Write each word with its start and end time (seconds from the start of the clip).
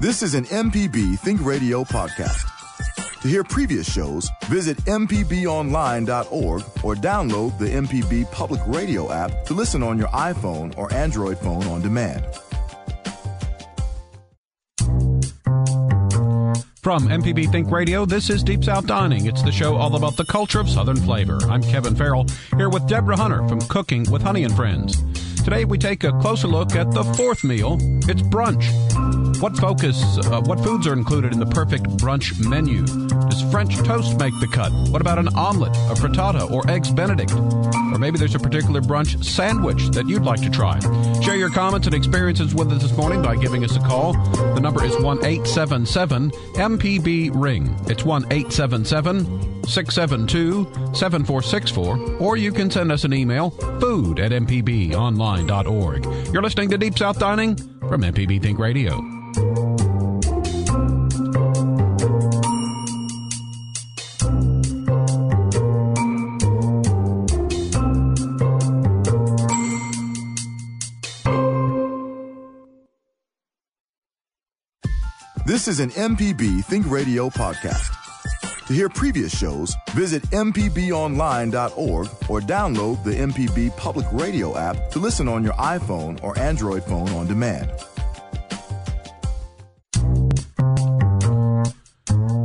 This 0.00 0.22
is 0.22 0.34
an 0.34 0.44
MPB 0.44 1.18
Think 1.18 1.44
Radio 1.44 1.82
podcast. 1.82 2.46
To 3.20 3.26
hear 3.26 3.42
previous 3.42 3.92
shows, 3.92 4.30
visit 4.44 4.76
MPBOnline.org 4.84 6.62
or 6.84 6.94
download 6.94 7.58
the 7.58 7.66
MPB 7.66 8.30
Public 8.30 8.60
Radio 8.64 9.10
app 9.10 9.44
to 9.46 9.54
listen 9.54 9.82
on 9.82 9.98
your 9.98 10.06
iPhone 10.08 10.72
or 10.78 10.92
Android 10.94 11.36
phone 11.38 11.64
on 11.64 11.82
demand. 11.82 12.24
From 16.80 17.08
MPB 17.08 17.50
Think 17.50 17.68
Radio, 17.72 18.06
this 18.06 18.30
is 18.30 18.44
Deep 18.44 18.62
South 18.62 18.86
Dining. 18.86 19.26
It's 19.26 19.42
the 19.42 19.50
show 19.50 19.74
all 19.74 19.96
about 19.96 20.16
the 20.16 20.24
culture 20.24 20.60
of 20.60 20.70
Southern 20.70 20.96
flavor. 20.98 21.40
I'm 21.48 21.60
Kevin 21.60 21.96
Farrell, 21.96 22.26
here 22.56 22.68
with 22.68 22.86
Deborah 22.86 23.16
Hunter 23.16 23.46
from 23.48 23.60
Cooking 23.62 24.08
with 24.12 24.22
Honey 24.22 24.44
and 24.44 24.54
Friends. 24.54 25.02
Today 25.42 25.64
we 25.64 25.76
take 25.76 26.04
a 26.04 26.12
closer 26.20 26.46
look 26.46 26.76
at 26.76 26.92
the 26.92 27.02
fourth 27.02 27.42
meal. 27.42 27.78
It's 28.08 28.22
brunch. 28.22 29.27
What 29.40 29.56
focus, 29.56 30.18
uh, 30.26 30.40
what 30.40 30.58
foods 30.64 30.86
are 30.88 30.92
included 30.92 31.32
in 31.32 31.38
the 31.38 31.46
perfect 31.46 31.84
brunch 31.98 32.44
menu? 32.44 32.84
Does 33.28 33.40
French 33.52 33.76
toast 33.78 34.18
make 34.18 34.34
the 34.40 34.48
cut? 34.48 34.72
What 34.90 35.00
about 35.00 35.20
an 35.20 35.28
omelet, 35.28 35.76
a 35.76 35.94
frittata, 35.94 36.50
or 36.50 36.68
eggs 36.68 36.90
benedict? 36.90 37.30
Or 37.32 37.98
maybe 37.98 38.18
there's 38.18 38.34
a 38.34 38.40
particular 38.40 38.80
brunch 38.80 39.24
sandwich 39.24 39.90
that 39.90 40.08
you'd 40.08 40.24
like 40.24 40.42
to 40.42 40.50
try. 40.50 40.80
Share 41.20 41.36
your 41.36 41.50
comments 41.50 41.86
and 41.86 41.94
experiences 41.94 42.52
with 42.52 42.72
us 42.72 42.82
this 42.82 42.96
morning 42.96 43.22
by 43.22 43.36
giving 43.36 43.62
us 43.62 43.76
a 43.76 43.80
call. 43.80 44.14
The 44.54 44.60
number 44.60 44.84
is 44.84 44.96
one 45.00 45.24
eight 45.24 45.46
seven 45.46 45.86
seven 45.86 46.32
MPB 46.56 47.30
Ring. 47.32 47.76
It's 47.86 48.04
1 48.04 48.28
672 49.68 50.64
7464. 50.94 52.16
Or 52.18 52.36
you 52.36 52.50
can 52.50 52.70
send 52.72 52.90
us 52.90 53.04
an 53.04 53.12
email 53.12 53.50
food 53.50 54.18
at 54.18 54.32
mpbonline.org. 54.32 56.04
You're 56.32 56.42
listening 56.42 56.70
to 56.70 56.78
Deep 56.78 56.98
South 56.98 57.20
Dining 57.20 57.56
from 57.80 58.02
MPB 58.02 58.42
Think 58.42 58.58
Radio. 58.58 59.00
This 75.58 75.66
is 75.66 75.80
an 75.80 75.90
MPB 75.90 76.64
Think 76.66 76.88
Radio 76.88 77.28
podcast. 77.30 77.90
To 78.68 78.72
hear 78.72 78.88
previous 78.88 79.36
shows, 79.36 79.74
visit 79.90 80.22
MPBOnline.org 80.30 82.06
or 82.28 82.40
download 82.40 83.02
the 83.02 83.10
MPB 83.10 83.76
Public 83.76 84.06
Radio 84.12 84.56
app 84.56 84.92
to 84.92 85.00
listen 85.00 85.26
on 85.26 85.42
your 85.42 85.54
iPhone 85.54 86.22
or 86.22 86.38
Android 86.38 86.84
phone 86.84 87.08
on 87.08 87.26
demand. 87.26 87.72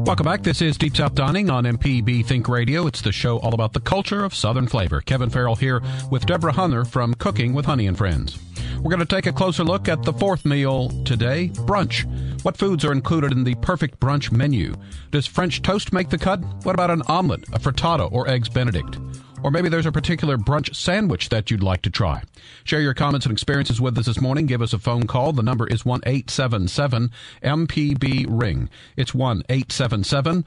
Welcome 0.07 0.25
back. 0.25 0.41
This 0.41 0.63
is 0.63 0.75
Deep 0.79 0.97
South 0.97 1.13
Dining 1.13 1.51
on 1.51 1.65
MPB 1.65 2.25
Think 2.25 2.49
Radio. 2.49 2.87
It's 2.87 3.01
the 3.01 3.11
show 3.11 3.37
all 3.37 3.53
about 3.53 3.73
the 3.73 3.79
culture 3.79 4.25
of 4.25 4.33
Southern 4.33 4.67
flavor. 4.67 5.01
Kevin 5.01 5.29
Farrell 5.29 5.55
here 5.55 5.83
with 6.09 6.25
Deborah 6.25 6.51
Hunter 6.51 6.83
from 6.83 7.13
Cooking 7.13 7.53
with 7.53 7.65
Honey 7.65 7.85
and 7.85 7.95
Friends. 7.95 8.39
We're 8.83 8.89
going 8.89 8.99
to 8.99 9.05
take 9.05 9.27
a 9.27 9.31
closer 9.31 9.63
look 9.63 9.87
at 9.87 10.03
the 10.03 10.11
fourth 10.13 10.45
meal 10.45 10.89
today 11.05 11.49
brunch. 11.49 12.05
What 12.43 12.57
foods 12.57 12.83
are 12.83 12.91
included 12.91 13.31
in 13.31 13.45
the 13.45 13.55
perfect 13.55 14.01
brunch 14.01 14.29
menu? 14.29 14.75
Does 15.11 15.25
French 15.25 15.61
toast 15.61 15.93
make 15.93 16.09
the 16.09 16.17
cut? 16.17 16.41
What 16.63 16.75
about 16.75 16.91
an 16.91 17.01
omelet, 17.07 17.47
a 17.53 17.59
frittata, 17.59 18.11
or 18.11 18.27
eggs 18.27 18.49
benedict? 18.49 18.97
Or 19.43 19.49
maybe 19.49 19.69
there's 19.69 19.85
a 19.85 19.93
particular 19.93 20.37
brunch 20.37 20.75
sandwich 20.75 21.29
that 21.29 21.49
you'd 21.49 21.63
like 21.63 21.83
to 21.83 21.89
try. 21.89 22.21
Share 22.65 22.81
your 22.81 22.93
comments 22.93 23.25
and 23.25 23.31
experiences 23.31 23.79
with 23.79 23.97
us 23.97 24.07
this 24.07 24.19
morning. 24.19 24.45
Give 24.45 24.61
us 24.61 24.73
a 24.73 24.79
phone 24.79 25.07
call. 25.07 25.31
The 25.31 25.41
number 25.41 25.67
is 25.67 25.85
1 25.85 26.01
877 26.05 27.11
MPB 27.43 28.25
Ring. 28.27 28.69
It's 28.97 29.13
1 29.13 29.43
877 29.47 30.43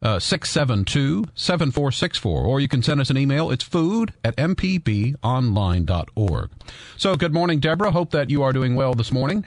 uh, 0.00 0.18
672 0.18 1.24
7464. 1.34 2.44
Or 2.44 2.60
you 2.60 2.68
can 2.68 2.82
send 2.82 3.00
us 3.00 3.10
an 3.10 3.18
email. 3.18 3.50
It's 3.50 3.64
food 3.64 4.14
at 4.24 4.36
mpbonline.org. 4.36 6.50
So, 6.96 7.16
good 7.16 7.34
morning, 7.34 7.58
Deborah. 7.60 7.90
Hope 7.90 8.12
that 8.12 8.30
you 8.30 8.42
are 8.42 8.52
doing 8.52 8.76
well 8.76 8.94
this 8.94 9.10
morning. 9.10 9.44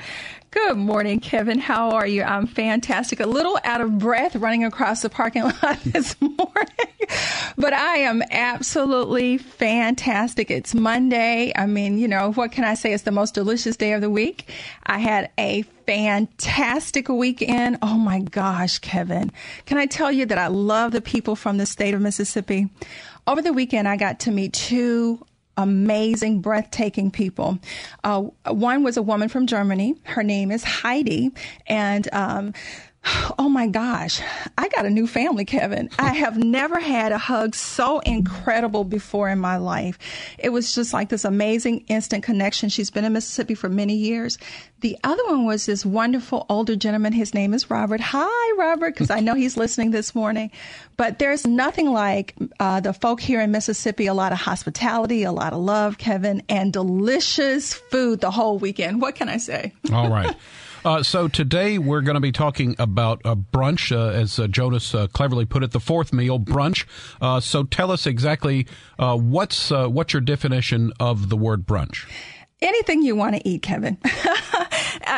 Good 0.51 0.75
morning, 0.75 1.21
Kevin. 1.21 1.59
How 1.59 1.91
are 1.91 2.05
you? 2.05 2.23
I'm 2.23 2.45
fantastic. 2.45 3.21
A 3.21 3.25
little 3.25 3.57
out 3.63 3.79
of 3.79 3.97
breath 3.97 4.35
running 4.35 4.65
across 4.65 5.01
the 5.01 5.09
parking 5.09 5.43
lot 5.63 5.79
this 5.85 6.19
morning, 6.19 7.07
but 7.57 7.71
I 7.71 7.99
am 7.99 8.21
absolutely 8.29 9.37
fantastic. 9.37 10.51
It's 10.51 10.75
Monday. 10.75 11.53
I 11.55 11.67
mean, 11.67 11.97
you 11.97 12.09
know, 12.09 12.33
what 12.33 12.51
can 12.51 12.65
I 12.65 12.73
say? 12.73 12.91
It's 12.91 13.03
the 13.03 13.11
most 13.11 13.33
delicious 13.33 13.77
day 13.77 13.93
of 13.93 14.01
the 14.01 14.09
week. 14.09 14.49
I 14.85 14.99
had 14.99 15.31
a 15.37 15.61
fantastic 15.87 17.07
weekend. 17.07 17.77
Oh 17.81 17.97
my 17.97 18.19
gosh, 18.19 18.79
Kevin. 18.79 19.31
Can 19.65 19.77
I 19.77 19.85
tell 19.85 20.11
you 20.11 20.25
that 20.25 20.37
I 20.37 20.47
love 20.47 20.91
the 20.91 20.99
people 20.99 21.37
from 21.37 21.59
the 21.59 21.65
state 21.65 21.93
of 21.93 22.01
Mississippi? 22.01 22.67
Over 23.25 23.41
the 23.41 23.53
weekend, 23.53 23.87
I 23.87 23.95
got 23.95 24.19
to 24.21 24.31
meet 24.31 24.51
two 24.51 25.25
amazing, 25.57 26.41
breathtaking 26.41 27.11
people. 27.11 27.59
Uh, 28.03 28.21
one 28.47 28.83
was 28.83 28.97
a 28.97 29.01
woman 29.01 29.29
from 29.29 29.47
Germany. 29.47 29.95
Her 30.03 30.23
name 30.23 30.51
is 30.51 30.63
Heidi. 30.63 31.31
And, 31.67 32.07
um, 32.13 32.53
Oh 33.39 33.49
my 33.49 33.65
gosh, 33.65 34.21
I 34.57 34.67
got 34.69 34.85
a 34.85 34.89
new 34.89 35.07
family, 35.07 35.43
Kevin. 35.43 35.89
I 35.97 36.13
have 36.13 36.37
never 36.37 36.79
had 36.79 37.11
a 37.11 37.17
hug 37.17 37.55
so 37.55 37.99
incredible 37.99 38.83
before 38.83 39.29
in 39.29 39.39
my 39.39 39.57
life. 39.57 39.97
It 40.37 40.49
was 40.49 40.75
just 40.75 40.93
like 40.93 41.09
this 41.09 41.25
amazing 41.25 41.85
instant 41.87 42.23
connection. 42.23 42.69
She's 42.69 42.91
been 42.91 43.03
in 43.03 43.13
Mississippi 43.13 43.55
for 43.55 43.69
many 43.69 43.95
years. 43.95 44.37
The 44.81 44.97
other 45.03 45.25
one 45.25 45.45
was 45.45 45.65
this 45.65 45.83
wonderful 45.83 46.45
older 46.47 46.75
gentleman. 46.75 47.13
His 47.13 47.33
name 47.33 47.55
is 47.55 47.71
Robert. 47.71 48.01
Hi, 48.01 48.55
Robert, 48.57 48.93
because 48.93 49.09
I 49.09 49.19
know 49.19 49.33
he's 49.33 49.57
listening 49.57 49.89
this 49.89 50.13
morning. 50.13 50.51
But 50.97 51.17
there's 51.17 51.47
nothing 51.47 51.91
like 51.91 52.35
uh, 52.59 52.81
the 52.81 52.93
folk 52.93 53.19
here 53.19 53.41
in 53.41 53.49
Mississippi, 53.49 54.05
a 54.05 54.13
lot 54.13 54.31
of 54.31 54.37
hospitality, 54.37 55.23
a 55.23 55.31
lot 55.31 55.53
of 55.53 55.59
love, 55.59 55.97
Kevin, 55.97 56.43
and 56.49 56.71
delicious 56.71 57.73
food 57.73 58.21
the 58.21 58.31
whole 58.31 58.59
weekend. 58.59 59.01
What 59.01 59.15
can 59.15 59.29
I 59.29 59.37
say? 59.37 59.73
All 59.91 60.09
right. 60.09 60.35
Uh, 60.83 61.03
so 61.03 61.27
today 61.27 61.77
we're 61.77 62.01
going 62.01 62.15
to 62.15 62.21
be 62.21 62.31
talking 62.31 62.75
about 62.79 63.21
a 63.23 63.35
brunch, 63.35 63.95
uh, 63.95 64.09
as 64.09 64.39
uh, 64.39 64.47
Jonas 64.47 64.95
uh, 64.95 65.07
cleverly 65.07 65.45
put 65.45 65.63
it, 65.63 65.71
the 65.71 65.79
fourth 65.79 66.11
meal 66.11 66.39
brunch. 66.39 66.85
Uh, 67.21 67.39
so 67.39 67.63
tell 67.63 67.91
us 67.91 68.07
exactly 68.07 68.65
uh, 68.97 69.15
what's 69.15 69.69
what's 69.69 70.13
your 70.13 70.21
definition 70.21 70.91
of 70.99 71.29
the 71.29 71.37
word 71.37 71.67
brunch? 71.67 72.09
Anything 72.61 73.03
you 73.03 73.15
want 73.15 73.35
to 73.35 73.47
eat, 73.47 73.61
Kevin. 73.61 73.97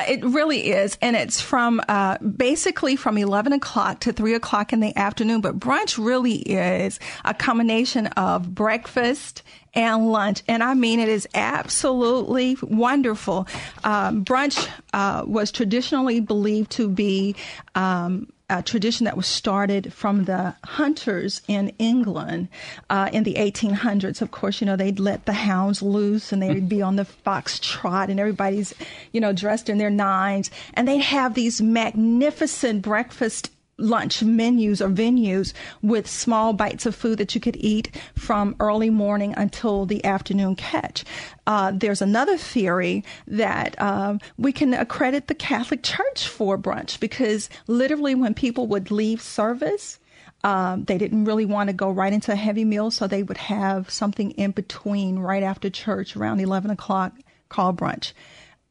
it 0.07 0.23
really 0.23 0.71
is. 0.71 0.97
And 1.01 1.15
it's 1.15 1.41
from 1.41 1.81
uh, 1.87 2.17
basically 2.19 2.95
from 2.95 3.17
11 3.17 3.53
o'clock 3.53 3.99
to 4.01 4.13
3 4.13 4.33
o'clock 4.35 4.73
in 4.73 4.79
the 4.79 4.95
afternoon. 4.97 5.41
But 5.41 5.59
brunch 5.59 6.03
really 6.03 6.35
is 6.37 6.99
a 7.25 7.33
combination 7.33 8.07
of 8.07 8.53
breakfast 8.53 9.43
and 9.73 10.11
lunch. 10.11 10.43
And 10.47 10.63
I 10.63 10.73
mean, 10.73 10.99
it 10.99 11.09
is 11.09 11.27
absolutely 11.33 12.57
wonderful. 12.61 13.47
Um, 13.83 14.23
brunch 14.23 14.67
uh, 14.93 15.23
was 15.25 15.51
traditionally 15.51 16.19
believed 16.19 16.71
to 16.71 16.87
be 16.87 17.35
um, 17.75 18.27
a 18.53 18.61
tradition 18.61 19.05
that 19.05 19.17
was 19.17 19.25
started 19.25 19.91
from 19.91 20.25
the 20.25 20.55
hunters 20.63 21.41
in 21.47 21.69
England 21.79 22.47
uh, 22.89 23.09
in 23.11 23.23
the 23.23 23.33
1800s. 23.35 24.21
Of 24.21 24.29
course, 24.29 24.61
you 24.61 24.65
know, 24.65 24.75
they'd 24.75 24.99
let 24.99 25.25
the 25.25 25.33
hounds 25.33 25.81
loose 25.81 26.31
and 26.31 26.41
they'd 26.41 26.69
be 26.69 26.81
on 26.81 26.95
the 26.95 27.05
fox 27.05 27.59
trot 27.59 28.09
and 28.09 28.19
everybody's, 28.19 28.73
you 29.11 29.19
know, 29.19 29.33
dressed 29.33 29.69
in 29.69 29.79
their 29.79 29.89
nines. 29.89 30.51
And 30.75 30.87
they'd 30.87 30.99
have 30.99 31.33
these 31.33 31.61
magnificent 31.61 32.83
breakfast 32.83 33.49
lunch 33.77 34.21
menus 34.21 34.81
or 34.81 34.89
venues 34.89 35.53
with 35.81 36.07
small 36.07 36.53
bites 36.53 36.85
of 36.85 36.95
food 36.95 37.17
that 37.17 37.33
you 37.33 37.41
could 37.41 37.57
eat 37.57 37.89
from 38.15 38.55
early 38.59 38.89
morning 38.89 39.33
until 39.35 39.85
the 39.85 40.03
afternoon 40.05 40.55
catch. 40.55 41.03
Uh, 41.47 41.71
there's 41.73 42.01
another 42.01 42.37
theory 42.37 43.03
that 43.27 43.79
um, 43.81 44.19
we 44.37 44.51
can 44.51 44.73
accredit 44.73 45.27
the 45.27 45.35
Catholic 45.35 45.83
Church 45.83 46.27
for 46.27 46.57
brunch 46.57 46.99
because 46.99 47.49
literally 47.67 48.15
when 48.15 48.33
people 48.33 48.67
would 48.67 48.91
leave 48.91 49.21
service, 49.21 49.99
um, 50.43 50.83
they 50.83 50.97
didn't 50.97 51.25
really 51.25 51.45
want 51.45 51.69
to 51.69 51.73
go 51.73 51.89
right 51.89 52.11
into 52.11 52.31
a 52.31 52.35
heavy 52.35 52.65
meal, 52.65 52.91
so 52.91 53.07
they 53.07 53.23
would 53.23 53.37
have 53.37 53.89
something 53.89 54.31
in 54.31 54.51
between 54.51 55.19
right 55.19 55.43
after 55.43 55.69
church 55.69 56.15
around 56.15 56.41
11 56.41 56.69
o'clock 56.69 57.13
called 57.49 57.77
brunch. 57.77 58.11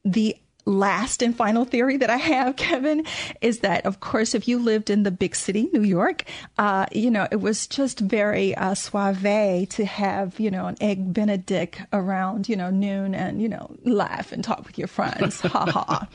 The 0.05 0.37
last 0.64 1.23
and 1.23 1.37
final 1.37 1.64
theory 1.64 1.97
that 1.97 2.11
I 2.11 2.17
have, 2.17 2.56
Kevin, 2.62 3.05
is 3.41 3.61
that, 3.61 3.85
of 3.87 4.00
course, 4.00 4.35
if 4.35 4.47
you 4.47 4.59
lived 4.59 4.91
in 4.91 5.03
the 5.03 5.11
big 5.11 5.35
city, 5.35 5.69
New 5.73 5.82
York, 5.82 6.25
uh, 6.59 6.87
you 6.93 7.11
know, 7.11 7.26
it 7.31 7.41
was 7.41 7.67
just 7.67 8.00
very 8.00 8.55
uh, 8.55 8.75
suave 8.75 9.69
to 9.69 9.85
have, 9.85 10.38
you 10.38 10.50
know, 10.50 10.67
an 10.67 10.76
egg 10.81 11.12
benedict 11.12 11.82
around, 11.93 12.49
you 12.49 12.56
know, 12.56 12.70
noon 12.70 13.14
and, 13.14 13.43
you 13.43 13.49
know, 13.49 13.75
laugh 13.85 14.32
and 14.32 14.44
talk 14.44 14.64
with 14.67 14.79
your 14.79 14.88
friends. 14.88 15.41
ha 15.41 15.67
ha. 15.67 16.09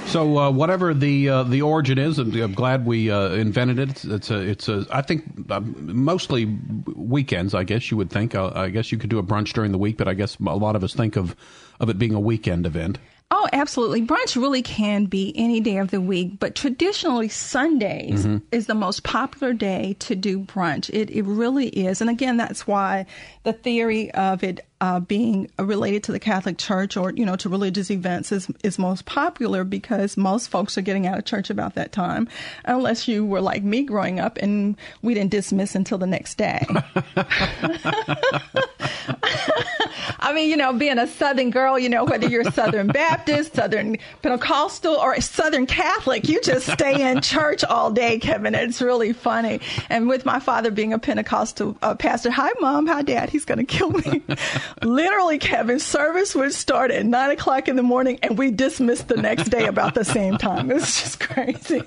so, 0.06 0.38
uh, 0.38 0.50
whatever 0.50 0.94
the 0.94 1.28
uh, 1.28 1.42
the 1.44 1.62
origin 1.62 1.98
is, 1.98 2.18
I'm 2.18 2.52
glad 2.52 2.86
we 2.86 3.10
uh, 3.10 3.30
invented 3.30 3.78
it. 3.78 3.90
It's, 3.90 4.04
it's, 4.04 4.30
a, 4.30 4.38
it's 4.38 4.68
a, 4.68 4.86
I 4.90 5.02
think, 5.02 5.50
um, 5.50 5.74
mostly 5.78 6.46
weekends, 6.94 7.54
I 7.54 7.64
guess 7.64 7.90
you 7.90 7.96
would 7.96 8.10
think. 8.10 8.34
Uh, 8.34 8.52
I 8.54 8.70
guess 8.70 8.92
you 8.92 8.98
could 8.98 9.10
do 9.10 9.18
a 9.18 9.22
brunch 9.22 9.52
during 9.52 9.72
the 9.72 9.78
week, 9.78 9.96
but 9.96 10.08
I 10.08 10.14
guess 10.14 10.36
a 10.38 10.56
lot 10.56 10.76
of 10.76 10.84
us 10.84 10.94
think 10.94 11.16
of 11.16 11.36
of 11.80 11.88
it 11.88 11.98
being 11.98 12.14
a 12.14 12.20
weekend 12.20 12.66
event. 12.66 12.98
Oh, 13.32 13.48
absolutely. 13.52 14.02
Brunch 14.02 14.34
really 14.34 14.60
can 14.60 15.04
be 15.04 15.32
any 15.36 15.60
day 15.60 15.76
of 15.76 15.92
the 15.92 16.00
week, 16.00 16.40
but 16.40 16.56
traditionally 16.56 17.28
Sundays 17.28 18.26
mm-hmm. 18.26 18.38
is 18.50 18.66
the 18.66 18.74
most 18.74 19.04
popular 19.04 19.52
day 19.52 19.94
to 20.00 20.16
do 20.16 20.40
brunch. 20.40 20.90
It, 20.92 21.10
it 21.10 21.22
really 21.22 21.68
is. 21.68 22.00
And 22.00 22.10
again, 22.10 22.38
that's 22.38 22.66
why 22.66 23.06
the 23.44 23.52
theory 23.52 24.10
of 24.12 24.42
it 24.42 24.66
uh, 24.80 24.98
being 24.98 25.48
related 25.60 26.02
to 26.04 26.12
the 26.12 26.18
Catholic 26.18 26.58
Church 26.58 26.96
or, 26.96 27.12
you 27.12 27.24
know, 27.24 27.36
to 27.36 27.48
religious 27.48 27.88
events 27.92 28.32
is, 28.32 28.48
is 28.64 28.80
most 28.80 29.04
popular 29.04 29.62
because 29.62 30.16
most 30.16 30.48
folks 30.48 30.76
are 30.76 30.82
getting 30.82 31.06
out 31.06 31.16
of 31.18 31.24
church 31.24 31.50
about 31.50 31.76
that 31.76 31.92
time, 31.92 32.28
unless 32.64 33.06
you 33.06 33.24
were 33.24 33.40
like 33.40 33.62
me 33.62 33.84
growing 33.84 34.18
up 34.18 34.38
and 34.38 34.76
we 35.02 35.14
didn't 35.14 35.30
dismiss 35.30 35.76
until 35.76 35.98
the 35.98 36.06
next 36.06 36.36
day. 36.36 36.66
I 40.20 40.32
mean, 40.32 40.50
you 40.50 40.56
know, 40.56 40.72
being 40.72 40.98
a 40.98 41.06
Southern 41.06 41.50
girl, 41.50 41.78
you 41.78 41.88
know, 41.88 42.04
whether 42.04 42.28
you're 42.28 42.44
Southern 42.52 42.88
Baptist, 42.88 43.19
Southern 43.26 43.98
Pentecostal, 44.22 44.94
or 44.94 45.20
Southern 45.20 45.66
Catholic, 45.66 46.28
you 46.28 46.40
just 46.40 46.70
stay 46.70 47.10
in 47.10 47.20
church 47.22 47.64
all 47.64 47.90
day, 47.90 48.18
Kevin. 48.18 48.54
It's 48.54 48.80
really 48.80 49.12
funny. 49.12 49.60
And 49.88 50.08
with 50.08 50.24
my 50.24 50.40
father 50.40 50.70
being 50.70 50.92
a 50.92 50.98
Pentecostal 50.98 51.76
uh, 51.82 51.94
pastor, 51.94 52.30
hi, 52.30 52.50
mom, 52.60 52.86
hi, 52.86 53.02
dad, 53.02 53.30
he's 53.30 53.44
going 53.44 53.58
to 53.58 53.64
kill 53.64 53.90
me. 53.90 54.22
Literally, 54.82 55.38
Kevin, 55.38 55.78
service 55.78 56.34
would 56.34 56.52
start 56.52 56.90
at 56.90 57.04
nine 57.06 57.30
o'clock 57.30 57.68
in 57.68 57.76
the 57.76 57.82
morning 57.82 58.18
and 58.22 58.38
we 58.38 58.50
dismissed 58.50 59.08
the 59.08 59.16
next 59.16 59.48
day 59.48 59.66
about 59.66 59.94
the 59.94 60.04
same 60.04 60.36
time. 60.36 60.70
It's 60.70 61.00
just 61.02 61.20
crazy. 61.20 61.82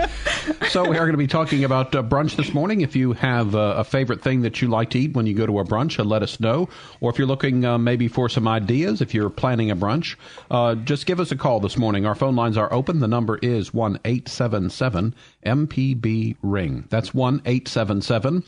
so, 0.68 0.88
we 0.88 0.96
are 0.96 1.04
going 1.04 1.12
to 1.12 1.18
be 1.18 1.26
talking 1.26 1.64
about 1.64 1.94
uh, 1.94 2.02
brunch 2.02 2.36
this 2.36 2.52
morning. 2.54 2.80
If 2.80 2.96
you 2.96 3.12
have 3.12 3.54
uh, 3.54 3.74
a 3.76 3.84
favorite 3.84 4.22
thing 4.22 4.42
that 4.42 4.60
you 4.62 4.68
like 4.68 4.90
to 4.90 4.98
eat 4.98 5.14
when 5.14 5.26
you 5.26 5.34
go 5.34 5.46
to 5.46 5.58
a 5.58 5.64
brunch, 5.64 5.98
uh, 5.98 6.04
let 6.04 6.22
us 6.22 6.40
know. 6.40 6.68
Or 7.00 7.10
if 7.10 7.18
you're 7.18 7.26
looking 7.26 7.64
uh, 7.64 7.78
maybe 7.78 8.08
for 8.08 8.28
some 8.28 8.48
ideas, 8.48 9.00
if 9.00 9.14
you're 9.14 9.30
planning 9.30 9.70
a 9.70 9.76
brunch, 9.76 10.16
uh, 10.62 10.74
just 10.76 11.06
give 11.06 11.20
us 11.20 11.32
a 11.32 11.36
call 11.36 11.60
this 11.60 11.76
morning. 11.76 12.06
Our 12.06 12.14
phone 12.14 12.36
lines 12.36 12.56
are 12.56 12.72
open. 12.72 13.00
The 13.00 13.08
number 13.08 13.38
is 13.42 13.74
1 13.74 14.00
877 14.04 15.14
MPB 15.44 16.36
Ring. 16.42 16.84
That's 16.88 17.12
1 17.12 17.42
877 17.44 18.44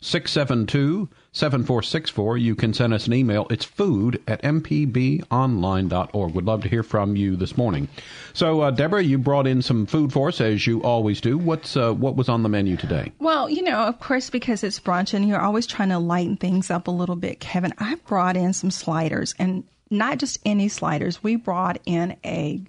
672 0.00 1.08
7464. 1.32 2.38
You 2.38 2.54
can 2.54 2.72
send 2.72 2.94
us 2.94 3.06
an 3.06 3.14
email. 3.14 3.46
It's 3.50 3.64
food 3.64 4.22
at 4.26 4.42
mpbonline.org. 4.42 6.34
We'd 6.34 6.44
love 6.44 6.62
to 6.62 6.68
hear 6.68 6.82
from 6.82 7.16
you 7.16 7.36
this 7.36 7.56
morning. 7.56 7.88
So, 8.32 8.60
uh, 8.62 8.70
Deborah, 8.70 9.02
you 9.02 9.18
brought 9.18 9.46
in 9.46 9.62
some 9.62 9.86
food 9.86 10.12
for 10.12 10.28
us 10.28 10.40
as 10.40 10.66
you 10.66 10.82
always 10.82 11.20
do. 11.20 11.36
What's 11.36 11.76
uh, 11.76 11.92
What 11.92 12.16
was 12.16 12.28
on 12.28 12.42
the 12.42 12.48
menu 12.48 12.76
today? 12.76 13.12
Well, 13.18 13.50
you 13.50 13.62
know, 13.62 13.80
of 13.82 14.00
course, 14.00 14.30
because 14.30 14.64
it's 14.64 14.80
brunch 14.80 15.14
and 15.14 15.28
you're 15.28 15.40
always 15.40 15.66
trying 15.66 15.90
to 15.90 15.98
lighten 15.98 16.36
things 16.36 16.70
up 16.70 16.86
a 16.86 16.92
little 16.92 17.16
bit, 17.16 17.40
Kevin, 17.40 17.74
I 17.78 17.96
brought 18.06 18.36
in 18.36 18.52
some 18.52 18.70
sliders 18.70 19.34
and 19.38 19.64
not 19.90 20.18
just 20.18 20.38
any 20.44 20.68
sliders. 20.68 21.22
We 21.22 21.36
brought 21.36 21.78
in 21.86 22.16
a 22.24 22.62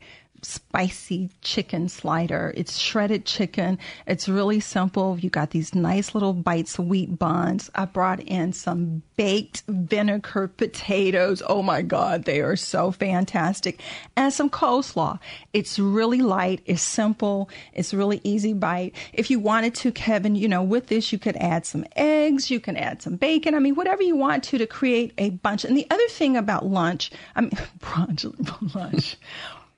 spicy 0.44 1.30
chicken 1.42 1.90
slider. 1.90 2.54
It's 2.56 2.78
shredded 2.78 3.26
chicken. 3.26 3.80
It's 4.08 4.30
really 4.30 4.60
simple. 4.60 5.18
You 5.20 5.30
got 5.30 5.52
these 5.52 5.76
nice 5.76 6.14
little 6.14 6.34
bites 6.34 6.80
of 6.80 6.86
wheat 6.86 7.18
buns. 7.18 7.70
I 7.76 7.86
brought 7.86 8.20
in 8.22 8.54
some 8.54 9.02
baked 9.16 9.64
vinegar 9.68 10.48
potatoes. 10.48 11.42
Oh 11.46 11.62
my 11.62 11.82
God, 11.82 12.26
they 12.26 12.42
are 12.42 12.56
so 12.56 12.92
fantastic. 12.92 13.82
And 14.16 14.32
some 14.34 14.50
coleslaw. 14.50 15.20
It's 15.54 15.80
really 15.80 16.22
light. 16.22 16.62
It's 16.66 16.82
simple. 16.82 17.50
It's 17.74 17.94
really 17.94 18.22
easy 18.24 18.54
bite. 18.54 18.96
If 19.14 19.30
you 19.30 19.40
wanted 19.40 19.76
to, 19.76 19.92
Kevin, 19.92 20.36
you 20.36 20.48
know, 20.48 20.64
with 20.64 20.88
this, 20.88 21.12
you 21.12 21.20
could 21.20 21.36
add 21.38 21.66
some 21.66 21.86
eggs. 21.96 22.50
You 22.50 22.60
can 22.60 22.78
add 22.78 23.02
some 23.02 23.16
bacon. 23.16 23.56
I 23.56 23.60
mean, 23.60 23.76
whatever 23.76 24.04
you 24.04 24.16
want 24.16 24.44
to 24.46 24.58
to 24.58 24.68
create 24.68 25.14
a 25.18 25.32
bunch. 25.32 25.66
And 25.66 25.76
the 25.76 25.88
other 25.90 26.08
thing 26.10 26.38
about 26.38 26.66
lunch, 26.66 27.12
I 27.36 27.42
mean, 27.42 27.52
brunch, 27.80 28.76
lunch 28.76 29.18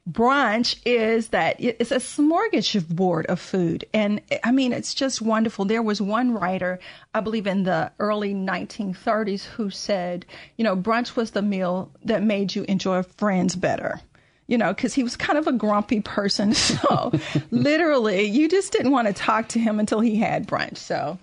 brunch 0.10 0.80
is 0.86 1.30
that 1.30 1.56
it's 1.60 1.92
a 1.92 1.98
smorgasbord 1.98 3.26
of 3.26 3.40
food. 3.40 3.86
And 3.94 4.22
I 4.44 4.52
mean, 4.52 4.74
it's 4.74 4.94
just 4.94 5.22
wonderful. 5.22 5.66
There 5.66 5.82
was 5.82 6.02
one 6.02 6.34
writer, 6.34 6.80
I 7.14 7.20
believe 7.22 7.48
in 7.48 7.64
the 7.64 7.92
early 8.00 8.34
1930s, 8.34 9.44
who 9.46 9.70
said, 9.70 10.26
you 10.58 10.64
know, 10.64 10.76
brunch 10.76 11.16
was 11.16 11.32
the 11.32 11.42
meal 11.42 11.92
that 12.04 12.24
made 12.24 12.56
you 12.56 12.64
enjoy 12.64 13.04
friends 13.04 13.56
better. 13.56 14.02
You 14.48 14.58
know, 14.58 14.74
because 14.74 14.94
he 14.94 15.04
was 15.04 15.16
kind 15.16 15.40
of 15.40 15.48
a 15.48 15.54
grumpy 15.54 16.02
person. 16.02 16.54
So 16.82 17.12
literally, 17.52 18.24
you 18.24 18.50
just 18.50 18.74
didn't 18.74 18.92
want 18.92 19.08
to 19.08 19.14
talk 19.14 19.50
to 19.50 19.60
him 19.60 19.80
until 19.80 20.00
he 20.02 20.18
had 20.18 20.48
brunch. 20.48 20.78
So 20.78 21.20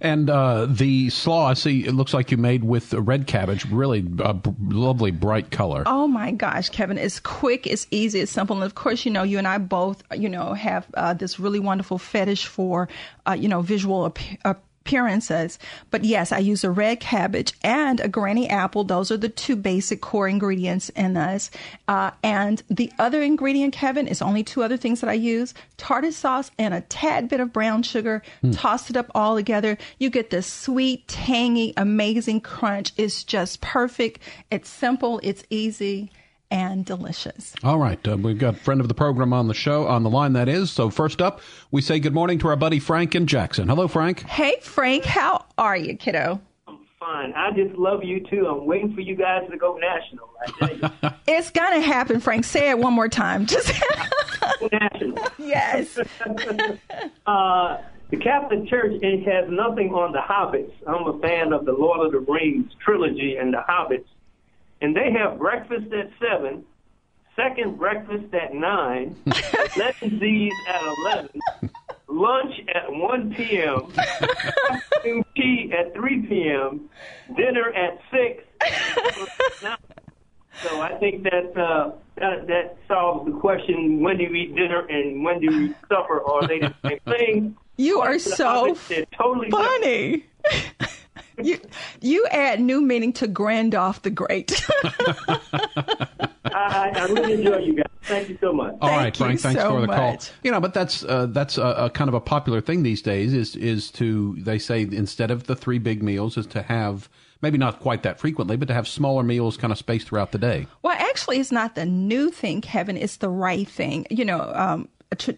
and 0.00 0.28
uh, 0.30 0.66
the 0.66 1.10
slaw, 1.10 1.46
I 1.48 1.54
see, 1.54 1.84
it 1.84 1.92
looks 1.92 2.14
like 2.14 2.30
you 2.30 2.36
made 2.36 2.64
with 2.64 2.92
red 2.94 3.26
cabbage, 3.26 3.64
really 3.66 4.02
b- 4.02 4.24
lovely 4.60 5.10
bright 5.10 5.50
color. 5.50 5.82
Oh 5.86 6.06
my 6.06 6.30
gosh, 6.30 6.68
Kevin! 6.68 6.98
It's 6.98 7.20
quick, 7.20 7.66
it's 7.66 7.86
easy, 7.90 8.20
it's 8.20 8.32
simple, 8.32 8.56
and 8.56 8.64
of 8.64 8.74
course, 8.74 9.04
you 9.04 9.10
know, 9.10 9.22
you 9.22 9.38
and 9.38 9.48
I 9.48 9.58
both, 9.58 10.02
you 10.14 10.28
know, 10.28 10.54
have 10.54 10.86
uh, 10.94 11.14
this 11.14 11.40
really 11.40 11.60
wonderful 11.60 11.98
fetish 11.98 12.46
for, 12.46 12.88
uh, 13.26 13.32
you 13.32 13.48
know, 13.48 13.62
visual 13.62 14.06
ap- 14.44 14.58
appearances. 14.84 15.58
But 15.90 16.04
yes, 16.04 16.30
I 16.30 16.38
use 16.38 16.62
a 16.62 16.70
red 16.70 17.00
cabbage 17.00 17.54
and 17.62 18.00
a 18.00 18.08
granny 18.08 18.50
apple. 18.50 18.84
Those 18.84 19.10
are 19.10 19.16
the 19.16 19.30
two 19.30 19.56
basic 19.56 20.02
core 20.02 20.28
ingredients 20.28 20.90
in 20.90 21.14
this. 21.14 21.50
Uh, 21.88 22.10
and 22.22 22.62
the 22.68 22.92
other 22.98 23.22
ingredient, 23.22 23.72
Kevin, 23.72 24.06
is 24.06 24.20
only 24.20 24.44
two 24.44 24.62
other 24.62 24.76
things 24.76 25.00
that 25.00 25.08
I 25.08 25.14
use 25.14 25.54
tartar 25.78 26.12
sauce 26.12 26.50
and 26.58 26.74
a 26.74 26.82
tad 26.82 27.30
bit 27.30 27.40
of 27.40 27.52
brown 27.52 27.82
sugar. 27.82 28.22
Mm. 28.42 28.54
Toss 28.54 28.90
it 28.90 28.96
up 28.96 29.10
all 29.14 29.36
together. 29.36 29.78
You 29.98 30.10
get 30.10 30.28
this 30.28 30.46
sweet, 30.46 31.08
tangy, 31.08 31.72
amazing 31.78 32.42
crunch. 32.42 32.92
It's 32.98 33.24
just 33.24 33.62
perfect. 33.62 34.20
It's 34.50 34.68
simple. 34.68 35.18
It's 35.22 35.44
easy 35.48 36.10
and 36.54 36.84
delicious. 36.84 37.52
All 37.64 37.80
right. 37.80 37.98
Uh, 38.06 38.16
we've 38.16 38.38
got 38.38 38.56
friend 38.56 38.80
of 38.80 38.86
the 38.86 38.94
program 38.94 39.32
on 39.32 39.48
the 39.48 39.54
show, 39.54 39.88
on 39.88 40.04
the 40.04 40.10
line, 40.10 40.34
that 40.34 40.48
is. 40.48 40.70
So, 40.70 40.88
first 40.88 41.20
up, 41.20 41.40
we 41.72 41.82
say 41.82 41.98
good 41.98 42.14
morning 42.14 42.38
to 42.38 42.48
our 42.48 42.54
buddy 42.54 42.78
Frank 42.78 43.16
in 43.16 43.26
Jackson. 43.26 43.68
Hello, 43.68 43.88
Frank. 43.88 44.22
Hey, 44.22 44.58
Frank. 44.62 45.04
How 45.04 45.46
are 45.58 45.76
you, 45.76 45.96
kiddo? 45.96 46.40
I'm 46.68 46.78
fine. 47.00 47.32
I 47.32 47.50
just 47.50 47.74
love 47.74 48.04
you, 48.04 48.24
too. 48.30 48.46
I'm 48.46 48.66
waiting 48.66 48.94
for 48.94 49.00
you 49.00 49.16
guys 49.16 49.42
to 49.50 49.56
go 49.56 49.76
national. 49.78 50.30
it's 51.26 51.50
going 51.50 51.74
to 51.74 51.84
happen, 51.84 52.20
Frank. 52.20 52.44
Say 52.44 52.70
it 52.70 52.78
one 52.78 52.92
more 52.92 53.08
time. 53.08 53.46
Just 53.54 53.72
national. 54.70 55.18
Yes. 55.38 55.98
uh, 57.26 57.78
the 58.10 58.16
Catholic 58.16 58.68
Church 58.68 59.02
it 59.02 59.26
has 59.26 59.50
nothing 59.50 59.88
on 59.88 60.12
the 60.12 60.20
Hobbits. 60.20 60.72
I'm 60.86 61.04
a 61.08 61.18
fan 61.18 61.52
of 61.52 61.64
the 61.64 61.72
Lord 61.72 62.06
of 62.06 62.12
the 62.12 62.20
Rings 62.20 62.70
trilogy 62.84 63.36
and 63.36 63.52
the 63.52 63.64
Hobbits 63.68 64.04
and 64.84 64.94
they 64.94 65.10
have 65.12 65.38
breakfast 65.38 65.90
at 65.94 66.10
seven, 66.20 66.62
second 67.34 67.78
breakfast 67.78 68.32
at 68.34 68.54
nine, 68.54 69.16
elevenses 69.26 70.52
at 70.68 70.82
eleven, 70.98 71.40
lunch 72.06 72.52
at 72.74 72.92
one 72.92 73.34
p.m., 73.34 73.90
tea 75.34 75.72
at 75.76 75.94
three 75.94 76.20
p.m., 76.26 76.90
dinner 77.34 77.72
at 77.72 77.98
six. 78.12 78.44
so 80.62 80.82
I 80.82 80.98
think 81.00 81.22
that 81.22 81.56
uh, 81.56 81.92
that, 82.16 82.46
that 82.46 82.76
solves 82.86 83.24
the 83.24 83.38
question: 83.40 84.00
when 84.00 84.18
do 84.18 84.24
you 84.24 84.34
eat 84.34 84.54
dinner 84.54 84.80
and 84.86 85.24
when 85.24 85.40
do 85.40 85.46
you 85.50 85.60
eat 85.70 85.76
supper? 85.88 86.22
Are 86.22 86.46
they 86.46 86.58
the 86.58 86.74
same 86.86 87.00
thing? 87.06 87.56
You 87.78 88.00
are 88.00 88.18
so 88.18 88.76
totally 89.16 89.50
funny 89.50 90.26
you 91.42 91.60
you 92.00 92.26
add 92.30 92.60
new 92.60 92.80
meaning 92.80 93.12
to 93.14 93.28
Gandalf 93.28 94.02
the 94.02 94.10
Great. 94.10 94.52
I, 96.44 96.92
I, 96.94 97.06
really 97.06 97.34
enjoy 97.34 97.58
you 97.58 97.74
guys. 97.74 97.86
Thank 98.02 98.28
you 98.28 98.38
so 98.40 98.52
much. 98.52 98.76
All 98.80 98.90
right, 98.90 99.04
Thank 99.04 99.16
Frank. 99.16 99.40
Thanks 99.40 99.60
so 99.60 99.70
for 99.70 99.80
the 99.80 99.86
much. 99.88 99.96
call. 99.96 100.18
You 100.42 100.50
know, 100.52 100.60
but 100.60 100.74
that's 100.74 101.04
uh, 101.04 101.26
that's 101.26 101.58
a, 101.58 101.62
a, 101.62 101.90
kind 101.90 102.08
of 102.08 102.14
a 102.14 102.20
popular 102.20 102.60
thing 102.60 102.82
these 102.82 103.02
days. 103.02 103.32
Is 103.32 103.56
is 103.56 103.90
to 103.92 104.36
they 104.38 104.58
say 104.58 104.82
instead 104.82 105.30
of 105.30 105.44
the 105.44 105.56
three 105.56 105.78
big 105.78 106.02
meals 106.02 106.36
is 106.36 106.46
to 106.48 106.62
have 106.62 107.08
maybe 107.42 107.58
not 107.58 107.80
quite 107.80 108.02
that 108.02 108.18
frequently, 108.20 108.56
but 108.56 108.68
to 108.68 108.74
have 108.74 108.86
smaller 108.86 109.22
meals 109.22 109.56
kind 109.56 109.72
of 109.72 109.78
spaced 109.78 110.08
throughout 110.08 110.32
the 110.32 110.38
day. 110.38 110.66
Well, 110.82 110.96
actually, 110.98 111.40
it's 111.40 111.52
not 111.52 111.74
the 111.74 111.86
new 111.86 112.30
thing, 112.30 112.60
Kevin. 112.60 112.96
It's 112.96 113.16
the 113.16 113.28
right 113.28 113.68
thing. 113.68 114.06
You 114.10 114.24
know, 114.24 114.40
um, 114.54 114.88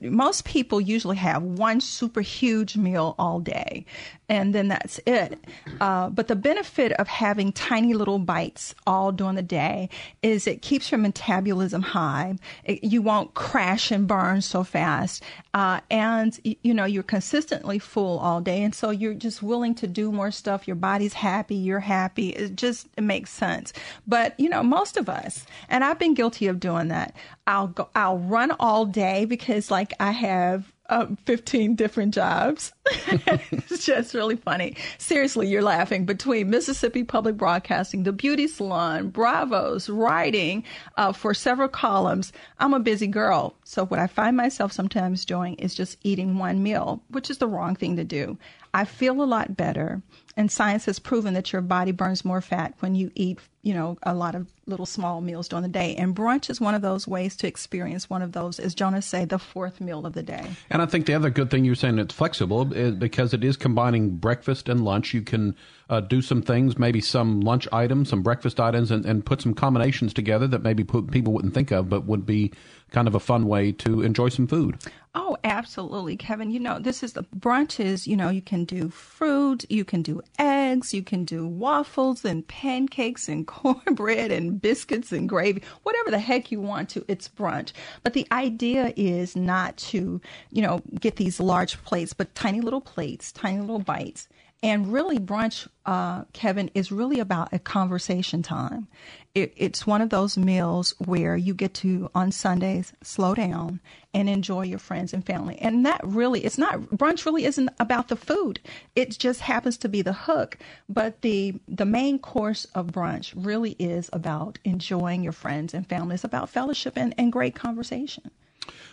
most 0.03 0.45
people 0.45 0.81
usually 0.81 1.17
have 1.17 1.43
one 1.43 1.81
super 1.81 2.21
huge 2.21 2.77
meal 2.77 3.15
all 3.19 3.41
day 3.41 3.85
and 4.29 4.55
then 4.55 4.69
that's 4.69 4.99
it. 5.07 5.39
Uh, 5.81 6.09
but 6.11 6.29
the 6.29 6.37
benefit 6.37 6.93
of 6.93 7.07
having 7.07 7.53
tiny 7.53 7.95
little 7.95 8.19
bites 8.19 8.75
all 8.87 9.13
during 9.13 9.37
the 9.37 9.43
day 9.43 9.89
is 10.23 10.47
it 10.47 10.63
keeps 10.63 10.91
your 10.91 10.99
metabolism 10.99 11.83
high. 11.83 12.37
It, 12.65 12.83
you 12.83 13.03
won't 13.03 13.35
crash 13.35 13.91
and 13.91 14.07
burn 14.07 14.43
so 14.43 14.65
fast. 14.65 15.23
Uh, 15.55 15.81
and, 15.91 16.39
you 16.45 16.75
know, 16.75 16.85
you're 16.85 17.03
consistently 17.03 17.79
full 17.79 18.19
all 18.19 18.41
day. 18.41 18.63
And 18.63 18.75
so 18.75 18.91
you're 18.91 19.15
just 19.15 19.43
willing 19.43 19.75
to 19.77 19.87
do 19.87 20.11
more 20.11 20.31
stuff. 20.31 20.67
Your 20.67 20.77
body's 20.77 21.15
happy. 21.15 21.55
You're 21.55 21.81
happy. 21.81 22.31
It 22.31 22.57
just 22.57 22.89
it 22.97 23.03
makes 23.03 23.31
sense. 23.31 23.73
But, 24.07 24.39
you 24.39 24.49
know, 24.49 24.63
most 24.63 24.97
of 24.97 25.09
us, 25.09 25.47
and 25.69 25.85
I've 25.85 25.99
been 25.99 26.15
guilty 26.15 26.49
of 26.49 26.59
doing 26.61 26.89
that. 26.89 27.15
I'll 27.47 27.69
go, 27.69 27.89
I'll 27.95 28.19
run 28.19 28.53
all 28.59 28.87
day 28.87 29.25
because 29.25 29.71
like 29.71 29.93
I 30.01 30.11
have 30.11 30.73
uh, 30.89 31.07
15 31.25 31.75
different 31.75 32.15
jobs. 32.15 32.73
it's 32.87 33.85
just 33.85 34.15
really 34.15 34.37
funny. 34.37 34.77
Seriously, 34.99 35.49
you're 35.49 35.63
laughing. 35.63 36.05
Between 36.07 36.51
Mississippi 36.51 37.05
Public 37.05 37.37
Broadcasting, 37.37 38.05
the 38.05 38.13
Beauty 38.13 38.47
Salon, 38.47 39.09
Bravos, 39.09 39.89
writing 39.89 40.65
uh, 40.97 41.13
for 41.13 41.35
several 41.35 41.69
columns, 41.69 42.33
I'm 42.59 42.75
a 42.75 42.81
busy 42.81 43.09
girl. 43.09 43.55
So, 43.69 43.85
what 43.85 43.99
I 43.99 44.07
find 44.07 44.37
myself 44.37 44.71
sometimes 44.71 45.25
doing 45.25 45.55
is 45.55 45.75
just 45.75 45.99
eating 46.05 46.39
one 46.39 46.63
meal, 46.63 47.03
which 47.09 47.31
is 47.31 47.39
the 47.39 47.49
wrong 47.49 47.75
thing 47.75 47.97
to 47.97 48.05
do. 48.05 48.39
I 48.73 48.85
feel 48.85 49.21
a 49.21 49.25
lot 49.25 49.57
better. 49.57 50.03
And 50.37 50.53
science 50.53 50.85
has 50.85 50.99
proven 50.99 51.35
that 51.35 51.53
your 51.53 51.63
body 51.63 51.91
burns 51.91 52.25
more 52.25 52.41
fat 52.41 52.75
when 52.81 52.95
you 52.95 53.11
eat, 53.15 53.41
you 53.63 53.75
know, 53.75 53.97
a 54.03 54.15
lot 54.15 54.35
of 54.35 54.47
little 54.67 54.85
small 54.87 55.21
meals 55.21 55.49
during 55.49 55.63
the 55.63 55.69
day. 55.69 55.97
And 55.97 56.15
brunch 56.15 56.51
is 56.51 56.61
one 56.61 56.75
of 56.75 56.83
those 56.83 57.09
ways 57.09 57.35
to 57.37 57.49
experience 57.49 58.11
one 58.11 58.21
of 58.21 58.33
those, 58.33 58.61
as 58.61 58.75
Jonas 58.75 59.07
say, 59.07 59.25
the 59.25 59.39
fourth 59.39 59.81
meal 59.81 60.05
of 60.05 60.13
the 60.13 60.23
day. 60.23 60.47
And 60.71 60.83
I 60.83 60.87
think 60.87 61.07
the 61.07 61.15
other 61.15 61.31
good 61.31 61.51
thing 61.51 61.65
you're 61.65 61.75
saying 61.75 61.99
it's 61.99 62.15
flexible 62.15 62.73
is 62.73 62.95
because 62.95 63.33
it 63.33 63.43
is 63.43 63.57
combining 63.57 64.17
breakfast 64.17 64.69
and 64.69 64.85
lunch. 64.85 65.15
You 65.15 65.23
can 65.23 65.57
uh, 65.89 66.01
do 66.01 66.21
some 66.21 66.43
things, 66.43 66.79
maybe 66.79 67.01
some 67.01 67.41
lunch 67.41 67.67
items, 67.73 68.11
some 68.11 68.23
breakfast 68.23 68.61
items, 68.61 68.91
and, 68.91 69.07
and 69.07 69.25
put 69.25 69.41
some 69.41 69.55
combinations 69.55 70.13
together 70.13 70.47
that 70.49 70.63
maybe 70.63 70.85
people 70.85 71.33
wouldn't 71.33 71.55
think 71.55 71.71
of, 71.71 71.89
but 71.89 72.05
would 72.05 72.27
be 72.27 72.53
kind 72.91 73.09
of 73.09 73.15
a 73.15 73.21
fun 73.21 73.47
way 73.47 73.73
to 73.73 74.03
enjoy 74.03 74.29
some 74.29 74.47
food. 74.47 74.79
Oh, 75.19 75.39
absolutely, 75.45 76.15
Kevin. 76.17 76.51
You 76.51 76.61
know, 76.61 76.79
this 76.79 77.03
is 77.03 77.15
the 77.15 77.25
brunches. 77.25 78.07
You 78.07 78.19
know, 78.19 78.29
you 78.29 78.43
can 78.43 78.67
do 78.67 78.91
fruit, 78.91 79.65
you 79.71 79.83
can 79.83 80.03
do 80.03 80.21
eggs, 80.39 80.93
you 80.93 81.03
can 81.03 81.25
do 81.25 81.47
waffles 81.47 82.23
and 82.23 82.47
pancakes 82.47 83.27
and 83.27 83.47
cornbread 83.47 84.31
and 84.31 84.61
biscuits 84.61 85.13
and 85.13 85.27
gravy, 85.27 85.63
whatever 85.85 86.11
the 86.11 86.19
heck 86.19 86.53
you 86.53 86.61
want 86.61 86.91
to. 86.91 87.05
It's 87.09 87.29
brunch. 87.29 87.73
But 88.03 88.13
the 88.13 88.27
idea 88.31 88.93
is 88.95 89.35
not 89.35 89.79
to, 89.79 90.21
you 90.53 90.63
know, 90.63 90.83
get 91.01 91.17
these 91.17 91.41
large 91.41 91.83
plates, 91.83 92.13
but 92.13 92.35
tiny 92.35 92.61
little 92.61 92.83
plates, 92.83 93.33
tiny 93.33 93.61
little 93.61 93.79
bites. 93.79 94.29
And 94.63 94.93
really, 94.93 95.19
brunch, 95.19 95.69
uh, 95.85 96.25
Kevin, 96.33 96.71
is 96.75 96.91
really 96.91 97.21
about 97.21 97.53
a 97.53 97.59
conversation 97.59 98.43
time. 98.43 98.89
It, 99.37 99.53
it's 99.55 99.87
one 99.87 100.01
of 100.01 100.09
those 100.09 100.39
meals 100.39 100.95
where 100.97 101.37
you 101.37 101.53
get 101.53 101.75
to, 101.75 102.11
on 102.15 102.33
Sundays, 102.33 102.95
slow 103.03 103.35
down 103.35 103.81
and 104.15 104.31
enjoy 104.31 104.63
your 104.63 104.79
friends 104.79 105.13
and 105.13 105.27
family. 105.27 105.59
And 105.59 105.85
that 105.85 106.01
really, 106.03 106.43
it's 106.43 106.57
not, 106.57 106.81
brunch 106.81 107.27
really 107.27 107.45
isn't 107.45 107.69
about 107.79 108.09
the 108.09 108.17
food. 108.17 108.61
It 108.95 109.11
just 109.19 109.43
happens 109.43 109.77
to 109.77 109.91
be 109.91 110.01
the 110.01 110.15
hook. 110.15 110.57
But 110.89 111.21
the, 111.21 111.61
the 111.69 111.85
main 111.85 112.19
course 112.19 112.65
of 112.75 112.87
brunch 112.87 113.35
really 113.37 113.73
is 113.73 114.09
about 114.11 114.59
enjoying 114.65 115.23
your 115.23 115.35
friends 115.35 115.75
and 115.75 115.87
family. 115.87 116.15
It's 116.15 116.25
about 116.25 116.49
fellowship 116.49 116.97
and, 116.97 117.15
and 117.19 117.31
great 117.31 117.55
conversation. 117.55 118.31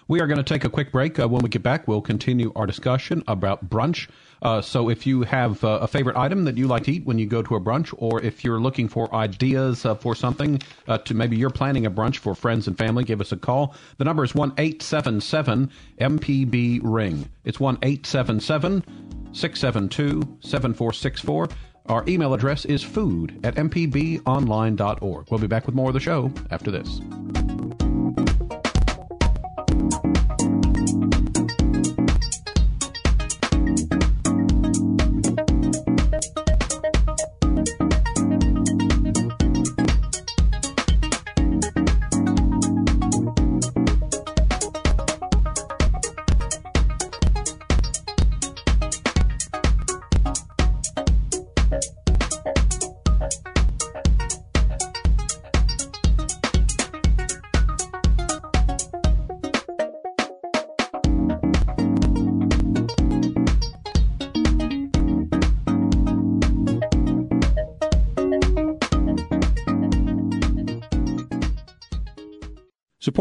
We 0.07 0.19
are 0.21 0.27
going 0.27 0.37
to 0.37 0.43
take 0.43 0.65
a 0.65 0.69
quick 0.69 0.91
break. 0.91 1.19
Uh, 1.19 1.27
when 1.27 1.41
we 1.41 1.49
get 1.49 1.63
back, 1.63 1.87
we'll 1.87 2.01
continue 2.01 2.51
our 2.55 2.65
discussion 2.65 3.23
about 3.27 3.69
brunch. 3.69 4.09
Uh, 4.41 4.61
so, 4.61 4.89
if 4.89 5.07
you 5.07 5.21
have 5.21 5.63
uh, 5.63 5.79
a 5.81 5.87
favorite 5.87 6.17
item 6.17 6.43
that 6.43 6.57
you 6.57 6.67
like 6.67 6.83
to 6.83 6.91
eat 6.91 7.05
when 7.05 7.17
you 7.17 7.25
go 7.25 7.41
to 7.41 7.55
a 7.55 7.61
brunch, 7.61 7.93
or 7.97 8.21
if 8.21 8.43
you're 8.43 8.59
looking 8.59 8.89
for 8.89 9.13
ideas 9.15 9.85
uh, 9.85 9.95
for 9.95 10.15
something 10.15 10.61
uh, 10.87 10.97
to 10.99 11.13
maybe 11.13 11.37
you're 11.37 11.49
planning 11.49 11.85
a 11.85 11.91
brunch 11.91 12.17
for 12.17 12.35
friends 12.35 12.67
and 12.67 12.77
family, 12.77 13.05
give 13.05 13.21
us 13.21 13.31
a 13.31 13.37
call. 13.37 13.75
The 13.97 14.03
number 14.03 14.23
is 14.23 14.35
one 14.35 14.53
eight 14.57 14.81
seven 14.81 15.21
seven 15.21 15.71
MPB 15.99 16.81
Ring. 16.83 17.29
It's 17.45 17.59
one 17.59 17.77
eight 17.83 18.05
seven 18.05 18.41
seven 18.41 18.83
six 19.31 19.59
seven 19.59 19.87
two 19.87 20.37
seven 20.41 20.73
four 20.73 20.91
six 20.91 21.21
four. 21.21 21.47
Our 21.87 22.03
email 22.07 22.33
address 22.33 22.65
is 22.65 22.83
food 22.83 23.39
at 23.43 23.55
mpbonline.org. 23.55 25.27
We'll 25.29 25.39
be 25.39 25.47
back 25.47 25.65
with 25.65 25.75
more 25.75 25.89
of 25.89 25.93
the 25.93 25.99
show 25.99 26.31
after 26.49 26.71
this. 26.71 26.99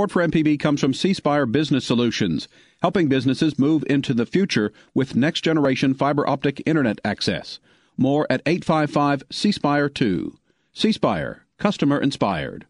Support 0.02 0.32
for 0.32 0.32
MPB 0.32 0.58
comes 0.58 0.80
from 0.80 0.94
C 0.94 1.14
Spire 1.14 1.46
Business 1.46 1.84
Solutions, 1.84 2.48
helping 2.82 3.06
businesses 3.06 3.56
move 3.56 3.84
into 3.88 4.12
the 4.12 4.26
future 4.26 4.72
with 4.94 5.14
next 5.14 5.42
generation 5.42 5.94
fiber 5.94 6.28
optic 6.28 6.60
internet 6.66 7.00
access. 7.04 7.60
More 7.96 8.26
at 8.28 8.42
855 8.44 9.22
C 9.30 9.52
Spire 9.52 9.88
2. 9.88 10.36
C 10.72 10.90
Spire, 10.90 11.46
customer 11.56 12.00
inspired. 12.00 12.66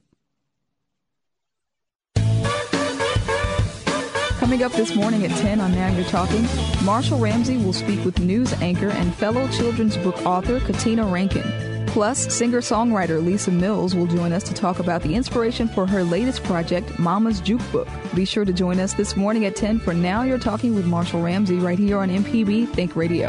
Coming 4.39 4.63
up 4.63 4.73
this 4.73 4.95
morning 4.95 5.25
at 5.25 5.31
10 5.39 5.59
on 5.59 5.73
Now 5.73 5.89
You're 5.89 6.05
Talking, 6.05 6.47
Marshall 6.85 7.19
Ramsey 7.19 7.57
will 7.57 7.73
speak 7.73 8.05
with 8.05 8.19
news 8.19 8.53
anchor 8.61 8.91
and 8.91 9.15
fellow 9.15 9.49
children's 9.49 9.97
book 9.97 10.27
author 10.27 10.61
Katina 10.61 11.07
Rankin. 11.07 11.72
Plus, 11.93 12.35
singer 12.35 12.63
songwriter 12.63 13.23
Lisa 13.23 13.51
Mills 13.51 13.95
will 13.95 14.07
join 14.07 14.33
us 14.33 14.43
to 14.45 14.55
talk 14.55 14.79
about 14.79 15.03
the 15.03 15.15
inspiration 15.15 15.69
for 15.69 15.87
her 15.87 16.03
latest 16.03 16.43
project, 16.43 16.99
Mama's 16.99 17.43
Jukebox. 17.43 18.15
Be 18.15 18.25
sure 18.25 18.47
to 18.47 18.53
join 18.53 18.81
us 18.81 18.95
this 18.95 19.15
morning 19.15 19.45
at 19.45 19.55
10 19.57 19.79
for 19.79 19.93
Now 19.93 20.23
You're 20.23 20.39
Talking 20.39 20.75
with 20.75 20.87
Marshall 20.87 21.21
Ramsey 21.21 21.57
right 21.57 21.79
here 21.79 21.99
on 21.99 22.09
MPB 22.09 22.73
Think 22.73 22.97
Radio. 22.97 23.29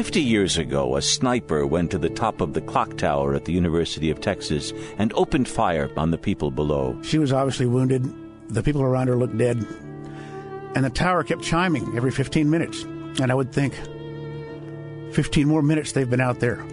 50 0.00 0.22
years 0.22 0.56
ago, 0.56 0.96
a 0.96 1.02
sniper 1.02 1.66
went 1.66 1.90
to 1.90 1.98
the 1.98 2.08
top 2.08 2.40
of 2.40 2.54
the 2.54 2.62
clock 2.62 2.96
tower 2.96 3.34
at 3.34 3.44
the 3.44 3.52
University 3.52 4.10
of 4.10 4.18
Texas 4.18 4.72
and 4.96 5.12
opened 5.12 5.46
fire 5.46 5.90
on 5.94 6.10
the 6.10 6.16
people 6.16 6.50
below. 6.50 6.98
She 7.02 7.18
was 7.18 7.34
obviously 7.34 7.66
wounded. 7.66 8.10
The 8.48 8.62
people 8.62 8.80
around 8.80 9.08
her 9.08 9.16
looked 9.16 9.36
dead. 9.36 9.58
And 10.74 10.86
the 10.86 10.88
tower 10.88 11.22
kept 11.22 11.42
chiming 11.42 11.98
every 11.98 12.10
15 12.10 12.48
minutes. 12.48 12.82
And 13.20 13.30
I 13.30 13.34
would 13.34 13.52
think, 13.52 13.74
15 15.12 15.46
more 15.46 15.60
minutes 15.60 15.92
they've 15.92 16.08
been 16.08 16.22
out 16.22 16.40
there. 16.40 16.64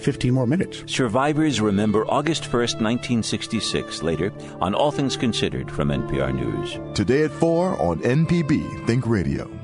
15 0.00 0.34
more 0.34 0.48
minutes. 0.48 0.82
Survivors 0.92 1.60
remember 1.60 2.04
August 2.06 2.42
1st, 2.42 2.80
1966, 2.82 4.02
later 4.02 4.32
on 4.60 4.74
All 4.74 4.90
Things 4.90 5.16
Considered 5.16 5.70
from 5.70 5.90
NPR 5.90 6.34
News. 6.34 6.80
Today 6.96 7.22
at 7.22 7.30
4 7.30 7.80
on 7.80 8.00
MPB 8.00 8.84
Think 8.88 9.06
Radio. 9.06 9.63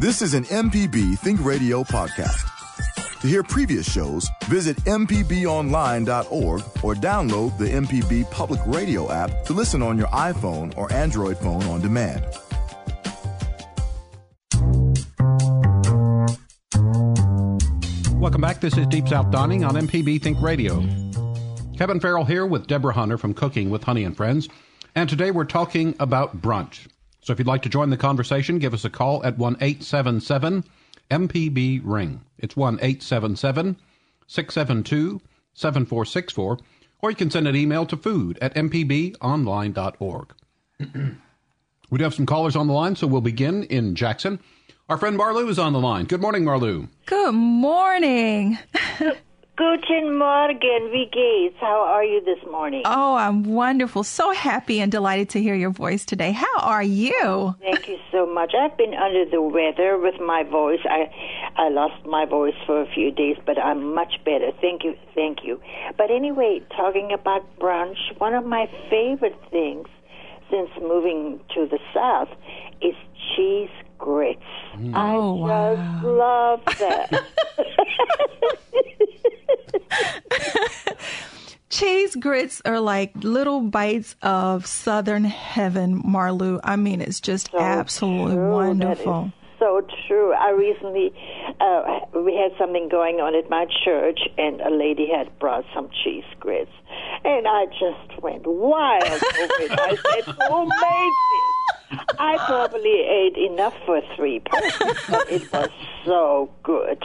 This 0.00 0.22
is 0.22 0.32
an 0.32 0.44
MPB 0.44 1.18
Think 1.18 1.44
Radio 1.44 1.84
podcast. 1.84 3.20
To 3.20 3.26
hear 3.26 3.42
previous 3.42 3.86
shows, 3.86 4.26
visit 4.46 4.78
MPBOnline.org 4.84 6.62
or 6.82 6.94
download 6.94 7.58
the 7.58 7.66
MPB 7.66 8.30
Public 8.30 8.60
Radio 8.64 9.12
app 9.12 9.44
to 9.44 9.52
listen 9.52 9.82
on 9.82 9.98
your 9.98 10.06
iPhone 10.06 10.74
or 10.78 10.90
Android 10.90 11.36
phone 11.36 11.62
on 11.64 11.82
demand. 11.82 12.24
Welcome 18.18 18.40
back. 18.40 18.62
This 18.62 18.78
is 18.78 18.86
Deep 18.86 19.06
South 19.06 19.30
Dining 19.30 19.64
on 19.64 19.74
MPB 19.74 20.22
Think 20.22 20.40
Radio. 20.40 20.80
Kevin 21.76 22.00
Farrell 22.00 22.24
here 22.24 22.46
with 22.46 22.66
Deborah 22.66 22.94
Hunter 22.94 23.18
from 23.18 23.34
Cooking 23.34 23.68
with 23.68 23.84
Honey 23.84 24.04
and 24.04 24.16
Friends. 24.16 24.48
And 24.94 25.10
today 25.10 25.30
we're 25.30 25.44
talking 25.44 25.94
about 26.00 26.40
brunch. 26.40 26.86
So 27.20 27.32
if 27.32 27.38
you'd 27.38 27.48
like 27.48 27.62
to 27.62 27.68
join 27.68 27.90
the 27.90 27.96
conversation, 27.96 28.58
give 28.58 28.74
us 28.74 28.84
a 28.84 28.90
call 28.90 29.24
at 29.24 29.38
1 29.38 29.56
877 29.60 30.64
MPB 31.10 31.80
Ring. 31.84 32.22
It's 32.38 32.56
1 32.56 32.74
877 32.76 33.76
672 34.26 35.20
7464, 35.54 36.58
or 37.02 37.10
you 37.10 37.16
can 37.16 37.30
send 37.30 37.48
an 37.48 37.56
email 37.56 37.84
to 37.86 37.96
food 37.96 38.38
at 38.40 38.54
mpbonline.org. 38.54 40.32
we 41.90 41.98
do 41.98 42.04
have 42.04 42.14
some 42.14 42.26
callers 42.26 42.56
on 42.56 42.66
the 42.66 42.72
line, 42.72 42.96
so 42.96 43.06
we'll 43.06 43.20
begin 43.20 43.64
in 43.64 43.94
Jackson. 43.94 44.38
Our 44.88 44.96
friend 44.96 45.16
Marlou 45.16 45.48
is 45.48 45.58
on 45.58 45.72
the 45.72 45.80
line. 45.80 46.06
Good 46.06 46.20
morning, 46.20 46.44
Marlou. 46.44 46.88
Good 47.06 47.32
morning. 47.34 48.58
Guten 49.60 50.16
Morgen, 50.16 50.90
wie 50.90 51.04
geht's? 51.12 51.54
How 51.60 51.84
are 51.84 52.02
you 52.02 52.24
this 52.24 52.42
morning? 52.50 52.80
Oh, 52.86 53.14
I'm 53.14 53.44
wonderful. 53.44 54.02
So 54.04 54.32
happy 54.32 54.80
and 54.80 54.90
delighted 54.90 55.28
to 55.30 55.42
hear 55.42 55.54
your 55.54 55.68
voice 55.68 56.06
today. 56.06 56.32
How 56.32 56.60
are 56.60 56.82
you? 56.82 57.54
Thank 57.60 57.86
you 57.86 57.98
so 58.10 58.24
much. 58.24 58.54
I've 58.58 58.74
been 58.78 58.94
under 58.94 59.26
the 59.26 59.42
weather 59.42 59.98
with 59.98 60.18
my 60.18 60.44
voice. 60.44 60.80
I 60.86 61.12
I 61.58 61.68
lost 61.68 62.06
my 62.06 62.24
voice 62.24 62.54
for 62.64 62.80
a 62.80 62.86
few 62.94 63.10
days, 63.10 63.36
but 63.44 63.58
I'm 63.58 63.92
much 63.94 64.14
better. 64.24 64.50
Thank 64.62 64.82
you. 64.82 64.94
Thank 65.14 65.44
you. 65.44 65.60
But 65.98 66.10
anyway, 66.10 66.62
talking 66.74 67.12
about 67.12 67.44
brunch, 67.58 67.98
one 68.16 68.32
of 68.32 68.46
my 68.46 68.64
favorite 68.88 69.36
things 69.50 69.88
since 70.50 70.70
moving 70.80 71.38
to 71.54 71.66
the 71.66 71.78
south 71.92 72.30
is 72.80 72.94
cheese 73.36 73.68
grits. 73.98 74.40
Mm. 74.78 74.94
I 74.96 75.16
Oh, 75.16 75.46
just 75.46 76.04
love 76.06 76.60
that. 76.78 77.24
Cheese 81.70 82.16
grits 82.16 82.60
are 82.64 82.80
like 82.80 83.12
little 83.22 83.60
bites 83.60 84.16
of 84.22 84.66
southern 84.66 85.24
heaven, 85.24 86.02
Marlou. 86.04 86.60
I 86.64 86.76
mean, 86.76 87.00
it's 87.00 87.20
just 87.20 87.54
absolutely 87.54 88.34
true. 88.34 88.50
Wonderful. 88.50 89.32
so 89.60 89.86
true. 90.08 90.32
I 90.32 90.50
recently 90.50 91.12
uh, 91.60 92.00
we 92.24 92.34
had 92.34 92.56
something 92.58 92.88
going 92.88 93.16
on 93.20 93.36
at 93.36 93.48
my 93.50 93.66
church, 93.84 94.18
and 94.36 94.60
a 94.60 94.70
lady 94.70 95.06
had 95.14 95.38
brought 95.38 95.64
some 95.74 95.88
cheese 96.02 96.24
grits, 96.40 96.72
and 97.24 97.46
I 97.46 97.66
just 97.66 98.20
went 98.22 98.46
wild 98.46 99.04
over 99.04 99.62
it. 99.62 99.70
I 99.70 99.96
said, 99.96 100.24
"Who 100.48 100.66
made 100.66 101.12
this?" 101.30 101.59
I 102.18 102.36
probably 102.46 103.00
ate 103.00 103.36
enough 103.36 103.74
for 103.84 104.00
three 104.16 104.40
persons, 104.40 104.98
but 105.08 105.30
it 105.30 105.52
was 105.52 105.70
so 106.04 106.50
good. 106.62 107.02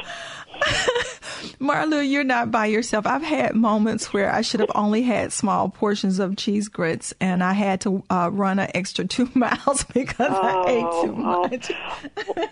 Marlou, 1.60 2.00
you're 2.00 2.24
not 2.24 2.52
by 2.52 2.66
yourself. 2.68 3.06
I've 3.06 3.24
had 3.24 3.56
moments 3.56 4.14
where 4.14 4.32
I 4.32 4.42
should 4.42 4.60
have 4.62 4.72
only 4.76 5.02
had 5.02 5.34
small 5.34 5.70
portions 5.70 6.20
of 6.20 6.38
cheese 6.38 6.68
grits, 6.70 7.14
and 7.20 7.44
I 7.44 7.54
had 7.54 7.82
to 7.82 8.04
uh, 8.10 8.30
run 8.32 8.60
an 8.60 8.70
extra 8.74 9.06
two 9.06 9.30
miles 9.36 9.84
because 9.94 10.32
I 10.32 10.64
ate 10.68 11.04
too 11.04 11.16
Oh, 11.18 11.48
much. 11.50 11.72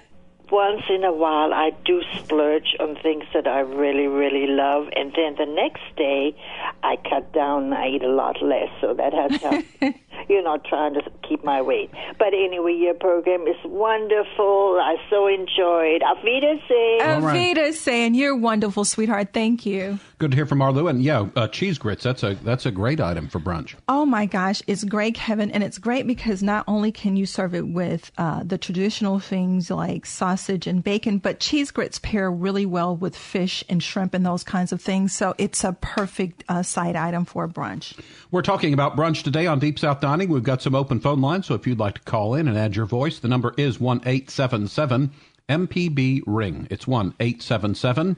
Once 0.53 0.83
in 0.87 1.03
a 1.03 1.11
while, 1.11 1.51
I 1.51 1.71
do 1.83 2.03
splurge 2.19 2.75
on 2.79 2.95
things 3.01 3.23
that 3.33 3.47
I 3.47 3.61
really, 3.61 4.05
really 4.05 4.45
love, 4.45 4.87
and 4.95 5.11
then 5.15 5.33
the 5.35 5.51
next 5.51 5.81
day, 5.97 6.35
I 6.83 6.95
cut 6.97 7.33
down 7.33 7.73
I 7.73 7.87
eat 7.87 8.03
a 8.03 8.07
lot 8.07 8.39
less. 8.39 8.69
So 8.79 8.93
that 8.93 9.13
has 9.13 9.41
helped. 9.41 9.67
you 10.29 10.41
know, 10.41 10.57
trying 10.57 10.93
to 10.93 11.01
keep 11.27 11.43
my 11.43 11.61
weight. 11.61 11.91
But 12.17 12.33
anyway, 12.33 12.73
your 12.73 12.93
program 12.93 13.47
is 13.47 13.57
wonderful. 13.65 14.79
I 14.81 14.95
so 15.09 15.27
enjoyed. 15.27 16.01
Auf 16.03 16.23
Wiedersehen. 16.23 16.99
Avita 16.99 17.73
saying 17.73 18.15
you're 18.15 18.35
wonderful, 18.35 18.85
sweetheart. 18.85 19.29
Thank 19.33 19.65
you. 19.65 19.99
Good 20.17 20.31
to 20.31 20.35
hear 20.35 20.45
from 20.45 20.59
Marlou. 20.59 20.89
And 20.89 21.03
yeah, 21.03 21.27
uh, 21.35 21.47
cheese 21.47 21.77
grits, 21.77 22.03
that's 22.03 22.23
a, 22.23 22.35
that's 22.35 22.65
a 22.65 22.71
great 22.71 23.01
item 23.01 23.27
for 23.27 23.39
brunch. 23.39 23.75
Oh 23.89 24.05
my 24.05 24.25
gosh, 24.25 24.61
it's 24.67 24.83
great, 24.83 25.15
Kevin, 25.15 25.51
and 25.51 25.63
it's 25.63 25.77
great 25.77 26.07
because 26.07 26.41
not 26.41 26.63
only 26.67 26.91
can 26.91 27.17
you 27.17 27.25
serve 27.25 27.53
it 27.53 27.67
with 27.67 28.11
uh, 28.17 28.43
the 28.43 28.57
traditional 28.57 29.19
things 29.19 29.69
like 29.69 30.05
sausage 30.43 30.67
and 30.67 30.83
bacon, 30.83 31.19
but 31.19 31.39
cheese 31.39 31.71
grits 31.71 31.99
pair 31.99 32.29
really 32.29 32.65
well 32.65 32.93
with 32.95 33.15
fish 33.15 33.63
and 33.69 33.81
shrimp 33.81 34.13
and 34.13 34.25
those 34.25 34.43
kinds 34.43 34.73
of 34.73 34.81
things. 34.81 35.15
So 35.15 35.33
it's 35.37 35.63
a 35.63 35.71
perfect 35.73 36.43
uh, 36.49 36.63
side 36.63 36.97
item 36.97 37.23
for 37.23 37.47
brunch. 37.47 37.97
We're 38.29 38.41
talking 38.41 38.73
about 38.73 38.97
brunch 38.97 39.23
today 39.23 39.47
on 39.47 39.59
Deep 39.59 39.79
South 39.79 40.01
Dining. 40.01 40.27
We've 40.29 40.43
got 40.43 40.61
some 40.61 40.75
open 40.75 40.99
phone 40.99 41.21
lines, 41.21 41.47
so 41.47 41.55
if 41.55 41.65
you'd 41.65 41.79
like 41.79 41.95
to 41.95 42.01
call 42.01 42.35
in 42.35 42.49
and 42.49 42.57
add 42.57 42.75
your 42.75 42.85
voice, 42.85 43.19
the 43.19 43.29
number 43.29 43.53
is 43.57 43.79
1 43.79 44.01
877 44.05 45.11
MPB 45.47 46.23
Ring. 46.25 46.67
It's 46.69 46.85
1 46.85 47.13
877 47.19 48.17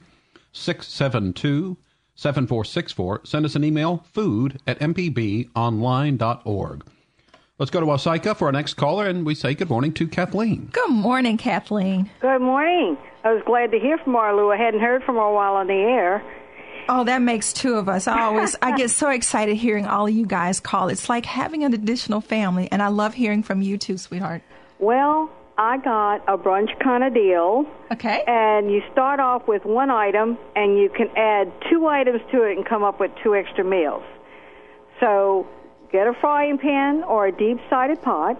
672 0.51 1.77
7464. 2.15 3.21
Send 3.25 3.45
us 3.45 3.55
an 3.55 3.63
email, 3.63 4.03
food 4.11 4.59
at 4.65 4.79
mpbonline.org. 4.79 6.85
Let's 7.57 7.71
go 7.71 7.79
to 7.79 7.85
Wasaika 7.85 8.35
for 8.35 8.47
our 8.47 8.51
next 8.51 8.73
caller, 8.73 9.07
and 9.07 9.25
we 9.25 9.33
say 9.33 9.53
good 9.53 9.69
morning 9.69 9.93
to 9.93 10.09
Kathleen. 10.09 10.69
Good 10.73 10.89
morning, 10.89 11.37
Kathleen. 11.37 12.09
Good 12.19 12.41
morning. 12.41 12.97
I 13.23 13.31
was 13.31 13.43
glad 13.45 13.71
to 13.71 13.79
hear 13.79 13.97
from 13.97 14.11
Marlou. 14.11 14.53
I 14.53 14.57
hadn't 14.57 14.81
heard 14.81 15.03
from 15.03 15.15
her 15.15 15.21
a 15.21 15.33
while 15.33 15.53
on 15.53 15.67
the 15.67 15.73
air. 15.73 16.21
Oh, 16.89 17.05
that 17.05 17.21
makes 17.21 17.53
two 17.53 17.75
of 17.75 17.87
us. 17.87 18.07
I 18.07 18.23
always 18.23 18.57
I 18.61 18.75
get 18.75 18.91
so 18.91 19.09
excited 19.09 19.55
hearing 19.55 19.85
all 19.85 20.05
of 20.05 20.13
you 20.13 20.25
guys 20.25 20.59
call. 20.59 20.89
It's 20.89 21.07
like 21.07 21.25
having 21.25 21.63
an 21.63 21.73
additional 21.73 22.19
family, 22.19 22.67
and 22.73 22.81
I 22.81 22.89
love 22.89 23.13
hearing 23.13 23.41
from 23.41 23.61
you 23.61 23.77
too, 23.77 23.97
sweetheart. 23.97 24.41
Well, 24.79 25.29
I 25.57 25.77
got 25.77 26.27
a 26.27 26.37
brunch 26.37 26.77
kind 26.83 27.05
of 27.05 27.13
deal. 27.13 27.65
Okay. 27.89 28.21
And 28.27 28.69
you 28.69 28.81
start 28.91 29.21
off 29.21 29.47
with 29.47 29.63
one 29.63 29.89
item, 29.89 30.37
and 30.57 30.77
you 30.77 30.89
can 30.89 31.07
add 31.15 31.53
two 31.69 31.87
items 31.87 32.19
to 32.33 32.43
it 32.43 32.57
and 32.57 32.65
come 32.67 32.83
up 32.83 32.99
with 32.99 33.11
two 33.23 33.33
extra 33.33 33.63
meals. 33.63 34.03
So 34.99 35.47
get 35.91 36.07
a 36.07 36.13
frying 36.19 36.57
pan 36.57 37.03
or 37.03 37.27
a 37.27 37.31
deep 37.31 37.57
sided 37.69 38.01
pot, 38.01 38.39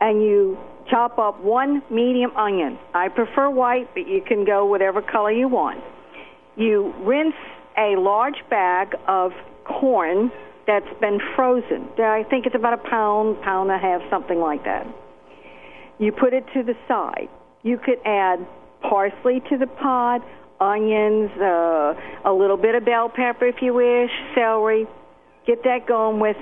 and 0.00 0.22
you 0.22 0.58
chop 0.90 1.18
up 1.18 1.40
one 1.40 1.82
medium 1.90 2.36
onion. 2.36 2.78
I 2.94 3.08
prefer 3.08 3.50
white, 3.50 3.94
but 3.94 4.06
you 4.06 4.22
can 4.26 4.44
go 4.44 4.66
whatever 4.66 5.00
color 5.00 5.30
you 5.30 5.48
want. 5.48 5.82
You 6.56 6.94
rinse 7.00 7.34
a 7.78 7.96
large 7.96 8.42
bag 8.50 8.94
of 9.08 9.32
corn 9.64 10.30
that's 10.66 11.00
been 11.00 11.18
frozen. 11.34 11.88
I 11.98 12.24
think 12.28 12.46
it's 12.46 12.54
about 12.54 12.74
a 12.74 12.88
pound, 12.88 13.40
pound 13.42 13.70
and 13.70 13.78
a 13.78 13.82
half, 13.82 14.02
something 14.10 14.38
like 14.38 14.64
that. 14.64 14.86
You 15.98 16.12
put 16.12 16.34
it 16.34 16.44
to 16.54 16.62
the 16.62 16.74
side. 16.88 17.28
You 17.62 17.78
could 17.78 17.98
add 18.04 18.46
parsley 18.82 19.40
to 19.50 19.56
the 19.56 19.66
pot, 19.66 20.26
onions, 20.60 21.30
uh, 21.40 21.94
a 22.24 22.32
little 22.32 22.56
bit 22.56 22.74
of 22.74 22.84
bell 22.84 23.08
pepper 23.08 23.46
if 23.46 23.62
you 23.62 23.74
wish, 23.74 24.10
celery. 24.34 24.86
Get 25.46 25.64
that 25.64 25.86
going 25.86 26.20
with 26.20 26.36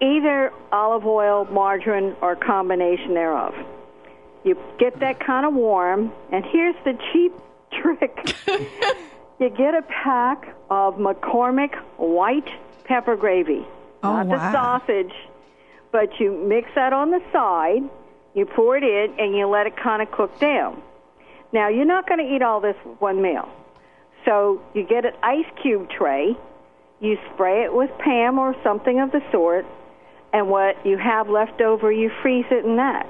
either 0.00 0.52
olive 0.72 1.06
oil, 1.06 1.44
margarine, 1.46 2.16
or 2.22 2.34
combination 2.36 3.14
thereof. 3.14 3.54
You 4.44 4.56
get 4.78 4.98
that 5.00 5.20
kind 5.20 5.44
of 5.44 5.52
warm, 5.54 6.12
and 6.32 6.44
here's 6.46 6.76
the 6.84 6.98
cheap 7.12 7.32
trick. 7.82 8.16
you 9.38 9.50
get 9.50 9.74
a 9.74 9.82
pack 9.82 10.54
of 10.70 10.94
McCormick 10.96 11.74
white 11.98 12.48
pepper 12.84 13.16
gravy. 13.16 13.66
Oh, 14.02 14.22
Not 14.22 14.26
wow. 14.26 14.36
the 14.36 14.52
sausage, 14.52 15.12
but 15.92 16.18
you 16.18 16.32
mix 16.48 16.70
that 16.74 16.92
on 16.94 17.10
the 17.10 17.20
side, 17.32 17.82
you 18.34 18.46
pour 18.46 18.76
it 18.78 18.84
in, 18.84 19.18
and 19.18 19.36
you 19.36 19.46
let 19.46 19.66
it 19.66 19.76
kind 19.76 20.00
of 20.00 20.10
cook 20.10 20.38
down. 20.40 20.80
Now, 21.52 21.68
you're 21.68 21.84
not 21.84 22.08
going 22.08 22.26
to 22.26 22.34
eat 22.34 22.42
all 22.42 22.60
this 22.60 22.76
with 22.84 22.98
one 23.00 23.20
meal. 23.20 23.48
So 24.24 24.62
you 24.74 24.84
get 24.84 25.04
an 25.04 25.12
ice 25.22 25.46
cube 25.60 25.90
tray, 25.90 26.36
you 27.00 27.16
spray 27.34 27.64
it 27.64 27.74
with 27.74 27.90
Pam 27.98 28.38
or 28.38 28.54
something 28.62 29.00
of 29.00 29.10
the 29.10 29.20
sort, 29.32 29.66
and 30.32 30.48
what 30.48 30.86
you 30.86 30.96
have 30.98 31.28
left 31.28 31.60
over, 31.60 31.90
you 31.90 32.10
freeze 32.22 32.44
it 32.50 32.64
in 32.64 32.76
that. 32.76 33.08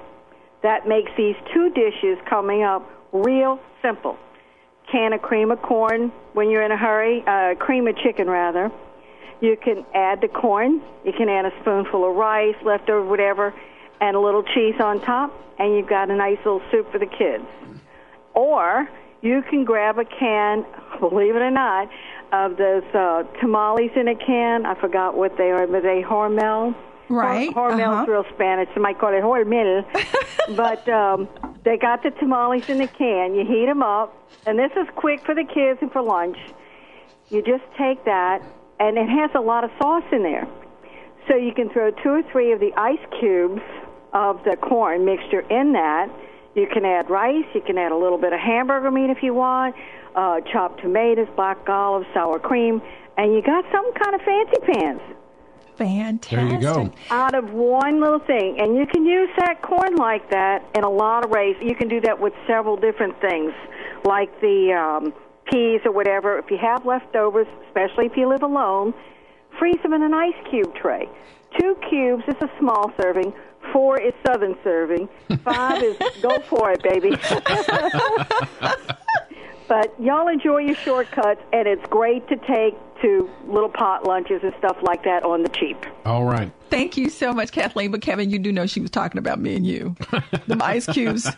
That 0.63 0.87
makes 0.87 1.11
these 1.17 1.37
two 1.53 1.71
dishes 1.71 2.19
coming 2.29 2.63
up 2.63 2.89
real 3.13 3.59
simple. 3.83 4.17
Can 4.91 5.13
of 5.13 5.23
cream 5.23 5.51
of 5.51 5.61
corn 5.63 6.13
when 6.33 6.51
you're 6.51 6.63
in 6.63 6.73
a 6.73 6.77
hurry, 6.77 7.23
uh, 7.27 7.55
cream 7.57 7.87
of 7.89 7.97
chicken 7.99 8.29
rather. 8.29 8.71
You 9.41 9.57
can 9.57 9.85
add 9.95 10.21
the 10.21 10.29
corn. 10.29 10.83
You 11.05 11.13
can 11.13 11.29
add 11.29 11.47
a 11.47 11.53
spoonful 11.61 12.09
of 12.09 12.17
rice, 12.17 12.57
leftover 12.63 13.05
whatever, 13.05 13.55
and 14.01 14.17
a 14.17 14.21
little 14.21 14.43
cheese 14.43 14.75
on 14.81 15.01
top, 15.01 15.33
and 15.59 15.75
you've 15.75 15.89
got 15.89 16.11
a 16.11 16.17
nice 16.17 16.39
little 16.39 16.63
soup 16.71 16.91
for 16.93 16.99
the 16.99 17.07
kids. 17.07 17.45
Or 18.35 18.89
you 19.23 19.43
can 19.43 19.65
grab 19.65 19.99
a 19.99 20.05
can, 20.05 20.65
believe 21.01 21.37
it 21.37 21.43
or 21.43 21.51
not, 21.51 21.89
of 22.33 22.57
those 22.57 22.85
uh, 22.95 23.25
tamales 23.41 23.91
in 23.97 24.09
a 24.09 24.15
can. 24.15 24.67
I 24.67 24.75
forgot 24.81 25.17
what 25.17 25.37
they 25.37 25.51
are, 25.51 25.67
but 25.67 25.83
they 25.83 26.03
Hormel. 26.03 26.75
Right, 27.09 27.53
Hor- 27.53 27.73
Hormel's 27.73 28.03
uh-huh. 28.03 28.07
real 28.07 28.25
Spanish. 28.35 28.69
They 28.75 28.81
might 28.81 28.99
call 28.99 29.13
it 29.13 29.23
Hormel. 29.23 29.85
but 30.57 30.89
um, 30.89 31.29
they 31.65 31.77
got 31.77 32.03
the 32.03 32.11
tamales 32.11 32.69
in 32.69 32.81
a 32.81 32.87
can. 32.87 33.35
You 33.35 33.45
heat 33.45 33.67
them 33.67 33.83
up, 33.83 34.17
and 34.47 34.59
this 34.59 34.71
is 34.77 34.87
quick 34.95 35.25
for 35.25 35.35
the 35.35 35.45
kids 35.45 35.79
and 35.83 35.91
for 35.91 36.03
lunch. 36.03 36.39
You 37.29 37.43
just 37.43 37.65
take 37.77 38.05
that, 38.05 38.43
and 38.79 38.97
it 38.97 39.09
has 39.09 39.31
a 39.35 39.41
lot 39.41 39.65
of 39.65 39.71
sauce 39.81 40.05
in 40.13 40.23
there. 40.23 40.47
So 41.29 41.37
you 41.37 41.53
can 41.53 41.69
throw 41.71 41.91
two 41.91 42.11
or 42.11 42.23
three 42.31 42.53
of 42.53 42.61
the 42.61 42.73
ice 42.77 43.05
cubes 43.19 43.63
of 44.13 44.43
the 44.45 44.57
corn 44.57 45.05
mixture 45.05 45.41
in 45.41 45.73
that. 45.73 46.09
You 46.55 46.67
can 46.73 46.85
add 46.85 47.09
rice. 47.09 47.45
You 47.55 47.61
can 47.61 47.79
add 47.79 47.93
a 47.93 47.97
little 47.97 48.19
bit 48.19 48.33
of 48.33 48.41
hamburger 48.41 48.91
meat 48.91 49.11
if 49.11 49.23
you 49.23 49.35
want, 49.35 49.75
uh, 50.15 50.41
chopped 50.53 50.81
tomatoes, 50.81 51.29
black 51.37 51.69
olives, 51.69 52.07
sour 52.15 52.39
cream, 52.39 52.81
and 53.17 53.35
you 53.35 53.43
got 53.43 53.65
some 53.73 53.93
kind 53.95 54.15
of 54.15 54.21
fancy 54.23 54.73
pants. 54.73 55.03
Fantastic. 55.77 56.39
There 56.39 56.47
you 56.47 56.61
go. 56.61 56.93
Out 57.09 57.35
of 57.35 57.53
one 57.53 58.01
little 58.01 58.19
thing. 58.19 58.61
And 58.61 58.77
you 58.77 58.87
can 58.87 59.07
use 59.07 59.31
that 59.39 59.63
corn 59.63 59.97
like 59.97 60.29
that 60.31 60.63
in 60.75 60.85
a 60.85 60.91
lot 60.91 61.25
of 61.25 61.31
ways. 61.31 61.57
You 61.63 61.75
can 61.75 61.89
do 61.89 62.01
that 62.03 62.21
with 62.21 62.35
several 62.47 62.77
different 62.77 63.19
things, 63.21 63.53
like 64.05 64.41
the 64.43 64.75
um, 64.75 65.15
peas 65.51 65.81
or 65.87 65.93
whatever. 65.93 66.39
If 66.39 66.51
you 66.51 66.59
have 66.59 66.85
leftovers, 66.85 67.47
especially 67.67 68.07
if 68.07 68.17
you 68.17 68.29
live 68.29 68.43
alone, 68.43 68.93
freeze 69.59 69.81
them 69.83 69.95
in 69.95 70.03
an 70.03 70.13
ice 70.13 70.35
cube 70.51 70.75
tray. 70.75 71.09
Two 71.59 71.77
cubes 71.89 72.25
is 72.29 72.37
a 72.43 72.51
small 72.59 72.93
serving. 73.01 73.33
Four 73.73 73.99
is 74.01 74.13
southern 74.27 74.57
serving. 74.63 75.09
Five 75.45 75.83
is 75.83 75.97
go 76.21 76.41
for 76.41 76.73
it, 76.73 76.83
baby. 76.83 77.11
but 79.71 79.95
y'all 80.01 80.27
enjoy 80.27 80.59
your 80.59 80.75
shortcuts, 80.75 81.41
and 81.53 81.69
it's 81.69 81.87
great 81.87 82.27
to 82.29 82.37
take 82.37 82.75
to 83.03 83.31
little 83.47 83.69
pot 83.69 84.05
lunches 84.05 84.43
and 84.43 84.53
stuff 84.59 84.77
like 84.83 85.05
that 85.05 85.23
on 85.23 85.43
the 85.43 85.49
cheap. 85.49 85.87
All 86.05 86.25
right. 86.25 86.53
Thank 86.71 86.97
you 86.97 87.09
so 87.11 87.33
much, 87.33 87.51
Kathleen. 87.51 87.91
But 87.91 88.01
Kevin, 88.01 88.31
you 88.31 88.39
do 88.39 88.53
know 88.53 88.67
she 88.67 88.81
was 88.81 88.91
talking 88.91 89.19
about 89.19 89.41
me 89.41 89.57
and 89.57 89.67
you. 89.67 89.97
the 90.47 90.59
ice 90.63 90.87
cubes, 90.87 91.29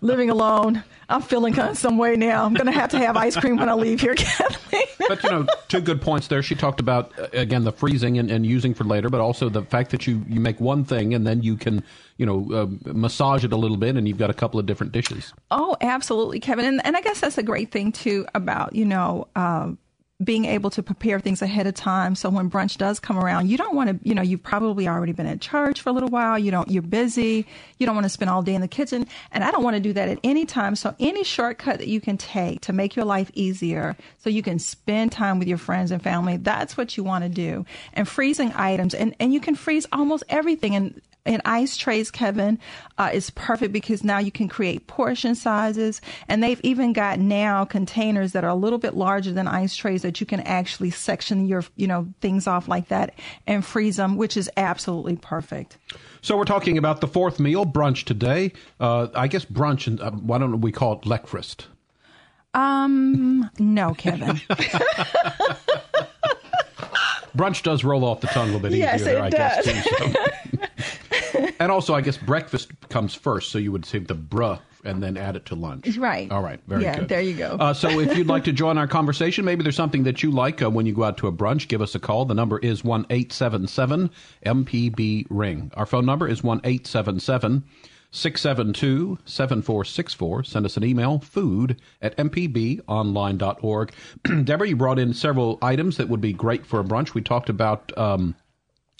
living 0.00 0.30
alone. 0.30 0.82
I'm 1.08 1.22
feeling 1.22 1.52
kind 1.54 1.70
of 1.70 1.78
some 1.78 1.96
way 1.96 2.16
now. 2.16 2.44
I'm 2.44 2.54
going 2.54 2.66
to 2.66 2.72
have 2.72 2.90
to 2.90 2.98
have 2.98 3.16
ice 3.16 3.36
cream 3.36 3.56
when 3.56 3.68
I 3.68 3.74
leave 3.74 4.00
here, 4.00 4.14
Kathleen. 4.16 4.82
but 5.08 5.22
you 5.22 5.30
know, 5.30 5.46
two 5.68 5.80
good 5.80 6.02
points 6.02 6.28
there. 6.28 6.42
She 6.42 6.54
talked 6.54 6.80
about 6.80 7.16
uh, 7.18 7.28
again 7.32 7.64
the 7.64 7.72
freezing 7.72 8.18
and, 8.18 8.30
and 8.30 8.44
using 8.44 8.74
for 8.74 8.84
later, 8.84 9.10
but 9.10 9.20
also 9.20 9.48
the 9.48 9.62
fact 9.62 9.90
that 9.90 10.06
you 10.06 10.24
you 10.28 10.40
make 10.40 10.60
one 10.60 10.84
thing 10.84 11.14
and 11.14 11.26
then 11.26 11.42
you 11.42 11.56
can 11.56 11.84
you 12.16 12.26
know 12.26 12.48
uh, 12.52 12.92
massage 12.92 13.44
it 13.44 13.52
a 13.52 13.56
little 13.56 13.76
bit, 13.76 13.96
and 13.96 14.08
you've 14.08 14.18
got 14.18 14.30
a 14.30 14.34
couple 14.34 14.58
of 14.58 14.66
different 14.66 14.92
dishes. 14.92 15.32
Oh, 15.50 15.76
absolutely, 15.80 16.40
Kevin. 16.40 16.64
And 16.64 16.84
and 16.84 16.96
I 16.96 17.00
guess 17.00 17.20
that's 17.20 17.38
a 17.38 17.42
great 17.42 17.70
thing 17.70 17.92
too 17.92 18.26
about 18.34 18.74
you 18.74 18.84
know. 18.84 19.28
Uh, 19.36 19.72
being 20.22 20.44
able 20.44 20.70
to 20.70 20.82
prepare 20.82 21.18
things 21.18 21.40
ahead 21.42 21.66
of 21.66 21.74
time. 21.74 22.14
So 22.14 22.28
when 22.28 22.50
brunch 22.50 22.76
does 22.76 23.00
come 23.00 23.18
around 23.18 23.48
you 23.48 23.56
don't 23.56 23.74
want 23.74 23.90
to 23.90 24.08
you 24.08 24.14
know 24.14 24.22
you've 24.22 24.42
probably 24.42 24.86
already 24.86 25.12
been 25.12 25.26
at 25.26 25.40
church 25.40 25.80
for 25.80 25.90
a 25.90 25.92
little 25.92 26.08
while. 26.08 26.38
You 26.38 26.50
don't 26.50 26.70
you're 26.70 26.82
busy. 26.82 27.46
You 27.78 27.86
don't 27.86 27.94
want 27.94 28.04
to 28.04 28.10
spend 28.10 28.30
all 28.30 28.42
day 28.42 28.54
in 28.54 28.60
the 28.60 28.68
kitchen. 28.68 29.06
And 29.32 29.42
i 29.44 29.50
don't 29.50 29.62
want 29.62 29.76
to 29.76 29.80
do 29.80 29.92
that 29.94 30.08
at 30.08 30.18
any 30.22 30.46
time. 30.46 30.76
So 30.76 30.94
any 31.00 31.24
shortcut 31.24 31.78
that 31.78 31.88
you 31.88 32.00
can 32.00 32.16
take 32.16 32.60
to 32.62 32.72
make 32.72 32.96
your 32.96 33.04
life 33.04 33.30
easier 33.34 33.96
so 34.18 34.30
you 34.30 34.42
can 34.42 34.58
spend 34.58 35.12
time 35.12 35.38
with 35.38 35.48
your 35.48 35.58
friends 35.58 35.90
and 35.90 36.02
family 36.02 36.36
that's 36.36 36.76
what 36.76 36.96
you 36.96 37.04
want 37.04 37.24
to 37.24 37.30
do. 37.30 37.64
And 37.92 38.06
freezing 38.06 38.52
items 38.54 38.94
and 38.94 39.14
and 39.18 39.32
you 39.32 39.40
can 39.40 39.54
freeze 39.54 39.86
almost 39.92 40.24
everything. 40.28 40.74
And 40.74 41.00
in 41.26 41.42
ice 41.44 41.76
trays, 41.76 42.10
Kevin, 42.10 42.58
uh, 42.98 43.10
is 43.12 43.30
perfect 43.30 43.72
because 43.72 44.02
now 44.02 44.18
you 44.18 44.32
can 44.32 44.48
create 44.48 44.86
portion 44.86 45.34
sizes, 45.34 46.00
and 46.28 46.42
they've 46.42 46.60
even 46.62 46.92
got 46.92 47.18
now 47.18 47.64
containers 47.64 48.32
that 48.32 48.44
are 48.44 48.50
a 48.50 48.54
little 48.54 48.78
bit 48.78 48.94
larger 48.94 49.32
than 49.32 49.46
ice 49.46 49.76
trays 49.76 50.02
that 50.02 50.20
you 50.20 50.26
can 50.26 50.40
actually 50.40 50.90
section 50.90 51.46
your 51.46 51.64
you 51.76 51.86
know 51.86 52.08
things 52.20 52.46
off 52.46 52.68
like 52.68 52.88
that 52.88 53.14
and 53.46 53.64
freeze 53.64 53.96
them, 53.96 54.16
which 54.16 54.36
is 54.36 54.50
absolutely 54.56 55.16
perfect. 55.16 55.78
So 56.22 56.36
we're 56.36 56.44
talking 56.44 56.76
about 56.78 57.00
the 57.00 57.08
fourth 57.08 57.40
meal 57.40 57.64
brunch 57.64 58.04
today. 58.04 58.52
Uh, 58.78 59.08
I 59.14 59.28
guess 59.28 59.44
brunch, 59.44 59.86
and 59.86 60.00
uh, 60.00 60.10
why 60.10 60.38
don't 60.38 60.60
we 60.60 60.72
call 60.72 60.94
it 60.94 61.02
breakfast? 61.02 61.66
Um, 62.52 63.48
no, 63.58 63.94
Kevin. 63.94 64.40
brunch 67.36 67.62
does 67.62 67.84
roll 67.84 68.04
off 68.04 68.20
the 68.20 68.26
tongue 68.28 68.50
a 68.50 68.52
little 68.52 68.60
bit 68.60 68.72
yes, 68.72 69.00
easier, 69.00 69.18
it 69.18 69.22
I 69.22 69.30
does. 69.30 69.66
guess. 69.66 69.84
Too, 69.84 70.12
so. 70.12 70.14
and 71.60 71.70
also, 71.72 71.94
I 71.94 72.00
guess 72.00 72.16
breakfast 72.16 72.70
comes 72.88 73.14
first, 73.14 73.50
so 73.50 73.58
you 73.58 73.72
would 73.72 73.84
save 73.84 74.06
the 74.06 74.14
bruh 74.14 74.60
and 74.84 75.02
then 75.02 75.16
add 75.16 75.36
it 75.36 75.46
to 75.46 75.54
lunch. 75.54 75.96
Right. 75.96 76.30
All 76.30 76.42
right. 76.42 76.60
Very 76.66 76.82
yeah, 76.82 77.00
good. 77.00 77.08
there 77.08 77.20
you 77.20 77.34
go. 77.34 77.56
Uh, 77.60 77.74
so 77.74 78.00
if 78.00 78.16
you'd 78.16 78.26
like 78.26 78.44
to 78.44 78.52
join 78.52 78.78
our 78.78 78.86
conversation, 78.86 79.44
maybe 79.44 79.62
there's 79.62 79.76
something 79.76 80.04
that 80.04 80.22
you 80.22 80.30
like 80.30 80.62
uh, 80.62 80.70
when 80.70 80.86
you 80.86 80.94
go 80.94 81.04
out 81.04 81.18
to 81.18 81.26
a 81.26 81.32
brunch, 81.32 81.68
give 81.68 81.82
us 81.82 81.94
a 81.94 81.98
call. 81.98 82.24
The 82.24 82.34
number 82.34 82.58
is 82.58 82.82
one 82.84 83.06
eight 83.10 83.32
seven 83.32 83.66
seven 83.66 84.10
MPB 84.46 85.26
ring. 85.28 85.70
Our 85.74 85.86
phone 85.86 86.06
number 86.06 86.26
is 86.26 86.42
one 86.42 86.60
eight 86.64 86.86
seven 86.86 87.20
seven. 87.20 87.64
672 88.12 89.18
7464. 89.24 90.44
Send 90.44 90.66
us 90.66 90.76
an 90.76 90.84
email, 90.84 91.20
food 91.20 91.80
at 92.02 92.16
mpbonline.org. 92.16 93.92
Deborah, 94.44 94.68
you 94.68 94.76
brought 94.76 94.98
in 94.98 95.14
several 95.14 95.58
items 95.62 95.96
that 95.96 96.08
would 96.08 96.20
be 96.20 96.32
great 96.32 96.66
for 96.66 96.80
a 96.80 96.84
brunch. 96.84 97.14
We 97.14 97.22
talked 97.22 97.48
about 97.48 97.96
um, 97.96 98.34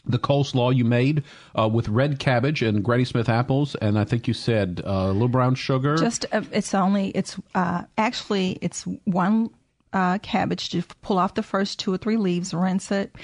the 0.06 0.18
coleslaw 0.18 0.74
you 0.74 0.84
made 0.84 1.22
uh, 1.58 1.68
with 1.68 1.88
red 1.88 2.18
cabbage 2.18 2.62
and 2.62 2.82
Granny 2.82 3.04
Smith 3.04 3.28
apples, 3.28 3.74
and 3.76 3.98
I 3.98 4.04
think 4.04 4.26
you 4.26 4.34
said 4.34 4.82
uh, 4.84 5.08
little 5.12 5.28
brown 5.28 5.54
sugar. 5.54 5.96
Just 5.96 6.26
uh, 6.32 6.42
it's 6.52 6.74
only 6.74 7.08
it's 7.10 7.36
uh, 7.54 7.82
actually 7.98 8.58
it's 8.62 8.84
one 9.04 9.50
uh, 9.92 10.18
cabbage. 10.18 10.70
Just 10.70 11.00
pull 11.02 11.18
off 11.18 11.34
the 11.34 11.42
first 11.42 11.78
two 11.78 11.92
or 11.92 11.98
three 11.98 12.16
leaves, 12.16 12.54
rinse 12.54 12.90
it, 12.90 13.14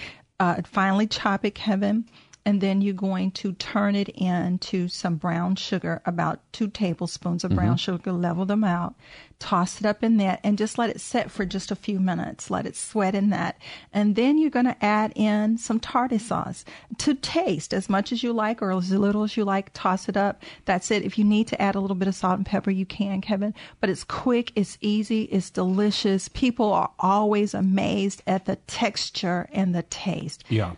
uh, 0.41 0.61
finally 0.65 1.07
chop 1.07 1.45
it, 1.45 1.55
Kevin, 1.55 2.05
and 2.45 2.61
then 2.61 2.81
you're 2.83 2.93
going 2.95 3.31
to 3.33 3.53
turn 3.55 3.95
it 3.97 4.09
into 4.11 4.89
some 4.89 5.17
brown 5.17 5.57
sugar, 5.57 6.03
about 6.07 6.41
two 6.53 6.69
tablespoons 6.69 7.43
of 7.45 7.53
brown 7.55 7.77
Mhm. 7.77 7.81
sugar. 7.81 8.13
Level 8.13 8.45
them 8.45 8.65
out, 8.65 8.95
toss 9.39 9.81
it 9.81 9.87
up 9.87 10.03
in 10.03 10.17
that, 10.17 10.41
and 10.43 10.57
just 10.57 10.79
let 10.79 10.91
it 10.91 11.01
set 11.01 11.31
for 11.31 11.45
just 11.45 11.71
a 11.71 11.77
few 11.77 12.01
minutes. 12.01 12.51
Let 12.51 12.67
it 12.67 12.77
sweat 12.77 13.15
in 13.15 13.31
that, 13.31 13.59
and 13.93 14.17
then 14.17 14.39
you're 14.39 14.51
going 14.51 14.67
to 14.67 14.85
add 14.85 15.13
in 15.15 15.59
some 15.59 15.79
tartar 15.79 16.19
sauce 16.19 16.65
to 16.99 17.15
taste 17.15 17.75
as 17.75 17.89
much 17.89 18.13
as 18.13 18.23
you 18.23 18.33
like 18.33 18.63
or 18.63 18.73
as 18.73 18.91
little 18.91 19.23
as 19.23 19.37
you 19.37 19.45
like. 19.45 19.71
Toss 19.73 20.09
it 20.09 20.17
up. 20.17 20.43
That's 20.65 20.91
it. 20.91 21.05
If 21.05 21.19
you 21.19 21.25
need 21.25 21.49
to 21.49 21.61
add 21.61 21.75
a 21.75 21.81
little 21.81 21.97
bit 21.97 22.09
of 22.09 22.15
salt 22.15 22.39
and 22.39 22.47
pepper, 22.47 22.71
you 22.71 22.87
can, 22.87 23.21
Kevin. 23.21 23.55
But 23.81 23.91
it's 23.91 24.05
quick, 24.05 24.53
it's 24.55 24.79
easy, 24.81 25.23
it's 25.25 25.51
delicious. 25.51 26.29
People 26.29 26.73
are 26.73 26.91
always 26.99 27.55
amazed 27.55 28.23
at 28.27 28.47
the 28.47 28.57
texture 28.67 29.49
and 29.53 29.75
the 29.75 29.83
taste. 29.85 30.45
Yeah. 30.49 30.73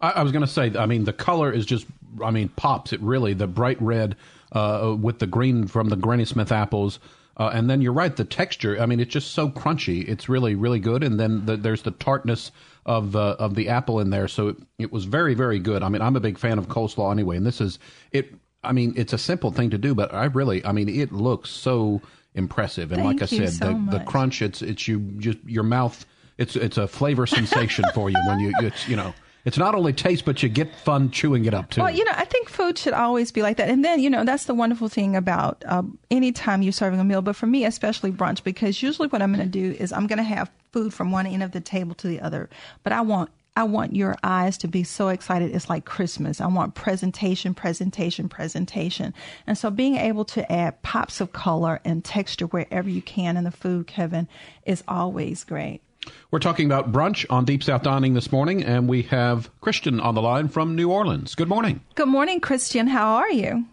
I, 0.00 0.10
I 0.10 0.22
was 0.22 0.32
going 0.32 0.44
to 0.44 0.50
say, 0.50 0.72
I 0.78 0.86
mean, 0.86 1.04
the 1.04 1.12
color 1.12 1.52
is 1.52 1.66
just, 1.66 1.86
I 2.22 2.30
mean, 2.30 2.48
pops. 2.50 2.92
It 2.92 3.00
really, 3.00 3.34
the 3.34 3.46
bright 3.46 3.80
red 3.82 4.16
uh, 4.52 4.96
with 4.98 5.18
the 5.18 5.26
green 5.26 5.66
from 5.66 5.88
the 5.88 5.96
Granny 5.96 6.24
Smith 6.24 6.52
apples. 6.52 6.98
Uh, 7.42 7.48
and 7.48 7.68
then 7.68 7.80
you're 7.80 7.92
right, 7.92 8.14
the 8.14 8.24
texture. 8.24 8.80
I 8.80 8.86
mean, 8.86 9.00
it's 9.00 9.12
just 9.12 9.32
so 9.32 9.48
crunchy. 9.48 10.08
It's 10.08 10.28
really, 10.28 10.54
really 10.54 10.78
good. 10.78 11.02
And 11.02 11.18
then 11.18 11.44
the, 11.44 11.56
there's 11.56 11.82
the 11.82 11.90
tartness 11.90 12.52
of 12.86 13.16
uh, 13.16 13.34
of 13.40 13.56
the 13.56 13.68
apple 13.68 13.98
in 13.98 14.10
there. 14.10 14.28
So 14.28 14.48
it, 14.48 14.56
it 14.78 14.92
was 14.92 15.06
very, 15.06 15.34
very 15.34 15.58
good. 15.58 15.82
I 15.82 15.88
mean, 15.88 16.02
I'm 16.02 16.14
a 16.14 16.20
big 16.20 16.38
fan 16.38 16.56
of 16.56 16.68
coleslaw 16.68 17.10
anyway. 17.10 17.36
And 17.36 17.44
this 17.44 17.60
is 17.60 17.80
it. 18.12 18.32
I 18.62 18.70
mean, 18.70 18.94
it's 18.96 19.12
a 19.12 19.18
simple 19.18 19.50
thing 19.50 19.70
to 19.70 19.78
do, 19.78 19.92
but 19.92 20.14
I 20.14 20.26
really, 20.26 20.64
I 20.64 20.70
mean, 20.70 20.88
it 20.88 21.10
looks 21.10 21.50
so 21.50 22.00
impressive. 22.34 22.92
And 22.92 23.04
like 23.04 23.22
I 23.22 23.26
said, 23.26 23.50
so 23.50 23.72
the, 23.72 23.98
the 23.98 24.04
crunch. 24.04 24.40
It's 24.40 24.62
it's 24.62 24.86
you 24.86 25.00
just 25.18 25.38
your 25.44 25.64
mouth. 25.64 26.06
It's 26.38 26.54
it's 26.54 26.78
a 26.78 26.86
flavor 26.86 27.26
sensation 27.26 27.84
for 27.92 28.08
you 28.08 28.18
when 28.28 28.38
you 28.38 28.52
it's 28.60 28.86
you 28.86 28.94
know 28.94 29.12
it's 29.44 29.58
not 29.58 29.74
only 29.74 29.92
taste 29.92 30.24
but 30.24 30.42
you 30.42 30.48
get 30.48 30.74
fun 30.74 31.10
chewing 31.10 31.44
it 31.44 31.54
up 31.54 31.70
too. 31.70 31.82
Well, 31.82 31.90
you 31.90 32.04
know, 32.04 32.12
I 32.14 32.24
think 32.24 32.48
food 32.48 32.78
should 32.78 32.94
always 32.94 33.32
be 33.32 33.42
like 33.42 33.56
that. 33.56 33.68
And 33.68 33.84
then, 33.84 34.00
you 34.00 34.10
know, 34.10 34.24
that's 34.24 34.44
the 34.44 34.54
wonderful 34.54 34.88
thing 34.88 35.16
about 35.16 35.62
um, 35.66 35.98
anytime 36.10 36.62
you're 36.62 36.72
serving 36.72 37.00
a 37.00 37.04
meal, 37.04 37.22
but 37.22 37.36
for 37.36 37.46
me, 37.46 37.64
especially 37.64 38.12
brunch, 38.12 38.42
because 38.42 38.82
usually 38.82 39.08
what 39.08 39.22
I'm 39.22 39.32
going 39.32 39.44
to 39.44 39.50
do 39.50 39.76
is 39.78 39.92
I'm 39.92 40.06
going 40.06 40.18
to 40.18 40.22
have 40.22 40.50
food 40.72 40.94
from 40.94 41.10
one 41.10 41.26
end 41.26 41.42
of 41.42 41.52
the 41.52 41.60
table 41.60 41.94
to 41.96 42.08
the 42.08 42.20
other. 42.20 42.48
But 42.82 42.92
I 42.92 43.00
want 43.02 43.30
I 43.54 43.64
want 43.64 43.94
your 43.94 44.16
eyes 44.22 44.56
to 44.58 44.68
be 44.68 44.82
so 44.82 45.08
excited. 45.08 45.54
It's 45.54 45.68
like 45.68 45.84
Christmas. 45.84 46.40
I 46.40 46.46
want 46.46 46.74
presentation, 46.74 47.52
presentation, 47.52 48.30
presentation. 48.30 49.12
And 49.46 49.58
so 49.58 49.68
being 49.68 49.96
able 49.96 50.24
to 50.26 50.50
add 50.50 50.80
pops 50.82 51.20
of 51.20 51.32
color 51.32 51.78
and 51.84 52.02
texture 52.02 52.46
wherever 52.46 52.88
you 52.88 53.02
can 53.02 53.36
in 53.36 53.44
the 53.44 53.50
food, 53.50 53.86
Kevin, 53.86 54.26
is 54.64 54.82
always 54.88 55.44
great. 55.44 55.82
We're 56.30 56.38
talking 56.38 56.66
about 56.66 56.92
brunch 56.92 57.26
on 57.30 57.44
Deep 57.44 57.62
South 57.62 57.82
Dining 57.82 58.14
this 58.14 58.32
morning, 58.32 58.64
and 58.64 58.88
we 58.88 59.02
have 59.02 59.50
Christian 59.60 60.00
on 60.00 60.14
the 60.14 60.22
line 60.22 60.48
from 60.48 60.74
New 60.74 60.90
Orleans. 60.90 61.34
Good 61.34 61.48
morning. 61.48 61.80
Good 61.94 62.08
morning, 62.08 62.40
Christian. 62.40 62.86
How 62.86 63.14
are 63.16 63.30
you? 63.30 63.66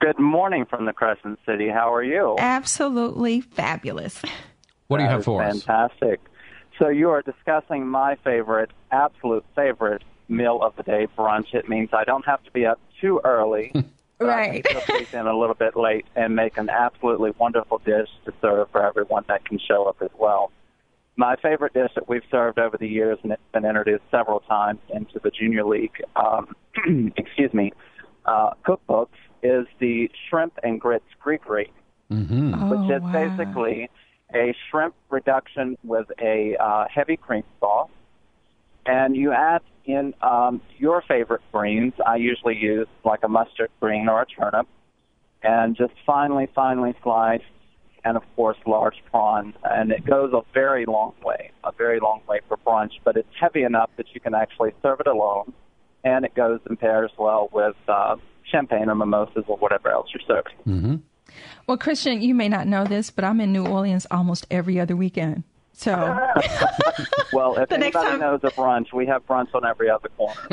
Good 0.00 0.18
morning 0.18 0.64
from 0.64 0.84
the 0.84 0.92
Crescent 0.92 1.38
City. 1.46 1.68
How 1.68 1.92
are 1.92 2.02
you? 2.02 2.36
Absolutely 2.38 3.40
fabulous. 3.40 4.20
What 4.88 4.98
do 4.98 5.04
you 5.04 5.08
have 5.08 5.20
is 5.20 5.24
for 5.24 5.42
us? 5.42 5.62
Fantastic. 5.62 6.20
So 6.78 6.88
you 6.88 7.10
are 7.10 7.22
discussing 7.22 7.86
my 7.86 8.16
favorite, 8.24 8.70
absolute 8.90 9.44
favorite 9.54 10.02
meal 10.28 10.60
of 10.62 10.76
the 10.76 10.82
day, 10.82 11.06
brunch. 11.16 11.54
It 11.54 11.68
means 11.68 11.90
I 11.92 12.04
don't 12.04 12.24
have 12.26 12.42
to 12.44 12.50
be 12.50 12.66
up 12.66 12.80
too 13.00 13.20
early. 13.24 13.72
right. 14.20 14.66
I 14.68 14.72
can 14.80 15.06
still 15.06 15.20
in 15.20 15.26
a 15.26 15.38
little 15.38 15.54
bit 15.54 15.76
late 15.76 16.06
and 16.16 16.34
make 16.36 16.58
an 16.58 16.68
absolutely 16.68 17.32
wonderful 17.38 17.78
dish 17.78 18.08
to 18.24 18.32
serve 18.40 18.70
for 18.70 18.84
everyone 18.84 19.24
that 19.28 19.44
can 19.44 19.58
show 19.58 19.84
up 19.84 19.96
as 20.00 20.10
well. 20.18 20.50
My 21.16 21.36
favorite 21.36 21.74
dish 21.74 21.90
that 21.94 22.08
we've 22.08 22.22
served 22.30 22.58
over 22.58 22.76
the 22.76 22.88
years, 22.88 23.18
and 23.22 23.32
it's 23.32 23.42
been 23.52 23.64
introduced 23.64 24.02
several 24.10 24.40
times 24.40 24.80
into 24.92 25.20
the 25.22 25.30
Junior 25.30 25.64
League, 25.64 26.02
um, 26.16 26.54
excuse 27.16 27.54
me, 27.54 27.72
uh, 28.24 28.50
cookbooks, 28.66 29.08
is 29.42 29.66
the 29.78 30.10
shrimp 30.28 30.58
and 30.62 30.80
grits 30.80 31.04
Greekery 31.24 31.68
Mm-hmm. 32.10 32.68
which 32.68 32.90
is 32.90 33.02
basically 33.12 33.88
a 34.34 34.54
shrimp 34.70 34.94
reduction 35.10 35.76
with 35.82 36.06
a 36.20 36.54
uh, 36.60 36.84
heavy 36.94 37.16
cream 37.16 37.44
sauce. 37.60 37.88
And 38.84 39.16
you 39.16 39.32
add 39.32 39.62
in 39.86 40.12
um, 40.20 40.60
your 40.76 41.02
favorite 41.08 41.40
greens. 41.50 41.94
I 42.06 42.16
usually 42.16 42.56
use 42.56 42.88
like 43.04 43.20
a 43.22 43.28
mustard 43.28 43.70
green 43.80 44.08
or 44.08 44.22
a 44.22 44.26
turnip. 44.26 44.68
And 45.42 45.76
just 45.76 45.94
finely, 46.04 46.48
finely 46.54 46.94
sliced. 47.02 47.44
And 48.04 48.16
of 48.16 48.22
course, 48.36 48.58
large 48.66 49.02
prawns. 49.10 49.54
And 49.64 49.90
it 49.90 50.04
goes 50.04 50.32
a 50.34 50.42
very 50.52 50.84
long 50.86 51.14
way, 51.24 51.50
a 51.64 51.72
very 51.72 52.00
long 52.00 52.20
way 52.28 52.40
for 52.48 52.56
brunch. 52.58 52.92
But 53.02 53.16
it's 53.16 53.28
heavy 53.40 53.62
enough 53.62 53.90
that 53.96 54.06
you 54.12 54.20
can 54.20 54.34
actually 54.34 54.72
serve 54.82 55.00
it 55.00 55.06
alone. 55.06 55.52
and 56.04 56.24
it 56.24 56.34
goes 56.34 56.60
and 56.68 56.78
pairs 56.78 57.10
well 57.18 57.48
with 57.52 57.76
uh, 57.88 58.16
champagne 58.50 58.88
or 58.90 58.94
mimosas 58.94 59.44
or 59.48 59.56
whatever 59.56 59.90
else 59.90 60.08
you're 60.12 60.22
serving. 60.26 60.52
Mm-hmm. 60.66 60.96
Well, 61.66 61.78
Christian, 61.78 62.20
you 62.20 62.34
may 62.34 62.48
not 62.48 62.66
know 62.66 62.84
this, 62.84 63.10
but 63.10 63.24
I'm 63.24 63.40
in 63.40 63.52
New 63.52 63.66
Orleans 63.66 64.06
almost 64.10 64.46
every 64.50 64.78
other 64.78 64.94
weekend. 64.94 65.42
So, 65.76 65.92
well, 67.32 67.56
if 67.58 67.68
The 67.74 67.78
next 67.78 67.96
anybody 67.96 68.10
time- 68.10 68.20
knows 68.20 68.40
a 68.44 68.50
brunch, 68.50 68.92
we 68.92 69.06
have 69.06 69.26
brunch 69.26 69.54
on 69.54 69.64
every 69.64 69.90
other 69.90 70.08
corner. 70.16 70.40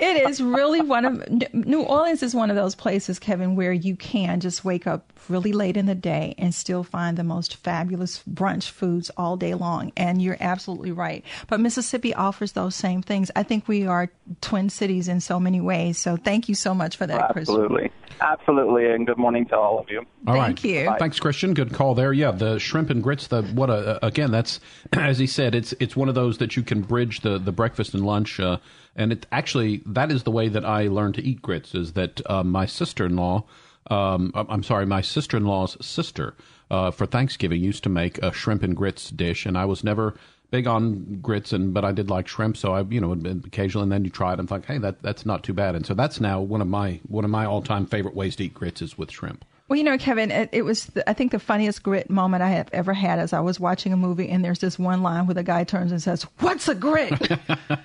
it 0.00 0.28
is 0.28 0.40
really 0.40 0.80
one 0.80 1.04
of 1.04 1.52
New 1.52 1.82
Orleans 1.82 2.22
is 2.22 2.34
one 2.34 2.48
of 2.50 2.56
those 2.56 2.74
places, 2.74 3.18
Kevin, 3.18 3.54
where 3.54 3.72
you 3.72 3.94
can 3.94 4.40
just 4.40 4.64
wake 4.64 4.86
up 4.86 5.12
really 5.28 5.52
late 5.52 5.76
in 5.76 5.86
the 5.86 5.94
day 5.94 6.34
and 6.38 6.54
still 6.54 6.82
find 6.82 7.16
the 7.16 7.24
most 7.24 7.56
fabulous 7.56 8.22
brunch 8.30 8.70
foods 8.70 9.10
all 9.16 9.36
day 9.36 9.54
long. 9.54 9.92
And 9.96 10.22
you're 10.22 10.38
absolutely 10.40 10.92
right. 10.92 11.24
But 11.46 11.60
Mississippi 11.60 12.14
offers 12.14 12.52
those 12.52 12.74
same 12.74 13.02
things. 13.02 13.30
I 13.36 13.42
think 13.42 13.68
we 13.68 13.86
are 13.86 14.10
twin 14.40 14.70
cities 14.70 15.08
in 15.08 15.20
so 15.20 15.38
many 15.38 15.60
ways. 15.60 15.98
So 15.98 16.16
thank 16.16 16.48
you 16.48 16.54
so 16.54 16.74
much 16.74 16.96
for 16.96 17.06
that, 17.06 17.32
Christian. 17.32 17.54
Absolutely, 17.54 17.92
absolutely, 18.20 18.86
and 18.90 19.06
good 19.06 19.18
morning 19.18 19.46
to 19.46 19.56
all 19.56 19.78
of 19.78 19.90
you. 19.90 20.06
All 20.26 20.34
right. 20.34 20.46
Thank 20.46 20.64
you. 20.64 20.86
Bye. 20.86 20.96
Thanks, 20.98 21.20
Christian. 21.20 21.54
Good 21.54 21.72
call 21.74 21.94
there. 21.94 22.12
Yeah, 22.12 22.30
the 22.30 22.58
shrimp 22.58 22.90
and 22.90 23.02
grits. 23.02 23.25
The 23.28 23.42
what 23.42 23.70
a 23.70 24.04
again. 24.04 24.30
That's 24.30 24.60
as 24.92 25.18
he 25.18 25.26
said. 25.26 25.54
It's 25.54 25.72
it's 25.80 25.96
one 25.96 26.08
of 26.08 26.14
those 26.14 26.38
that 26.38 26.56
you 26.56 26.62
can 26.62 26.82
bridge 26.82 27.20
the 27.20 27.38
the 27.38 27.52
breakfast 27.52 27.94
and 27.94 28.04
lunch. 28.04 28.40
Uh, 28.40 28.58
and 28.94 29.12
it 29.12 29.26
actually 29.32 29.82
that 29.86 30.10
is 30.10 30.22
the 30.22 30.30
way 30.30 30.48
that 30.48 30.64
I 30.64 30.88
learned 30.88 31.14
to 31.16 31.22
eat 31.22 31.42
grits. 31.42 31.74
Is 31.74 31.92
that 31.92 32.20
uh, 32.30 32.42
my 32.42 32.66
sister 32.66 33.06
in 33.06 33.16
law. 33.16 33.44
Um, 33.88 34.32
I'm 34.34 34.64
sorry, 34.64 34.84
my 34.84 35.00
sister 35.00 35.36
in 35.36 35.44
law's 35.44 35.76
sister 35.84 36.34
uh, 36.72 36.90
for 36.90 37.06
Thanksgiving 37.06 37.62
used 37.62 37.84
to 37.84 37.88
make 37.88 38.18
a 38.18 38.32
shrimp 38.32 38.64
and 38.64 38.76
grits 38.76 39.10
dish, 39.10 39.46
and 39.46 39.56
I 39.56 39.64
was 39.64 39.84
never 39.84 40.16
big 40.50 40.66
on 40.66 41.20
grits, 41.22 41.52
and 41.52 41.72
but 41.72 41.84
I 41.84 41.92
did 41.92 42.10
like 42.10 42.28
shrimp, 42.28 42.56
so 42.56 42.74
I 42.74 42.82
you 42.82 43.00
know 43.00 43.12
occasionally, 43.12 43.84
and 43.84 43.92
then 43.92 44.04
you 44.04 44.10
try 44.10 44.32
it, 44.32 44.40
and 44.40 44.48
think, 44.48 44.66
hey, 44.66 44.78
that 44.78 45.02
that's 45.02 45.26
not 45.26 45.42
too 45.42 45.52
bad, 45.52 45.74
and 45.74 45.86
so 45.86 45.94
that's 45.94 46.20
now 46.20 46.40
one 46.40 46.60
of 46.60 46.68
my 46.68 47.00
one 47.06 47.24
of 47.24 47.30
my 47.30 47.46
all 47.46 47.62
time 47.62 47.86
favorite 47.86 48.14
ways 48.14 48.36
to 48.36 48.44
eat 48.44 48.54
grits 48.54 48.82
is 48.82 48.98
with 48.98 49.10
shrimp. 49.10 49.44
Well, 49.68 49.76
you 49.76 49.82
know, 49.82 49.98
Kevin, 49.98 50.30
it, 50.30 50.48
it 50.52 50.62
was, 50.62 50.86
the, 50.86 51.08
I 51.10 51.12
think, 51.12 51.32
the 51.32 51.40
funniest 51.40 51.82
grit 51.82 52.08
moment 52.08 52.42
I 52.42 52.50
have 52.50 52.68
ever 52.72 52.94
had 52.94 53.18
as 53.18 53.32
I 53.32 53.40
was 53.40 53.58
watching 53.58 53.92
a 53.92 53.96
movie, 53.96 54.28
and 54.28 54.44
there's 54.44 54.60
this 54.60 54.78
one 54.78 55.02
line 55.02 55.26
where 55.26 55.34
the 55.34 55.42
guy 55.42 55.64
turns 55.64 55.90
and 55.90 56.00
says, 56.00 56.22
What's 56.38 56.68
a 56.68 56.74
grit? 56.74 57.12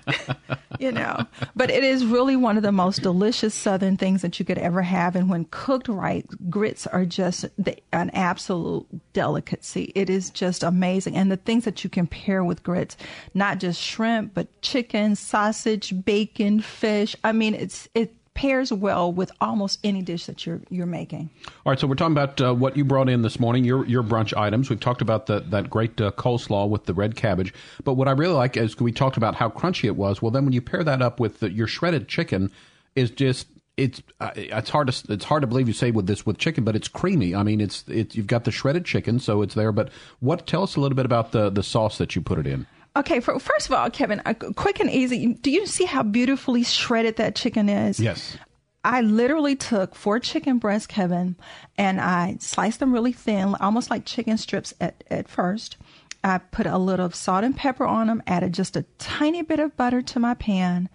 you 0.80 0.92
know, 0.92 1.26
but 1.56 1.72
it 1.72 1.84
is 1.84 2.06
really 2.06 2.36
one 2.36 2.56
of 2.56 2.62
the 2.62 2.72
most 2.72 3.02
delicious 3.02 3.56
Southern 3.56 3.98
things 3.98 4.22
that 4.22 4.40
you 4.40 4.46
could 4.46 4.60
ever 4.60 4.84
have. 4.84 5.16
And 5.16 5.28
when 5.28 5.46
cooked 5.50 5.88
right, 5.88 6.26
grits 6.52 6.86
are 6.86 7.06
just 7.06 7.46
the, 7.58 7.76
an 7.92 8.12
absolute 8.12 8.86
delicacy. 9.14 9.92
It 9.96 10.08
is 10.08 10.30
just 10.30 10.62
amazing. 10.62 11.16
And 11.16 11.32
the 11.32 11.38
things 11.38 11.66
that 11.66 11.84
you 11.84 11.90
can 11.90 12.06
pair 12.06 12.44
with 12.44 12.62
grits, 12.62 12.96
not 13.34 13.60
just 13.60 13.82
shrimp, 13.82 14.36
but 14.36 14.62
chicken, 14.62 15.16
sausage, 15.16 15.94
bacon, 16.06 16.62
fish. 16.62 17.16
I 17.24 17.32
mean, 17.32 17.56
it's, 17.56 17.90
it, 17.96 18.14
pairs 18.34 18.72
well 18.72 19.12
with 19.12 19.32
almost 19.42 19.80
any 19.84 20.02
dish 20.02 20.26
that 20.26 20.46
you're 20.46 20.62
you're 20.70 20.86
making. 20.86 21.30
All 21.66 21.72
right, 21.72 21.80
so 21.80 21.88
we're 21.88 21.96
talking 21.96 22.14
about 22.18 22.42
uh, 22.42 22.54
what 22.54 22.78
you 22.78 22.86
brought 22.86 23.10
in 23.10 23.22
this 23.22 23.40
morning, 23.40 23.64
your 23.64 23.86
your 23.86 24.04
brunch 24.04 24.36
items. 24.36 24.70
We've 24.70 24.80
talked 24.80 25.02
about 25.02 25.26
the, 25.26 25.42
that 25.42 25.70
great 25.70 26.00
uh, 26.00 26.12
coleslaw 26.12 26.70
with 26.70 26.86
the 26.86 26.94
red 26.94 27.16
cabbage, 27.16 27.54
but 27.84 27.94
what 27.94 28.08
I 28.08 28.12
really 28.12 28.34
like 28.34 28.58
is 28.58 28.80
we 28.80 28.92
talked 28.92 29.18
about 29.18 29.36
how 29.36 29.50
crunchy 29.50 29.86
it 29.86 29.96
was. 29.96 30.22
Well, 30.22 30.32
then 30.32 30.46
when 30.46 30.54
you 30.54 30.62
pair 30.62 30.84
that 30.84 31.02
up 31.02 31.20
with 31.20 31.40
the, 31.40 31.52
your 31.52 31.68
shredded 31.68 32.08
chicken, 32.08 32.52
is 32.96 33.12
just 33.12 33.48
it's 33.78 34.02
uh, 34.20 34.32
it's 34.36 34.70
hard 34.70 34.92
to 34.92 35.14
it's 35.14 35.26
hard 35.26 35.42
to 35.42 35.48
believe 35.48 35.68
you 35.68 35.74
say 35.74 35.92
with 35.92 36.08
this 36.08 36.26
with 36.26 36.38
chicken, 36.38 36.64
but 36.64 36.76
it's 36.76 36.88
creamy. 36.88 37.34
I 37.36 37.44
mean, 37.44 37.62
it's 37.62 37.84
it's 37.88 38.16
you've 38.16 38.28
got 38.28 38.44
the 38.44 38.52
shredded 38.52 38.86
chicken, 38.86 39.20
so 39.20 39.42
it's 39.42 39.56
there. 39.56 39.72
But 39.72 39.90
what? 40.20 40.46
Tell 40.48 40.64
us 40.64 40.76
a 40.76 40.80
little 40.80 40.96
bit 40.96 41.06
about 41.06 41.32
the 41.32 41.50
the 41.50 41.64
sauce 41.64 41.98
that 41.98 42.16
you 42.16 42.22
put 42.22 42.40
it 42.40 42.48
in. 42.48 42.68
Okay, 42.96 43.22
for, 43.22 43.40
first 43.40 43.68
of 43.68 43.74
all, 43.74 43.90
Kevin, 43.90 44.22
uh, 44.26 44.34
quick 44.34 44.80
and 44.80 44.90
easy. 44.90 45.34
Do 45.34 45.50
you 45.50 45.66
see 45.66 45.86
how 45.86 46.04
beautifully 46.04 46.64
shredded 46.64 47.16
that 47.18 47.36
chicken 47.36 47.70
is? 47.70 48.00
Yes. 48.00 48.38
I 48.84 49.02
literally 49.02 49.56
took 49.56 49.96
four 49.96 50.20
chicken 50.20 50.58
breasts, 50.58 50.88
Kevin, 50.88 51.36
and 51.78 52.02
I 52.02 52.38
sliced 52.40 52.80
them 52.80 52.92
really 52.92 53.14
thin, 53.14 53.56
almost 53.56 53.90
like 53.90 54.06
chicken 54.06 54.38
strips 54.38 54.74
at, 54.82 55.04
at 55.10 55.30
first. 55.30 55.78
I 56.24 56.40
put 56.40 56.66
a 56.66 56.78
little 56.78 57.06
of 57.06 57.16
salt 57.16 57.44
and 57.44 57.56
pepper 57.56 57.86
on 57.86 58.08
them, 58.08 58.24
added 58.28 58.54
just 58.54 58.76
a 58.76 58.86
tiny 58.98 59.42
bit 59.42 59.60
of 59.60 59.78
butter 59.78 60.02
to 60.02 60.20
my 60.20 60.34
pan, 60.34 60.90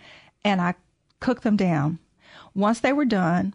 and 0.45 0.61
I 0.61 0.75
cooked 1.21 1.45
them 1.45 1.57
down. 1.57 1.99
Once 2.55 2.81
they 2.81 2.93
were 2.93 3.05
done, 3.05 3.55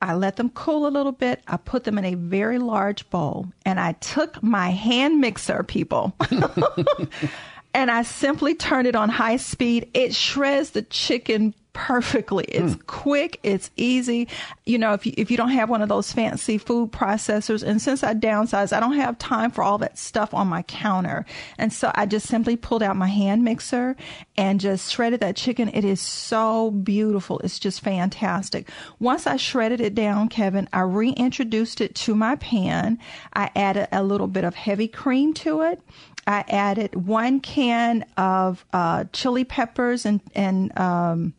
I 0.00 0.14
let 0.14 0.36
them 0.36 0.50
cool 0.50 0.86
a 0.86 0.90
little 0.90 1.12
bit. 1.12 1.42
I 1.46 1.56
put 1.56 1.84
them 1.84 1.98
in 1.98 2.04
a 2.04 2.14
very 2.14 2.58
large 2.58 3.08
bowl, 3.10 3.46
and 3.66 3.78
I 3.78 3.92
took 3.92 4.42
my 4.42 4.70
hand 4.70 5.20
mixer, 5.20 5.62
people. 5.62 6.16
and 7.74 7.90
I 7.90 8.02
simply 8.02 8.54
turned 8.54 8.86
it 8.86 8.96
on 8.96 9.08
high 9.08 9.36
speed. 9.36 9.90
It 9.94 10.14
shreds 10.14 10.70
the 10.70 10.82
chicken 10.82 11.54
perfectly. 11.72 12.44
It's 12.44 12.74
hmm. 12.74 12.80
quick, 12.86 13.40
it's 13.42 13.70
easy. 13.76 14.28
You 14.66 14.78
know, 14.78 14.92
if 14.92 15.06
you, 15.06 15.14
if 15.16 15.30
you 15.30 15.36
don't 15.36 15.50
have 15.50 15.70
one 15.70 15.82
of 15.82 15.88
those 15.88 16.12
fancy 16.12 16.58
food 16.58 16.92
processors, 16.92 17.62
and 17.62 17.80
since 17.80 18.02
I 18.02 18.14
downsized, 18.14 18.76
I 18.76 18.80
don't 18.80 18.96
have 18.96 19.18
time 19.18 19.50
for 19.50 19.62
all 19.64 19.78
that 19.78 19.98
stuff 19.98 20.34
on 20.34 20.48
my 20.48 20.62
counter. 20.62 21.24
And 21.58 21.72
so 21.72 21.90
I 21.94 22.06
just 22.06 22.28
simply 22.28 22.56
pulled 22.56 22.82
out 22.82 22.96
my 22.96 23.06
hand 23.06 23.44
mixer 23.44 23.96
and 24.36 24.60
just 24.60 24.92
shredded 24.92 25.20
that 25.20 25.36
chicken. 25.36 25.70
It 25.72 25.84
is 25.84 26.00
so 26.00 26.70
beautiful. 26.70 27.38
It's 27.40 27.58
just 27.58 27.80
fantastic. 27.80 28.68
Once 28.98 29.26
I 29.26 29.36
shredded 29.36 29.80
it 29.80 29.94
down, 29.94 30.28
Kevin, 30.28 30.68
I 30.72 30.80
reintroduced 30.80 31.80
it 31.80 31.94
to 31.96 32.14
my 32.14 32.36
pan. 32.36 32.98
I 33.32 33.50
added 33.56 33.88
a 33.92 34.02
little 34.02 34.28
bit 34.28 34.44
of 34.44 34.54
heavy 34.54 34.88
cream 34.88 35.32
to 35.34 35.62
it. 35.62 35.80
I 36.26 36.44
added 36.48 36.94
one 36.94 37.40
can 37.40 38.04
of 38.16 38.64
uh, 38.72 39.04
chili 39.12 39.44
peppers 39.44 40.06
and 40.06 40.20
and 40.34 40.76
um, 40.78 41.34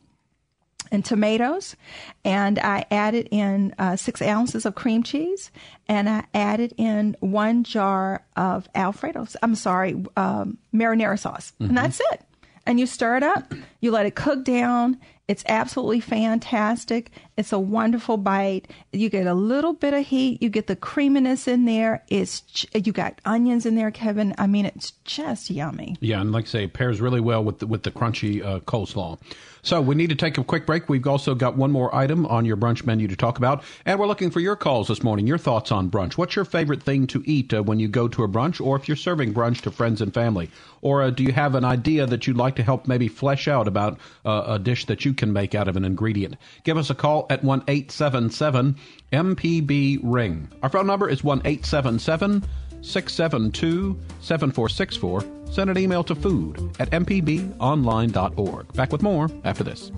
and 0.92 1.04
tomatoes, 1.04 1.76
and 2.24 2.60
I 2.60 2.86
added 2.92 3.28
in 3.32 3.74
uh, 3.80 3.96
six 3.96 4.22
ounces 4.22 4.66
of 4.66 4.76
cream 4.76 5.02
cheese, 5.02 5.52
and 5.88 6.08
I 6.10 6.26
added 6.34 6.74
in 6.78 7.16
one 7.20 7.64
jar 7.64 8.24
of 8.36 8.68
Alfredo. 8.76 9.28
I'm 9.42 9.56
sorry, 9.56 10.04
um, 10.18 10.58
marinara 10.74 11.18
sauce, 11.18 11.54
and 11.60 11.78
that's 11.78 12.00
it. 12.12 12.22
And 12.66 12.80
you 12.80 12.86
stir 12.86 13.18
it 13.18 13.24
up. 13.24 13.54
You 13.82 13.92
let 13.92 14.06
it 14.06 14.16
cook 14.16 14.46
down. 14.46 14.98
It's 15.28 15.44
absolutely 15.48 16.02
fantastic. 16.02 17.10
It's 17.38 17.54
a 17.54 17.60
wonderful 17.60 18.18
bite. 18.18 18.70
You 18.92 19.10
get 19.10 19.26
a 19.26 19.34
little 19.34 19.72
bit 19.72 19.94
of 19.94 20.06
heat. 20.06 20.42
You 20.42 20.50
get 20.50 20.68
the 20.68 20.76
creaminess 20.76 21.48
in 21.48 21.64
there. 21.64 22.04
It's 22.10 22.66
you 22.74 22.92
got 22.92 23.22
onions 23.24 23.66
in 23.66 23.76
there, 23.76 23.90
Kevin. 23.90 24.36
I 24.38 24.48
mean, 24.48 24.66
it's 24.66 24.92
just 25.06 25.50
yummy. 25.50 25.96
Yeah, 26.02 26.20
and 26.20 26.34
like 26.34 26.46
I 26.46 26.48
say, 26.48 26.64
it 26.66 26.74
pairs 26.74 27.00
really 27.00 27.22
well 27.22 27.42
with 27.42 27.60
the, 27.60 27.68
with 27.68 27.84
the 27.84 27.92
crunchy 27.92 28.44
uh, 28.44 28.60
coleslaw. 28.62 29.18
So 29.64 29.82
we 29.82 29.96
need 29.96 30.10
to 30.10 30.16
take 30.16 30.38
a 30.38 30.44
quick 30.44 30.66
break. 30.66 30.90
We've 30.90 31.08
also 31.08 31.36
got 31.36 31.56
one 31.56 31.72
more 31.72 31.94
item 31.96 32.26
on 32.26 32.44
your 32.44 32.58
brunch 32.58 32.86
menu 32.86 33.08
to 33.08 33.16
talk 33.16 33.38
about, 33.38 33.64
and 33.86 33.98
we're 33.98 34.08
looking 34.08 34.30
for 34.30 34.42
your 34.42 34.58
calls 34.58 34.90
this 34.90 35.02
morning. 35.02 35.26
Your 35.26 35.38
thoughts 35.38 35.72
on 35.72 35.90
brunch? 35.90 36.18
What's 36.18 36.36
your 36.36 36.44
favorite 36.44 36.84
thing 36.84 37.08
to 37.08 37.24
eat 37.26 37.54
uh, 37.54 37.64
when 37.64 37.80
you 37.80 37.88
go 37.88 38.10
to 38.10 38.24
a 38.24 38.28
brunch, 38.28 38.60
or 38.60 38.76
if 38.76 38.90
you're 38.90 38.98
serving 38.98 39.34
brunch 39.34 39.62
to 39.62 39.72
friends 39.72 40.02
and 40.02 40.14
family, 40.14 40.52
or 40.82 41.02
uh, 41.02 41.12
do 41.12 41.24
you 41.24 41.32
have 41.32 41.56
an 41.56 41.64
idea 41.64 42.06
that 42.06 42.28
you'd 42.28 42.36
like 42.36 42.58
to 42.58 42.64
help 42.64 42.90
maybe 42.90 43.08
flesh 43.08 43.48
out 43.48 43.70
about 43.70 44.00
uh, 44.26 44.44
a 44.48 44.60
dish 44.60 44.86
that 44.88 45.06
you 45.06 45.14
can 45.14 45.32
make 45.32 45.56
out 45.56 45.70
of 45.70 45.78
an 45.78 45.86
ingredient? 45.86 46.36
Give 46.66 46.76
us 46.76 46.90
a 46.90 46.96
call 46.96 47.26
at 47.30 47.42
one 47.42 47.64
eight 47.70 47.90
seven 47.90 48.32
seven 48.32 48.76
MPB 49.14 50.00
ring. 50.04 50.50
Our 50.62 50.70
phone 50.70 50.88
number 50.88 51.10
is 51.10 51.24
one 51.24 51.42
eight 51.46 51.66
seven 51.66 52.00
seven. 52.00 52.44
672 52.84 54.00
7464. 54.22 55.24
Send 55.52 55.70
an 55.70 55.78
email 55.78 56.04
to 56.04 56.16
food 56.16 56.76
at 56.80 56.90
mpbonline.org. 56.92 58.74
Back 58.74 58.92
with 58.92 59.02
more 59.02 59.30
after 59.44 59.64
this. 59.64 59.92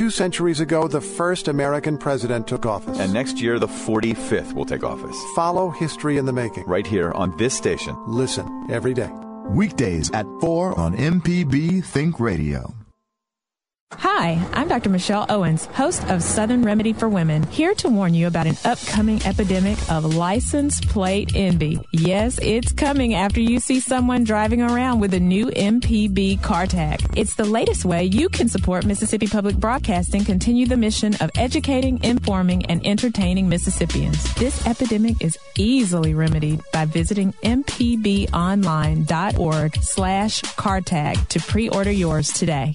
Two 0.00 0.08
centuries 0.08 0.60
ago, 0.60 0.88
the 0.88 0.98
first 0.98 1.46
American 1.46 1.98
president 1.98 2.46
took 2.48 2.64
office. 2.64 2.98
And 2.98 3.12
next 3.12 3.38
year, 3.38 3.58
the 3.58 3.66
45th 3.66 4.54
will 4.54 4.64
take 4.64 4.82
office. 4.82 5.14
Follow 5.36 5.68
history 5.68 6.16
in 6.16 6.24
the 6.24 6.32
making. 6.32 6.64
Right 6.64 6.86
here 6.86 7.12
on 7.12 7.36
this 7.36 7.52
station. 7.52 7.94
Listen 8.06 8.66
every 8.70 8.94
day. 8.94 9.10
Weekdays 9.50 10.10
at 10.12 10.24
4 10.40 10.78
on 10.78 10.96
MPB 10.96 11.84
Think 11.84 12.18
Radio. 12.18 12.79
Hi, 14.20 14.36
I'm 14.52 14.68
Dr. 14.68 14.90
Michelle 14.90 15.24
Owens, 15.30 15.64
host 15.64 16.06
of 16.10 16.22
Southern 16.22 16.62
Remedy 16.62 16.92
for 16.92 17.08
Women, 17.08 17.42
here 17.44 17.74
to 17.76 17.88
warn 17.88 18.12
you 18.12 18.26
about 18.26 18.46
an 18.46 18.58
upcoming 18.66 19.24
epidemic 19.24 19.78
of 19.90 20.14
license 20.14 20.78
plate 20.78 21.32
envy. 21.34 21.80
Yes, 21.90 22.38
it's 22.42 22.70
coming 22.70 23.14
after 23.14 23.40
you 23.40 23.60
see 23.60 23.80
someone 23.80 24.24
driving 24.24 24.60
around 24.60 25.00
with 25.00 25.14
a 25.14 25.20
new 25.20 25.46
MPB 25.46 26.42
car 26.42 26.66
tag. 26.66 27.00
It's 27.16 27.34
the 27.34 27.46
latest 27.46 27.86
way 27.86 28.04
you 28.04 28.28
can 28.28 28.50
support 28.50 28.84
Mississippi 28.84 29.26
Public 29.26 29.56
Broadcasting 29.56 30.26
continue 30.26 30.66
the 30.66 30.76
mission 30.76 31.14
of 31.22 31.30
educating, 31.38 32.04
informing, 32.04 32.66
and 32.66 32.86
entertaining 32.86 33.48
Mississippians. 33.48 34.34
This 34.34 34.66
epidemic 34.66 35.24
is 35.24 35.38
easily 35.56 36.12
remedied 36.12 36.60
by 36.74 36.84
visiting 36.84 37.32
mpbonline.org 37.42 39.76
slash 39.76 40.42
car 40.56 40.82
tag 40.82 41.26
to 41.30 41.40
pre-order 41.40 41.90
yours 41.90 42.30
today. 42.34 42.74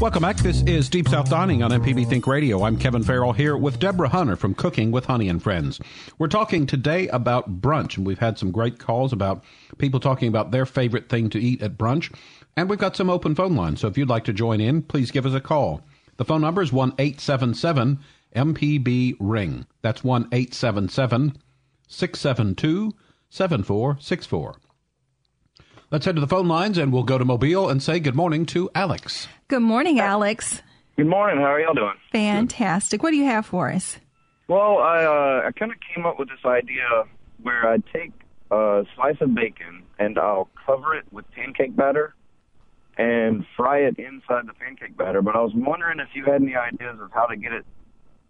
Welcome 0.00 0.22
back. 0.22 0.36
This 0.38 0.62
is 0.62 0.88
Deep 0.88 1.08
South 1.08 1.30
Dining 1.30 1.62
on 1.62 1.70
MPB 1.70 2.08
Think 2.08 2.26
Radio. 2.26 2.64
I'm 2.64 2.76
Kevin 2.76 3.02
Farrell 3.02 3.32
here 3.32 3.56
with 3.56 3.78
Deborah 3.78 4.08
Hunter 4.08 4.34
from 4.34 4.52
Cooking 4.52 4.90
with 4.90 5.06
Honey 5.06 5.28
and 5.28 5.42
Friends. 5.42 5.80
We're 6.18 6.26
talking 6.26 6.66
today 6.66 7.06
about 7.08 7.60
brunch, 7.60 7.96
and 7.96 8.06
we've 8.06 8.18
had 8.18 8.36
some 8.36 8.50
great 8.50 8.78
calls 8.78 9.12
about 9.12 9.44
people 9.78 10.00
talking 10.00 10.28
about 10.28 10.50
their 10.50 10.66
favorite 10.66 11.08
thing 11.08 11.30
to 11.30 11.40
eat 11.40 11.62
at 11.62 11.78
brunch. 11.78 12.12
And 12.56 12.68
we've 12.68 12.78
got 12.78 12.96
some 12.96 13.08
open 13.08 13.34
phone 13.34 13.54
lines, 13.54 13.80
so 13.80 13.88
if 13.88 13.96
you'd 13.96 14.08
like 14.08 14.24
to 14.24 14.32
join 14.32 14.60
in, 14.60 14.82
please 14.82 15.10
give 15.10 15.26
us 15.26 15.34
a 15.34 15.40
call. 15.40 15.80
The 16.16 16.24
phone 16.24 16.40
number 16.40 16.60
is 16.60 16.72
1 16.72 16.94
877 16.98 18.00
MPB 18.34 19.16
Ring. 19.20 19.64
That's 19.80 20.02
1 20.02 20.28
877 20.32 21.36
672 21.88 22.92
7464. 23.30 24.56
Let's 25.94 26.06
head 26.06 26.16
to 26.16 26.20
the 26.20 26.26
phone 26.26 26.48
lines 26.48 26.76
and 26.76 26.92
we'll 26.92 27.04
go 27.04 27.18
to 27.18 27.24
Mobile 27.24 27.68
and 27.68 27.80
say 27.80 28.00
good 28.00 28.16
morning 28.16 28.46
to 28.46 28.68
Alex. 28.74 29.28
Good 29.46 29.62
morning, 29.62 30.00
Alex. 30.00 30.60
Good 30.96 31.06
morning. 31.06 31.36
How 31.36 31.52
are 31.52 31.60
y'all 31.60 31.72
doing? 31.72 31.94
Fantastic. 32.10 33.00
What 33.00 33.12
do 33.12 33.16
you 33.16 33.26
have 33.26 33.46
for 33.46 33.70
us? 33.70 34.00
Well, 34.48 34.78
I 34.78 35.04
uh, 35.04 35.46
I 35.46 35.52
kind 35.56 35.70
of 35.70 35.78
came 35.94 36.04
up 36.04 36.18
with 36.18 36.30
this 36.30 36.44
idea 36.44 37.04
where 37.44 37.68
I'd 37.68 37.84
take 37.92 38.10
a 38.50 38.82
slice 38.96 39.18
of 39.20 39.36
bacon 39.36 39.84
and 39.96 40.18
I'll 40.18 40.48
cover 40.66 40.96
it 40.96 41.04
with 41.12 41.30
pancake 41.30 41.76
batter 41.76 42.16
and 42.98 43.46
fry 43.56 43.82
it 43.82 43.96
inside 43.96 44.48
the 44.48 44.54
pancake 44.54 44.96
batter. 44.96 45.22
But 45.22 45.36
I 45.36 45.42
was 45.42 45.52
wondering 45.54 46.00
if 46.00 46.08
you 46.12 46.24
had 46.24 46.42
any 46.42 46.56
ideas 46.56 46.96
of 47.00 47.12
how 47.12 47.26
to 47.26 47.36
get 47.36 47.52
it 47.52 47.64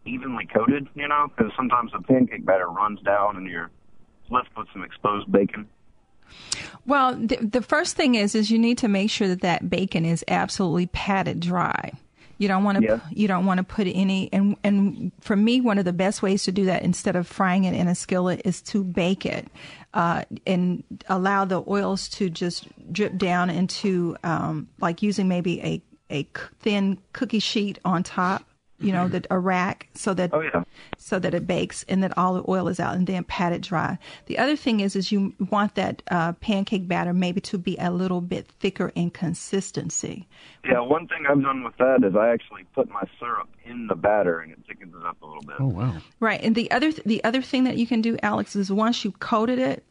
evenly 0.05 0.47
coated, 0.55 0.87
you 0.95 1.09
know, 1.09 1.29
because 1.35 1.51
sometimes 1.57 1.93
the 1.93 2.03
pancake 2.03 2.45
batter 2.45 2.69
runs 2.69 3.01
down 3.01 3.39
and 3.39 3.49
you're 3.49 3.71
left 4.29 4.51
with 4.55 4.69
some 4.75 4.85
exposed 4.85 5.33
bacon. 5.33 5.67
Well, 6.87 7.15
the, 7.15 7.37
the 7.37 7.63
first 7.63 7.97
thing 7.97 8.15
is 8.15 8.35
is 8.35 8.51
you 8.51 8.59
need 8.59 8.79
to 8.79 8.89
make 8.89 9.11
sure 9.11 9.29
that 9.29 9.41
that 9.41 9.71
bacon 9.71 10.05
is 10.05 10.25
absolutely 10.29 10.87
patted 10.87 11.41
dry. 11.41 11.93
You 12.37 12.49
don't 12.49 12.65
want 12.65 12.79
to 12.79 12.85
Yeah. 12.85 13.01
you 13.11 13.29
don't 13.29 13.47
want 13.47 13.59
to 13.59 13.65
put 13.65 13.87
any 13.87 14.29
and 14.33 14.57
and 14.65 15.13
for 15.21 15.37
me 15.37 15.61
one 15.61 15.79
of 15.79 15.85
the 15.85 15.93
best 15.93 16.21
ways 16.21 16.43
to 16.45 16.53
do 16.53 16.65
that 16.67 16.83
instead 16.83 17.15
of 17.17 17.27
frying 17.27 17.65
it 17.65 17.75
in 17.75 17.87
a 17.89 17.95
skillet 17.95 18.43
is 18.45 18.61
to 18.63 18.83
bake 18.83 19.25
it 19.25 19.47
uh, 19.95 20.25
and 20.47 20.83
allow 21.09 21.45
the 21.45 21.63
oils 21.69 22.09
to 22.09 22.29
just 22.29 22.67
drip 22.93 23.17
down 23.17 23.51
into 23.51 24.17
um, 24.25 24.69
like 24.81 25.01
using 25.01 25.29
maybe 25.29 25.61
a 25.63 25.83
a 26.11 26.29
thin 26.61 26.99
cookie 27.13 27.39
sheet 27.39 27.79
on 27.85 28.03
top. 28.03 28.45
You 28.81 28.93
know, 28.93 29.07
that 29.09 29.27
a 29.31 29.39
rack 29.39 29.89
so 29.95 30.13
that 30.15 30.31
Oh 30.35 30.41
yeah. 30.41 30.65
so 30.99 31.21
that 31.21 31.33
it 31.33 31.47
bakes 31.47 31.85
and 31.89 32.03
that 32.03 32.19
all 32.19 32.35
the 32.35 32.45
oil 32.49 32.67
is 32.69 32.81
out 32.81 32.97
and 32.97 33.07
then 33.07 33.23
pat 33.25 33.53
it 33.53 33.63
dry. 33.63 33.99
The 34.27 34.37
other 34.37 34.57
thing 34.57 34.81
is 34.81 34.97
is 34.97 35.13
you 35.13 35.33
want 35.51 35.77
that 35.77 36.03
uh, 36.11 36.33
pancake 36.35 36.89
batter 36.89 37.15
maybe 37.15 37.41
to 37.43 37.57
be 37.57 37.77
a 37.79 37.91
little 37.93 38.21
bit 38.21 38.49
thicker 38.59 38.91
in 38.97 39.11
consistency. 39.11 40.27
Yeah, 40.65 40.81
one 40.81 41.07
thing 41.07 41.25
I've 41.29 41.41
done 41.41 41.63
with 41.63 41.77
that 41.77 42.03
is 42.05 42.17
I 42.17 42.31
actually 42.31 42.65
put 42.75 42.89
my 42.91 43.03
syrup 43.19 43.49
in 43.65 43.87
the 43.87 43.95
batter 43.95 44.41
and 44.41 44.53
it 44.53 44.59
thickens 44.67 44.95
it 44.95 45.07
up 45.07 45.23
a 45.23 45.27
little 45.27 45.43
bit. 45.43 45.57
Oh 45.61 45.67
wow. 45.69 45.95
Right. 46.19 46.41
And 46.43 46.55
the 46.55 46.71
other 46.73 46.91
the 47.07 47.23
other 47.23 47.43
thing 47.43 47.65
that 47.65 47.77
you 47.77 47.87
can 47.87 48.03
do, 48.03 48.19
Alex, 48.23 48.57
is 48.57 48.73
once 48.73 49.05
you 49.05 49.13
coated 49.13 49.59
it, 49.61 49.85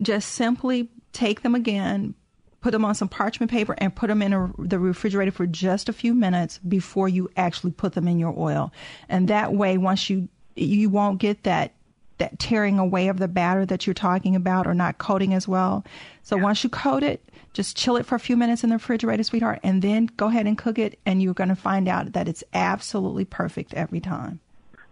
just 0.00 0.30
simply 0.30 0.88
take 1.12 1.42
them 1.42 1.54
again, 1.54 2.14
put 2.62 2.70
them 2.70 2.84
on 2.84 2.94
some 2.94 3.08
parchment 3.08 3.50
paper, 3.50 3.74
and 3.78 3.94
put 3.94 4.06
them 4.06 4.22
in 4.22 4.32
a, 4.32 4.52
the 4.58 4.78
refrigerator 4.78 5.32
for 5.32 5.46
just 5.46 5.88
a 5.88 5.92
few 5.92 6.14
minutes 6.14 6.58
before 6.58 7.08
you 7.08 7.28
actually 7.36 7.72
put 7.72 7.92
them 7.92 8.08
in 8.08 8.18
your 8.18 8.34
oil. 8.38 8.72
And 9.08 9.28
that 9.28 9.52
way, 9.52 9.76
once 9.76 10.08
you 10.08 10.28
you 10.54 10.88
won't 10.88 11.18
get 11.18 11.42
that 11.42 11.74
that 12.18 12.38
tearing 12.38 12.78
away 12.78 13.08
of 13.08 13.18
the 13.18 13.26
batter 13.26 13.66
that 13.66 13.86
you're 13.86 13.94
talking 13.94 14.36
about 14.36 14.66
or 14.66 14.74
not 14.74 14.98
coating 14.98 15.34
as 15.34 15.48
well. 15.48 15.84
So 16.22 16.36
once 16.36 16.62
you 16.62 16.70
coat 16.70 17.02
it, 17.02 17.28
just 17.52 17.76
chill 17.76 17.96
it 17.96 18.06
for 18.06 18.14
a 18.14 18.20
few 18.20 18.36
minutes 18.36 18.62
in 18.62 18.70
the 18.70 18.76
refrigerator, 18.76 19.24
sweetheart, 19.24 19.58
and 19.64 19.82
then 19.82 20.06
go 20.16 20.28
ahead 20.28 20.46
and 20.46 20.56
cook 20.56 20.78
it 20.78 20.98
and 21.04 21.20
you're 21.20 21.34
going 21.34 21.48
to 21.48 21.56
find 21.56 21.88
out 21.88 22.12
that 22.12 22.28
it's 22.28 22.44
absolutely 22.54 23.24
perfect 23.24 23.74
every 23.74 24.00
time. 24.00 24.40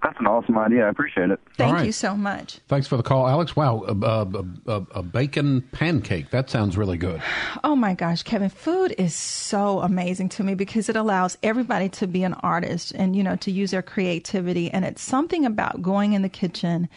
That's 0.03 0.19
an 0.19 0.27
awesome 0.27 0.57
idea. 0.57 0.87
I 0.87 0.89
appreciate 0.89 1.31
it. 1.31 1.39
Thank 1.57 1.69
All 1.69 1.75
right. 1.75 1.85
you 1.85 1.93
so 1.93 2.17
much. 2.17 2.59
Thanks 2.69 2.87
for 2.87 2.97
the 2.97 3.03
call, 3.03 3.29
Alex. 3.29 3.55
Wow, 3.55 3.85
a, 3.87 3.93
a, 3.93 4.45
a, 4.67 4.87
a 4.97 5.03
bacon 5.03 5.61
pancake. 5.73 6.31
That 6.31 6.49
sounds 6.49 6.79
really 6.79 6.97
good. 6.97 7.23
Oh 7.65 7.77
my 7.77 7.93
gosh, 7.95 8.23
Kevin, 8.23 8.49
food 8.49 8.95
is 8.97 9.15
so 9.15 9.81
amazing 9.81 10.31
to 10.31 10.43
me 10.43 10.55
because 10.55 10.89
it 10.89 10.97
allows 10.97 11.37
everybody 11.43 11.91
to 11.91 12.07
be 12.07 12.23
an 12.23 12.33
artist 12.35 12.93
and, 12.93 13.15
you 13.15 13.23
know, 13.23 13.37
to 13.37 13.51
use 13.51 13.73
their 13.73 13.83
creativity. 13.83 14.71
And 14.71 14.87
it's 14.87 15.03
something 15.03 15.45
about 15.45 15.83
going 15.83 16.15
in 16.15 16.23
the 16.23 16.31
kitchen 16.31 16.89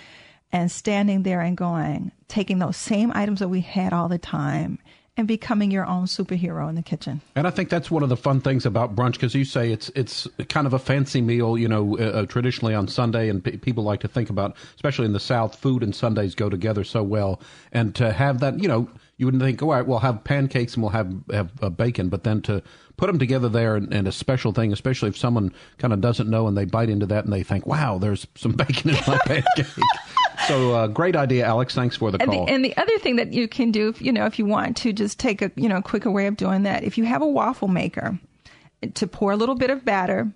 and 0.54 0.72
standing 0.72 1.24
there 1.24 1.42
and 1.42 1.58
going, 1.58 2.12
taking 2.30 2.60
those 2.60 2.78
same 2.78 3.12
items 3.14 3.40
that 3.40 3.50
we 3.50 3.62
had 3.62 3.92
all 3.92 4.08
the 4.08 4.18
time 4.18 4.80
and 5.16 5.28
becoming 5.28 5.70
your 5.70 5.86
own 5.86 6.06
superhero 6.06 6.68
in 6.68 6.76
the 6.76 6.82
kitchen. 6.82 7.22
And 7.36 7.46
I 7.46 7.52
think 7.52 7.70
that's 7.70 7.92
one 7.92 8.02
of 8.02 8.10
the 8.10 8.18
fun 8.18 8.42
things 8.42 8.66
about 8.66 8.96
brunch 8.96 9.14
because 9.14 9.36
you 9.36 9.46
say 9.46 9.72
it's 9.72 9.90
it's 9.96 10.28
kind 10.50 10.66
of 10.66 10.74
a 10.74 10.80
fancy 10.80 11.22
meal, 11.22 11.58
you 11.58 11.68
know, 11.68 11.98
uh, 11.98 12.04
uh, 12.04 12.26
traditionally 12.26 12.74
on 12.74 12.88
Sunday, 12.88 13.30
and 13.30 13.44
pe 13.44 13.58
people 13.58 13.84
like 13.84 14.00
to 14.02 14.08
think 14.08 14.30
about, 14.30 14.56
especially 14.76 15.06
in 15.06 15.14
the 15.14 15.20
South, 15.20 15.56
food 15.56 15.84
and 15.84 15.96
Sundays 15.96 16.34
go 16.34 16.50
together 16.50 16.84
so 16.84 17.04
well. 17.04 17.40
And 17.72 17.94
to 17.96 18.12
have 18.12 18.40
that, 18.40 18.60
you 18.60 18.68
know, 18.68 18.90
you 19.18 19.28
wouldn't 19.28 19.44
think, 19.44 19.62
all 19.62 19.70
right, 19.70 19.86
we'll 19.86 20.00
have 20.00 20.24
pancakes 20.24 20.74
and 20.74 20.84
we'll 20.84 20.92
have 20.92 21.14
have 21.32 21.52
uh, 21.62 21.70
bacon, 21.70 22.10
but 22.10 22.24
then 22.24 22.42
to 22.44 22.64
put 22.98 23.08
them 23.08 23.18
together 23.20 23.50
there 23.50 23.76
and, 23.76 23.94
and 23.94 24.08
a 24.08 24.12
special 24.12 24.52
thing, 24.52 24.72
especially 24.72 25.10
if 25.10 25.18
someone 25.18 25.52
kind 25.78 25.94
of 25.94 26.02
doesn't 26.02 26.30
know 26.30 26.48
and 26.48 26.58
they 26.58 26.66
bite 26.66 26.90
into 26.90 27.06
that 27.08 27.24
and 27.26 27.34
they 27.34 27.44
think, 27.44 27.66
wow, 27.66 27.98
there's 27.98 28.28
some 28.36 28.52
bacon 28.56 28.92
in 28.92 28.96
my 29.08 29.18
pancake. 29.26 29.66
so 30.48 30.74
uh, 30.76 30.88
great 30.88 31.16
idea, 31.16 31.46
Alex. 31.46 31.74
Thanks 31.74 31.96
for 31.96 32.12
the 32.12 32.22
And 32.22 32.32
call. 32.32 32.46
the, 32.46 32.52
and 32.52 32.64
the 32.64 32.76
other 32.78 32.98
thing 33.00 33.16
that 33.18 33.34
you 33.34 33.48
can 33.48 33.72
do, 33.72 33.90
if, 33.90 34.02
you 34.02 34.12
know, 34.12 34.26
if 34.26 34.38
you 34.40 34.46
want 34.46 34.78
to 34.78 34.94
just 34.94 35.20
take 35.20 35.42
a, 35.42 35.52
you 35.56 35.68
know, 35.70 35.82
quicker 35.82 36.12
way 36.12 36.28
of 36.28 36.38
doing 36.38 36.64
that, 36.64 36.84
if 36.84 36.98
you 36.98 37.04
have 37.06 37.22
a 37.22 37.28
waffle 37.28 37.68
maker, 37.68 38.20
to 38.96 39.08
pour 39.08 39.32
a 39.32 39.38
little 39.38 39.56
bit 39.56 39.70
of 39.70 39.86
batter, 39.86 40.30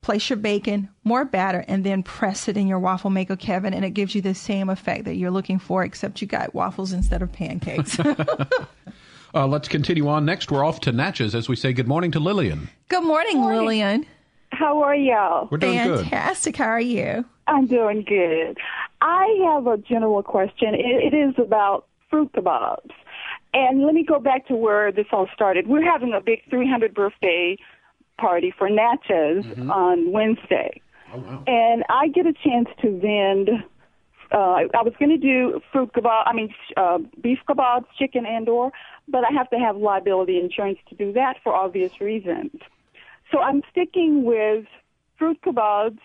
place 0.00 0.28
your 0.30 0.38
bacon, 0.38 0.88
more 1.04 1.24
batter, 1.24 1.64
and 1.68 1.84
then 1.84 2.02
press 2.02 2.48
it 2.48 2.56
in 2.56 2.66
your 2.66 2.78
waffle 2.80 3.10
maker, 3.10 3.36
Kevin, 3.36 3.74
and 3.74 3.84
it 3.84 3.90
gives 3.90 4.14
you 4.14 4.20
the 4.22 4.34
same 4.34 4.68
effect 4.70 5.04
that 5.04 5.14
you're 5.14 5.30
looking 5.30 5.58
for, 5.58 5.84
except 5.84 6.20
you 6.20 6.26
got 6.26 6.54
waffles 6.54 6.92
instead 6.92 7.22
of 7.22 7.30
pancakes. 7.32 7.96
uh, 9.34 9.46
let's 9.46 9.68
continue 9.68 10.08
on. 10.08 10.24
Next, 10.24 10.50
we're 10.50 10.64
off 10.64 10.80
to 10.80 10.92
Natchez 10.92 11.34
as 11.34 11.48
we 11.48 11.56
say 11.56 11.72
good 11.72 11.88
morning 11.88 12.10
to 12.12 12.20
Lillian. 12.20 12.68
Good 12.88 13.04
morning, 13.04 13.44
Lillian. 13.44 14.06
How 14.50 14.82
are 14.82 14.94
y'all? 14.94 15.48
We're 15.50 15.58
doing 15.58 15.82
good. 15.82 16.00
Fantastic. 16.00 16.56
How 16.56 16.66
are 16.66 16.80
you? 16.80 17.24
I'm 17.46 17.66
doing 17.66 18.04
good. 18.06 18.58
I 19.00 19.26
have 19.52 19.66
a 19.66 19.78
general 19.78 20.22
question. 20.22 20.74
It, 20.74 21.12
it 21.12 21.16
is 21.16 21.34
about 21.38 21.86
fruit 22.10 22.30
kebabs. 22.32 22.90
And 23.54 23.82
let 23.84 23.94
me 23.94 24.04
go 24.04 24.18
back 24.18 24.46
to 24.48 24.54
where 24.54 24.92
this 24.92 25.06
all 25.12 25.26
started. 25.34 25.66
We're 25.66 25.84
having 25.84 26.14
a 26.14 26.20
big 26.20 26.40
300 26.48 26.94
birthday 26.94 27.56
party 28.18 28.54
for 28.56 28.70
Natchez 28.70 29.44
on 29.70 30.12
Wednesday. 30.12 30.80
And 31.46 31.84
I 31.90 32.08
get 32.08 32.26
a 32.26 32.32
chance 32.32 32.68
to 32.80 32.98
vend. 32.98 33.50
Uh, 34.30 34.64
I 34.74 34.82
was 34.82 34.94
going 34.98 35.10
to 35.10 35.18
do 35.18 35.60
fruit 35.70 35.92
kebab. 35.92 36.22
I 36.26 36.32
mean, 36.32 36.54
uh, 36.76 36.98
beef 37.22 37.38
kebabs, 37.46 37.84
chicken 37.98 38.24
and 38.24 38.48
or, 38.48 38.72
but 39.12 39.22
I 39.24 39.32
have 39.32 39.48
to 39.50 39.58
have 39.58 39.76
liability 39.76 40.40
insurance 40.40 40.78
to 40.88 40.94
do 40.96 41.12
that 41.12 41.34
for 41.44 41.54
obvious 41.54 42.00
reasons. 42.00 42.52
So 43.30 43.38
I'm 43.40 43.62
sticking 43.70 44.24
with 44.24 44.64
fruit 45.18 45.38
kebabs 45.44 45.98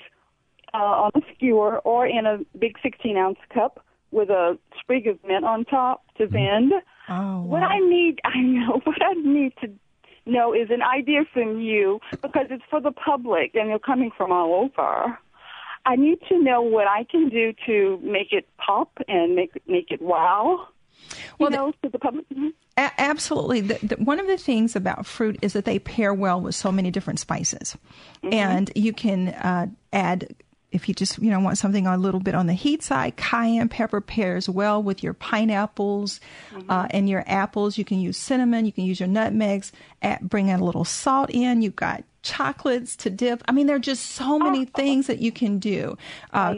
uh, 0.73 0.77
on 0.77 1.11
a 1.15 1.21
skewer 1.33 1.79
or 1.79 2.05
in 2.05 2.25
a 2.25 2.39
big 2.59 2.75
16 2.83 3.17
ounce 3.17 3.39
cup 3.53 3.83
with 4.11 4.29
a 4.29 4.57
sprig 4.79 5.07
of 5.07 5.17
mint 5.25 5.45
on 5.45 5.65
top 5.65 6.03
to 6.17 6.27
vend. 6.27 6.73
Oh, 7.09 7.41
What 7.43 7.63
I 7.63 7.79
need, 7.79 8.19
I 8.25 8.39
know, 8.41 8.81
what 8.83 9.01
I 9.01 9.13
need 9.13 9.53
to 9.61 9.71
know 10.25 10.53
is 10.53 10.69
an 10.69 10.81
idea 10.81 11.21
from 11.33 11.61
you 11.61 11.99
because 12.21 12.47
it's 12.49 12.63
for 12.69 12.81
the 12.81 12.91
public 12.91 13.55
and 13.55 13.69
you're 13.69 13.79
coming 13.79 14.11
from 14.15 14.31
all 14.31 14.53
over. 14.53 15.17
I 15.85 15.95
need 15.95 16.19
to 16.27 16.41
know 16.43 16.61
what 16.61 16.85
I 16.87 17.05
can 17.09 17.29
do 17.29 17.53
to 17.65 17.97
make 18.03 18.33
it 18.33 18.45
pop 18.57 18.91
and 19.07 19.35
make 19.35 19.51
make 19.67 19.89
it 19.89 20.01
wow. 20.01 20.67
Well, 21.39 21.49
you 21.49 21.55
know, 21.57 21.71
to 21.81 21.89
the 21.89 21.97
public. 21.97 22.25
Mhm. 22.29 22.51
A- 22.77 22.91
absolutely. 22.99 23.61
The, 23.61 23.79
the, 23.83 23.95
one 23.95 24.19
of 24.19 24.27
the 24.27 24.37
things 24.37 24.75
about 24.75 25.05
fruit 25.05 25.39
is 25.41 25.53
that 25.53 25.65
they 25.65 25.79
pair 25.79 26.13
well 26.13 26.39
with 26.39 26.55
so 26.55 26.71
many 26.71 26.91
different 26.91 27.19
spices, 27.19 27.75
and 28.23 28.71
you 28.75 28.93
can 28.93 29.29
uh, 29.29 29.67
add. 29.91 30.35
If 30.69 30.89
you 30.89 30.93
just 30.93 31.17
you 31.19 31.31
know 31.31 31.39
want 31.39 31.57
something 31.57 31.87
a 31.87 31.97
little 31.97 32.19
bit 32.19 32.35
on 32.35 32.47
the 32.47 32.53
heat 32.53 32.83
side, 32.83 33.15
cayenne 33.15 33.69
pepper 33.69 34.01
pairs 34.01 34.49
well 34.49 34.83
with 34.83 35.01
your 35.01 35.13
pineapples 35.13 36.19
uh, 36.67 36.87
and 36.91 37.09
your 37.09 37.23
apples. 37.25 37.77
You 37.77 37.85
can 37.85 38.01
use 38.01 38.17
cinnamon. 38.17 38.65
You 38.65 38.73
can 38.73 38.83
use 38.83 38.99
your 38.99 39.07
nutmegs. 39.07 39.71
Add, 40.01 40.29
bring 40.29 40.49
in 40.49 40.59
a 40.59 40.65
little 40.65 40.83
salt 40.83 41.29
in. 41.29 41.61
You've 41.61 41.77
got 41.77 42.03
chocolates 42.21 42.97
to 42.97 43.09
dip. 43.09 43.41
I 43.47 43.53
mean, 43.53 43.67
there 43.67 43.77
are 43.77 43.79
just 43.79 44.07
so 44.07 44.37
many 44.37 44.65
things 44.65 45.07
that 45.07 45.19
you 45.19 45.31
can 45.31 45.57
do. 45.59 45.97
Uh, 46.33 46.55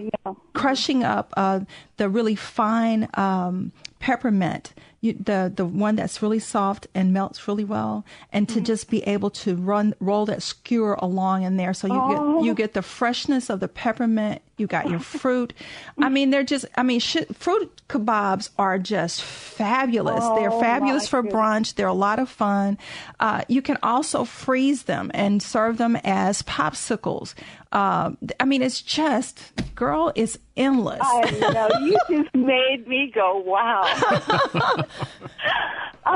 crushing 0.54 1.04
up 1.04 1.32
uh, 1.38 1.62
the 1.98 2.10
really 2.10 2.36
fine 2.36 3.08
um, 3.14 3.72
peppermint, 4.00 4.74
you, 5.02 5.14
the 5.14 5.52
the 5.54 5.66
one 5.66 5.96
that's 5.96 6.22
really 6.22 6.40
soft 6.40 6.88
and 6.94 7.14
melts 7.14 7.48
really 7.48 7.64
well, 7.64 8.06
and 8.32 8.48
to 8.50 8.56
mm-hmm. 8.56 8.66
just 8.66 8.90
be 8.90 9.02
able 9.04 9.30
to 9.30 9.56
run 9.56 9.94
roll 10.00 10.26
that 10.26 10.44
skewer 10.44 10.94
along 11.00 11.44
in 11.44 11.58
there, 11.58 11.74
so 11.74 11.88
you 11.88 11.94
Oh. 11.94 12.10
get 12.10 12.46
you 12.46 12.52
oh. 12.52 12.56
get 12.56 12.74
the 12.74 12.82
freshness 12.82 13.50
of 13.50 13.60
the 13.60 13.68
peppermint. 13.68 14.42
You 14.60 14.68
got 14.68 14.90
your 14.90 15.00
fruit. 15.00 15.54
I 15.98 16.10
mean, 16.10 16.30
they're 16.30 16.44
just. 16.44 16.66
I 16.76 16.84
mean, 16.84 17.00
sh- 17.00 17.18
fruit 17.34 17.72
kebabs 17.90 18.50
are 18.58 18.78
just 18.78 19.22
fabulous. 19.24 20.24
they're 20.36 20.52
Oh, 20.52 20.60
fabulous 20.60 21.08
for 21.08 21.22
goodness. 21.24 21.40
brunch. 21.40 21.76
They're 21.76 21.88
a 21.88 21.94
lot 21.94 22.20
of 22.20 22.30
fun. 22.30 22.78
Uh, 23.20 23.42
you 23.48 23.62
can 23.62 23.78
also 23.82 24.24
freeze 24.26 24.84
them 24.84 25.10
and 25.14 25.42
serve 25.42 25.78
them 25.78 25.96
as 26.04 26.42
popsicles. 26.44 27.34
Uh, 27.72 28.12
I 28.40 28.46
mean, 28.46 28.62
it's 28.64 28.82
just, 28.82 29.40
girl, 29.76 30.12
it's 30.16 30.38
endless. 30.58 31.00
I 31.04 31.30
know 31.54 31.70
you 31.86 31.98
just 32.10 32.34
made 32.36 32.88
me 32.88 33.12
go 33.14 33.38
wow. 33.46 33.84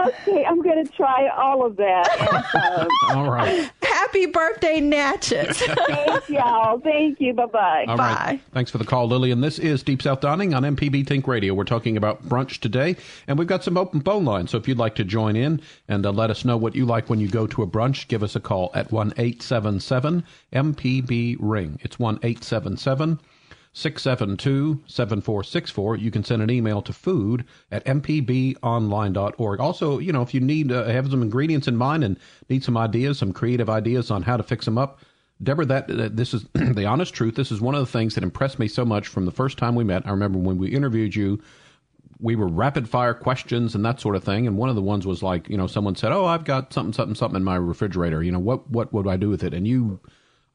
okay, 0.05 0.45
I'm 0.45 0.61
going 0.61 0.85
to 0.85 0.91
try 0.93 1.27
all 1.29 1.65
of 1.65 1.75
that. 1.77 2.09
And, 2.55 2.81
um, 3.13 3.17
All 3.17 3.31
right. 3.31 3.69
Happy 3.83 4.25
birthday, 4.25 4.79
Natchez. 4.81 5.57
thank 5.61 6.29
y'all. 6.29 6.79
Thank 6.79 7.19
you. 7.21 7.33
Bye 7.33 7.45
bye. 7.45 7.85
All 7.87 7.97
right. 8.33 8.43
Thanks 8.51 8.71
for 8.71 8.77
the 8.77 8.85
call, 8.85 9.07
Lillian. 9.07 9.41
This 9.41 9.59
is 9.59 9.83
Deep 9.83 10.01
South 10.01 10.21
Dining 10.21 10.53
on 10.53 10.63
MPB 10.63 11.07
Think 11.07 11.27
Radio. 11.27 11.53
We're 11.53 11.63
talking 11.63 11.97
about 11.97 12.27
brunch 12.27 12.59
today, 12.59 12.95
and 13.27 13.37
we've 13.37 13.47
got 13.47 13.63
some 13.63 13.77
open 13.77 14.01
phone 14.01 14.25
lines. 14.25 14.51
So 14.51 14.57
if 14.57 14.67
you'd 14.67 14.77
like 14.77 14.95
to 14.95 15.03
join 15.03 15.35
in 15.35 15.61
and 15.87 16.05
uh, 16.05 16.11
let 16.11 16.29
us 16.29 16.43
know 16.45 16.57
what 16.57 16.75
you 16.75 16.85
like 16.85 17.09
when 17.09 17.19
you 17.19 17.27
go 17.27 17.47
to 17.47 17.63
a 17.63 17.67
brunch, 17.67 18.07
give 18.07 18.23
us 18.23 18.35
a 18.35 18.39
call 18.39 18.71
at 18.73 18.91
one 18.91 19.13
eight 19.17 19.41
seven 19.41 19.79
seven 19.79 20.23
MPB 20.51 21.37
Ring. 21.39 21.79
It's 21.81 21.99
one 21.99 22.19
eight 22.23 22.43
seven 22.43 22.77
seven. 22.77 23.19
672 23.75 24.83
7464. 24.85 25.97
You 25.97 26.11
can 26.11 26.23
send 26.23 26.43
an 26.43 26.51
email 26.51 26.83
to 26.83 26.93
food 26.93 27.43
at 27.71 27.83
mpbonline.org. 27.85 29.59
Also, 29.59 29.97
you 29.97 30.13
know, 30.13 30.21
if 30.21 30.31
you 30.31 30.39
need, 30.41 30.71
uh, 30.71 30.85
have 30.85 31.09
some 31.09 31.23
ingredients 31.23 31.67
in 31.67 31.75
mind 31.75 32.03
and 32.03 32.19
need 32.49 32.63
some 32.63 32.77
ideas, 32.77 33.17
some 33.17 33.33
creative 33.33 33.71
ideas 33.71 34.11
on 34.11 34.21
how 34.21 34.37
to 34.37 34.43
fix 34.43 34.65
them 34.65 34.77
up, 34.77 34.99
Deborah, 35.41 35.65
that 35.65 36.15
this 36.15 36.33
is 36.33 36.45
the 36.53 36.85
honest 36.85 37.13
truth. 37.13 37.35
This 37.35 37.51
is 37.51 37.61
one 37.61 37.75
of 37.75 37.81
the 37.81 37.91
things 37.91 38.15
that 38.15 38.23
impressed 38.23 38.59
me 38.59 38.67
so 38.67 38.85
much 38.85 39.07
from 39.07 39.25
the 39.25 39.31
first 39.31 39.57
time 39.57 39.75
we 39.75 39.83
met. 39.83 40.05
I 40.05 40.11
remember 40.11 40.39
when 40.39 40.57
we 40.57 40.69
interviewed 40.69 41.15
you, 41.15 41.41
we 42.19 42.35
were 42.35 42.47
rapid 42.47 42.87
fire 42.87 43.13
questions 43.13 43.75
and 43.75 43.83
that 43.83 43.99
sort 43.99 44.15
of 44.15 44.23
thing. 44.23 44.47
And 44.47 44.57
one 44.57 44.69
of 44.69 44.75
the 44.75 44.81
ones 44.81 45.05
was 45.05 45.21
like, 45.21 45.49
you 45.49 45.57
know, 45.57 45.67
someone 45.67 45.95
said, 45.95 46.11
"Oh, 46.11 46.25
I've 46.25 46.45
got 46.45 46.71
something, 46.71 46.93
something, 46.93 47.15
something 47.15 47.37
in 47.37 47.43
my 47.43 47.55
refrigerator. 47.55 48.23
You 48.23 48.31
know, 48.31 48.39
what, 48.39 48.69
what 48.69 48.93
would 48.93 49.07
I 49.07 49.17
do 49.17 49.29
with 49.29 49.43
it?" 49.43 49.53
And 49.53 49.67
you, 49.67 49.99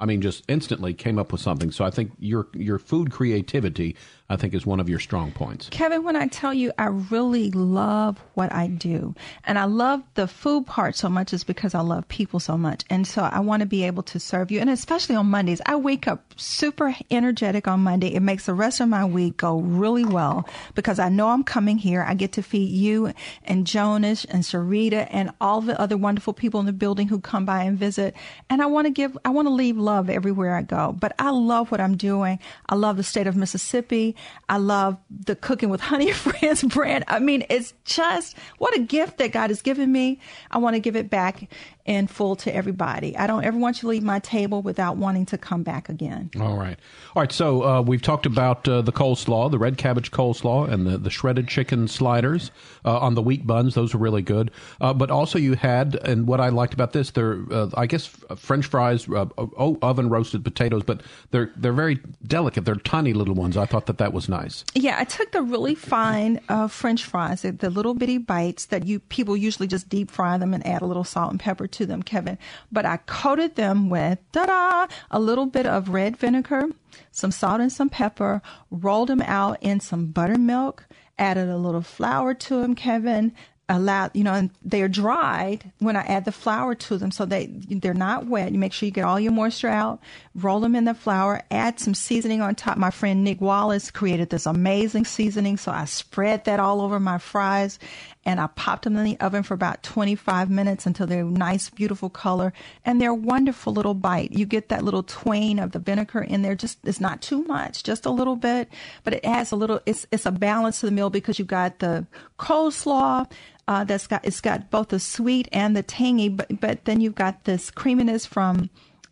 I 0.01 0.07
mean, 0.07 0.23
just 0.23 0.45
instantly 0.49 0.95
came 0.95 1.19
up 1.19 1.31
with 1.33 1.41
something. 1.41 1.71
So 1.71 1.85
I 1.85 1.91
think 1.91 2.13
your 2.19 2.49
your 2.55 2.79
food 2.79 3.11
creativity, 3.11 3.97
I 4.31 4.37
think, 4.37 4.53
is 4.53 4.67
one 4.67 4.79
of 4.79 4.91
your 4.91 4.99
strong 4.99 5.33
points. 5.33 5.71
Kevin, 5.71 6.05
when 6.05 6.15
I 6.15 6.27
tell 6.27 6.53
you 6.53 6.71
I 6.77 6.89
really 6.89 7.51
love 7.51 8.21
what 8.35 8.53
I 8.53 8.67
do, 8.67 9.15
and 9.45 9.59
I 9.59 9.65
love 9.65 10.03
the 10.15 10.29
food 10.29 10.67
part 10.67 10.97
so 10.97 11.09
much, 11.09 11.33
is 11.33 11.45
because 11.45 11.75
I 11.75 11.81
love 11.81 12.07
people 12.09 12.39
so 12.39 12.59
much. 12.59 12.85
And 12.91 13.07
so 13.07 13.23
I 13.23 13.41
want 13.41 13.61
to 13.61 13.67
be 13.67 13.85
able 13.85 14.03
to 14.03 14.21
serve 14.21 14.51
you. 14.51 14.61
And 14.61 14.69
especially 14.69 15.17
on 15.17 15.31
Mondays, 15.31 15.63
I 15.65 15.77
wake 15.77 16.07
up 16.07 16.35
super 16.37 16.95
energetic 17.11 17.67
on 17.67 17.81
Monday. 17.81 18.09
It 18.09 18.21
makes 18.21 18.45
the 18.45 18.53
rest 18.53 18.81
of 18.81 18.89
my 18.91 19.07
week 19.07 19.39
go 19.39 19.61
really 19.61 20.05
well 20.05 20.47
because 20.75 20.99
I 20.99 21.09
know 21.09 21.29
I'm 21.29 21.43
coming 21.43 21.79
here. 21.79 22.03
I 22.03 22.13
get 22.13 22.33
to 22.33 22.43
feed 22.43 22.71
you 22.71 23.15
and 23.45 23.67
Jonas 23.67 24.27
and 24.27 24.43
Sarita 24.43 25.09
and 25.11 25.31
all 25.41 25.63
the 25.63 25.81
other 25.81 25.97
wonderful 25.97 26.35
people 26.35 26.61
in 26.61 26.67
the 26.67 26.73
building 26.75 27.09
who 27.09 27.19
come 27.19 27.47
by 27.47 27.63
and 27.63 27.79
visit. 27.79 28.15
And 28.51 28.61
I 28.61 28.67
want 28.67 28.87
to 28.89 28.91
give, 28.91 29.17
I 29.25 29.31
want 29.31 29.49
to 29.49 29.55
leave 29.55 29.79
love 29.79 30.11
everywhere 30.11 30.55
I 30.55 30.63
go. 30.63 30.95
But 30.99 31.15
I 31.19 31.31
love 31.31 31.71
what 31.71 31.81
I'm 31.81 31.97
doing. 31.97 32.39
I 32.69 32.75
love 32.75 32.99
the 32.99 33.03
state 33.03 33.27
of 33.27 33.35
Mississippi. 33.35 34.17
I 34.49 34.57
love 34.57 34.99
the 35.11 35.37
Cooking 35.37 35.69
with 35.69 35.81
Honey 35.81 36.13
Friends 36.13 36.63
brand. 36.63 37.05
I 37.09 37.19
mean, 37.19 37.45
it's 37.51 37.75
just 37.85 38.37
what 38.59 38.77
a 38.77 38.81
gift 38.81 39.19
that 39.19 39.33
God 39.33 39.51
has 39.51 39.63
given 39.63 39.91
me. 39.93 40.21
I 40.51 40.59
want 40.59 40.75
to 40.75 40.81
give 40.81 40.97
it 40.97 41.11
back 41.11 41.49
in 41.89 42.07
full 42.07 42.37
to 42.37 42.55
everybody. 42.55 43.17
I 43.17 43.27
don't 43.27 43.45
ever 43.45 43.57
want 43.57 43.79
you 43.79 43.81
to 43.81 43.89
leave 43.89 44.03
my 44.03 44.19
table 44.19 44.61
without 44.61 44.99
wanting 44.99 45.25
to 45.27 45.39
come 45.39 45.63
back 45.63 45.89
again. 45.89 46.31
All 46.39 46.59
right. 46.59 46.79
All 47.17 47.23
right. 47.23 47.33
So 47.33 47.65
uh, 47.65 47.81
we've 47.81 48.03
talked 48.03 48.27
about 48.27 48.69
uh, 48.69 48.83
the 48.83 48.93
coleslaw, 48.93 49.51
the 49.51 49.59
red 49.59 49.79
cabbage 49.79 50.11
coleslaw, 50.11 50.71
and 50.71 50.87
the, 50.87 50.99
the 50.99 51.09
shredded 51.09 51.49
chicken 51.49 51.89
sliders 51.89 52.51
uh, 52.85 52.99
on 52.99 53.15
the 53.15 53.23
wheat 53.23 53.47
buns. 53.47 53.75
Those 53.75 53.95
are 53.95 53.99
really 53.99 54.21
good. 54.21 54.51
Uh, 54.83 54.93
but 54.93 55.11
also, 55.11 55.39
you 55.39 55.55
had, 55.55 55.95
and 55.95 56.27
what 56.27 56.43
I 56.43 56.51
liked 56.51 56.75
about 56.75 56.93
this, 56.93 57.11
they're, 57.11 57.41
uh, 57.51 57.71
I 57.75 57.87
guess, 57.87 58.07
French 58.37 58.67
fries, 58.67 59.09
uh, 59.09 59.27
oven 59.39 60.11
roasted 60.11 60.45
potatoes, 60.45 60.83
but 60.83 61.03
they're 61.31 61.51
they're 61.57 61.73
very 61.73 62.01
delicate. 62.27 62.67
They're 62.67 62.75
tiny 62.75 63.15
little 63.15 63.35
ones. 63.35 63.57
I 63.57 63.65
thought 63.65 63.87
that 63.87 63.97
that 63.97 64.13
was 64.13 64.29
nice. 64.29 64.63
Yeah, 64.75 64.97
I 64.99 65.05
took 65.05 65.33
the 65.33 65.41
really 65.41 65.75
fine 65.75 66.41
uh, 66.51 66.69
French 66.69 67.05
fries, 67.05 67.43
the, 67.43 67.53
the 67.53 67.71
little 67.71 67.95
bitty 67.95 68.19
bites 68.19 68.67
that 68.67 68.87
you 68.87 69.01
people 69.01 69.39
usually 69.39 69.67
just 69.67 69.89
deep 69.89 70.11
fry 70.11 70.37
them 70.37 70.53
and 70.53 70.67
add 70.67 70.83
a 70.83 70.87
little 70.87 71.05
salt 71.05 71.31
and 71.31 71.41
pepper 71.41 71.67
to 71.67 71.78
them, 71.87 72.03
Kevin. 72.03 72.39
But 72.71 72.87
I 72.87 72.99
coated 72.99 73.57
them 73.57 73.91
with 73.91 74.19
ta-da, 74.33 74.87
a 75.11 75.21
little 75.21 75.47
bit 75.47 75.67
of 75.67 75.89
red 75.89 76.17
vinegar, 76.17 76.69
some 77.11 77.31
salt 77.31 77.61
and 77.61 77.73
some 77.73 77.89
pepper, 77.89 78.43
rolled 78.71 79.09
them 79.09 79.23
out 79.23 79.59
in 79.61 79.81
some 79.81 80.07
buttermilk, 80.07 80.87
added 81.19 81.49
a 81.49 81.57
little 81.57 81.83
flour 81.83 82.35
to 82.35 82.61
them, 82.61 82.75
Kevin. 82.75 83.33
Allowed, 83.71 84.13
you 84.15 84.25
know, 84.25 84.33
and 84.33 84.49
they're 84.63 84.89
dried 84.89 85.71
when 85.79 85.95
I 85.95 86.01
add 86.01 86.25
the 86.25 86.33
flour 86.33 86.75
to 86.75 86.97
them, 86.97 87.11
so 87.11 87.27
they 87.27 87.49
they're 87.49 87.93
not 87.93 88.25
wet. 88.25 88.51
You 88.51 88.59
make 88.59 88.73
sure 88.73 88.87
you 88.87 88.91
get 88.91 89.05
all 89.05 89.21
your 89.21 89.31
moisture 89.31 89.69
out. 89.69 90.01
Roll 90.35 90.61
them 90.61 90.75
in 90.75 90.87
the 90.87 90.95
flour. 90.95 91.43
Add 91.51 91.79
some 91.79 91.93
seasoning 91.93 92.41
on 92.41 92.55
top. 92.55 92.79
My 92.79 92.89
friend 92.89 93.23
Nick 93.23 93.43
Wallace 93.43 93.91
created 93.91 94.31
this 94.31 94.47
amazing 94.47 95.05
seasoning, 95.05 95.59
so 95.59 95.71
I 95.71 95.85
spread 95.85 96.47
that 96.47 96.61
all 96.61 96.81
over 96.81 96.99
my 96.99 97.19
fries, 97.19 97.79
and 98.25 98.41
I 98.41 98.47
popped 98.49 98.85
them 98.85 98.97
in 98.97 99.05
the 99.05 99.19
oven 99.21 99.43
for 99.43 99.55
about 99.55 99.83
25 99.83 100.51
minutes 100.51 100.87
until 100.87 101.07
they're 101.07 101.25
nice, 101.25 101.71
beautiful 101.71 102.11
color, 102.11 102.53
and 102.85 103.01
they're 103.01 103.11
a 103.11 103.15
wonderful 103.15 103.73
little 103.73 103.95
bite. 103.95 104.33
You 104.33 104.47
get 104.47 104.69
that 104.69 104.85
little 104.85 105.03
twain 105.03 105.59
of 105.59 105.73
the 105.73 105.79
vinegar 105.79 106.21
in 106.21 106.43
there. 106.43 106.55
Just 106.55 106.79
it's 106.85 107.01
not 107.01 107.23
too 107.23 107.45
much, 107.45 107.83
just 107.83 108.07
a 108.07 108.11
little 108.11 108.37
bit, 108.37 108.69
but 109.05 109.15
it 109.15 109.25
adds 109.25 109.53
a 109.53 109.57
little. 109.57 109.81
It's 109.87 110.07
it's 110.11 110.27
a 110.27 110.33
balance 110.33 110.81
to 110.81 110.87
the 110.87 110.93
meal 110.93 111.11
because 111.11 111.39
you 111.39 111.45
got 111.45 111.79
the 111.79 112.07
coleslaw. 112.39 113.31
Uh, 113.67 113.85
that's 113.85 114.07
got 114.07 114.25
it's 114.25 114.41
got 114.41 114.71
both 114.71 114.89
the 114.89 115.01
sweet 115.01 115.49
and 115.53 115.77
the 115.77 115.83
tangy, 115.83 116.29
but 116.29 116.61
but 116.61 116.85
then 116.85 117.01
you've 117.01 117.15
got 117.15 117.45
this 117.45 117.71
creaminess 117.71 118.25
from 118.25 118.71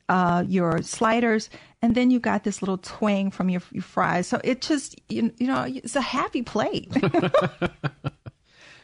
uh, 0.09 0.45
your 0.47 0.83
sliders, 0.83 1.51
and 1.83 1.95
then 1.95 2.11
you 2.11 2.21
got 2.21 2.45
this 2.45 2.63
little 2.63 2.79
twang 2.79 3.31
from 3.31 3.49
your, 3.51 3.63
your 3.73 3.83
fries. 3.83 4.27
So 4.27 4.41
it 4.45 4.61
just 4.61 5.01
you, 5.09 5.33
you 5.37 5.47
know 5.47 5.65
it's 5.67 5.97
a 5.97 6.01
happy 6.01 6.43
plate. 6.43 6.91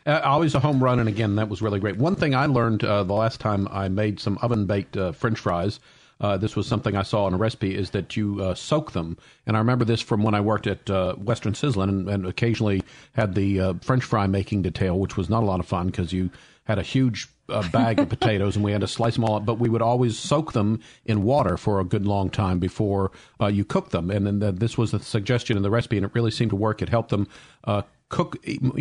Uh, 0.05 0.21
always 0.25 0.55
a 0.55 0.61
home 0.61 0.83
run, 0.83 0.99
and 0.99 1.09
again, 1.09 1.37
that 1.37 1.49
was 1.49 1.63
really 1.63 1.79
great. 1.79 1.97
One 1.97 2.17
thing 2.17 2.35
I 2.35 2.47
learned 2.47 2.85
uh, 2.85 3.05
the 3.05 3.15
last 3.15 3.41
time 3.41 3.69
I 3.71 3.89
made 3.89 4.19
some 4.19 4.39
oven 4.43 4.67
baked 4.67 4.97
uh, 4.97 5.13
French 5.13 5.39
fries. 5.39 5.79
Uh, 6.21 6.37
this 6.37 6.55
was 6.55 6.69
something 6.69 6.95
I 6.97 7.03
saw 7.03 7.27
in 7.27 7.35
a 7.35 7.37
recipe. 7.37 7.77
Is 7.77 7.91
that 7.91 8.17
you 8.17 8.41
uh, 8.41 8.55
soak 8.55 8.93
them? 8.93 9.19
And 9.47 9.57
I 9.57 9.59
remember 9.59 9.85
this 9.85 10.01
from 10.01 10.23
when 10.23 10.35
I 10.35 10.41
worked 10.41 10.69
at 10.69 10.89
uh, 10.89 11.15
Western 11.15 11.53
Sizzlin 11.53 11.89
and, 11.89 12.09
and 12.09 12.27
occasionally 12.27 12.83
had 13.15 13.35
the 13.35 13.61
uh, 13.61 13.75
French 13.83 14.05
fry 14.05 14.29
making 14.29 14.63
detail, 14.63 14.99
which 14.99 15.17
was 15.17 15.29
not 15.29 15.43
a 15.43 15.47
lot 15.47 15.59
of 15.59 15.67
fun 15.67 15.87
because 15.87 16.13
you 16.13 16.31
had 16.65 16.79
a 16.79 16.83
huge 16.83 17.29
uh, 17.49 17.69
bag 17.71 17.99
of 17.99 18.09
potatoes 18.17 18.55
and 18.55 18.65
we 18.65 18.71
had 18.71 18.83
to 18.83 18.87
slice 18.87 19.15
them 19.15 19.25
all 19.25 19.35
up. 19.35 19.45
But 19.45 19.59
we 19.59 19.69
would 19.69 19.83
always 19.83 20.17
soak 20.17 20.53
them 20.53 20.81
in 21.05 21.25
water 21.25 21.57
for 21.57 21.81
a 21.81 21.85
good 21.85 22.07
long 22.07 22.31
time 22.31 22.61
before 22.61 23.11
uh, 23.41 23.49
you 23.49 23.65
cook 23.65 23.91
them. 23.91 24.09
And 24.09 24.25
then 24.25 24.39
the, 24.39 24.53
this 24.53 24.79
was 24.79 24.93
the 24.93 25.01
suggestion 25.01 25.57
in 25.57 25.65
the 25.65 25.71
recipe, 25.71 25.97
and 25.97 26.07
it 26.07 26.13
really 26.15 26.31
seemed 26.31 26.51
to 26.51 26.57
work. 26.57 26.83
It 26.83 26.89
helped 26.89 27.11
them 27.11 27.27
uh, 27.65 27.83
cook. 28.13 28.37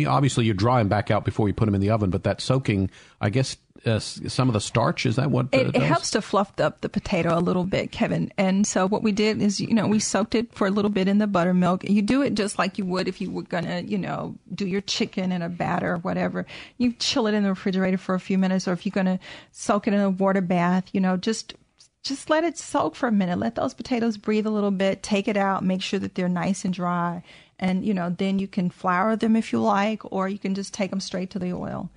Obviously, 0.06 0.44
you 0.44 0.54
dry 0.54 0.78
them 0.78 0.88
back 0.88 1.10
out 1.10 1.24
before 1.24 1.48
you 1.48 1.54
put 1.54 1.64
them 1.64 1.74
in 1.74 1.80
the 1.80 1.90
oven, 1.90 2.10
but 2.10 2.22
that 2.22 2.40
soaking, 2.40 2.90
I 3.20 3.30
guess, 3.30 3.56
uh, 3.84 3.98
some 3.98 4.48
of 4.48 4.52
the 4.52 4.60
starch 4.60 5.06
is 5.06 5.16
that 5.16 5.30
what 5.30 5.46
uh, 5.46 5.58
It, 5.58 5.74
it 5.74 5.82
helps 5.82 6.10
to 6.12 6.22
fluff 6.22 6.52
up 6.60 6.82
the 6.82 6.88
potato 6.88 7.36
a 7.36 7.40
little 7.40 7.64
bit, 7.64 7.90
Kevin. 7.90 8.30
And 8.36 8.66
so 8.66 8.86
what 8.86 9.02
we 9.02 9.10
did 9.10 9.42
is, 9.42 9.58
you 9.58 9.74
know, 9.74 9.88
we 9.88 9.98
soaked 9.98 10.34
it 10.34 10.52
for 10.52 10.66
a 10.66 10.70
little 10.70 10.90
bit 10.90 11.08
in 11.08 11.18
the 11.18 11.26
buttermilk. 11.26 11.88
You 11.88 12.02
do 12.02 12.22
it 12.22 12.34
just 12.34 12.58
like 12.58 12.78
you 12.78 12.84
would 12.84 13.08
if 13.08 13.20
you 13.20 13.30
were 13.30 13.42
gonna, 13.42 13.80
you 13.80 13.98
know, 13.98 14.36
do 14.54 14.66
your 14.66 14.82
chicken 14.82 15.32
in 15.32 15.42
a 15.42 15.48
batter 15.48 15.94
or 15.94 15.98
whatever. 15.98 16.46
You 16.76 16.92
chill 16.92 17.26
it 17.26 17.34
in 17.34 17.42
the 17.42 17.48
refrigerator 17.48 17.98
for 17.98 18.14
a 18.14 18.20
few 18.20 18.38
minutes, 18.38 18.68
or 18.68 18.72
if 18.72 18.86
you're 18.86 18.92
gonna 18.92 19.18
soak 19.50 19.88
it 19.88 19.94
in 19.94 20.00
a 20.00 20.10
water 20.10 20.42
bath, 20.42 20.84
you 20.92 21.00
know, 21.00 21.16
just 21.16 21.54
just 22.02 22.28
let 22.28 22.44
it 22.44 22.58
soak 22.58 22.96
for 22.96 23.08
a 23.08 23.12
minute. 23.12 23.38
Let 23.38 23.54
those 23.54 23.74
potatoes 23.74 24.16
breathe 24.16 24.46
a 24.46 24.50
little 24.50 24.72
bit. 24.72 25.02
Take 25.02 25.28
it 25.28 25.36
out. 25.36 25.64
Make 25.64 25.82
sure 25.82 26.00
that 26.00 26.14
they're 26.14 26.28
nice 26.28 26.64
and 26.64 26.74
dry. 26.74 27.22
And, 27.62 27.86
you 27.86 27.94
know, 27.94 28.10
then 28.10 28.40
you 28.40 28.48
can 28.48 28.70
flour 28.70 29.14
them 29.14 29.36
if 29.36 29.52
you 29.52 29.62
like, 29.62 30.02
or 30.12 30.28
you 30.28 30.38
can 30.38 30.54
just 30.54 30.74
take 30.74 30.90
them 30.90 31.00
straight 31.00 31.30
to 31.30 31.38
the 31.38 31.52
oil. 31.52 31.88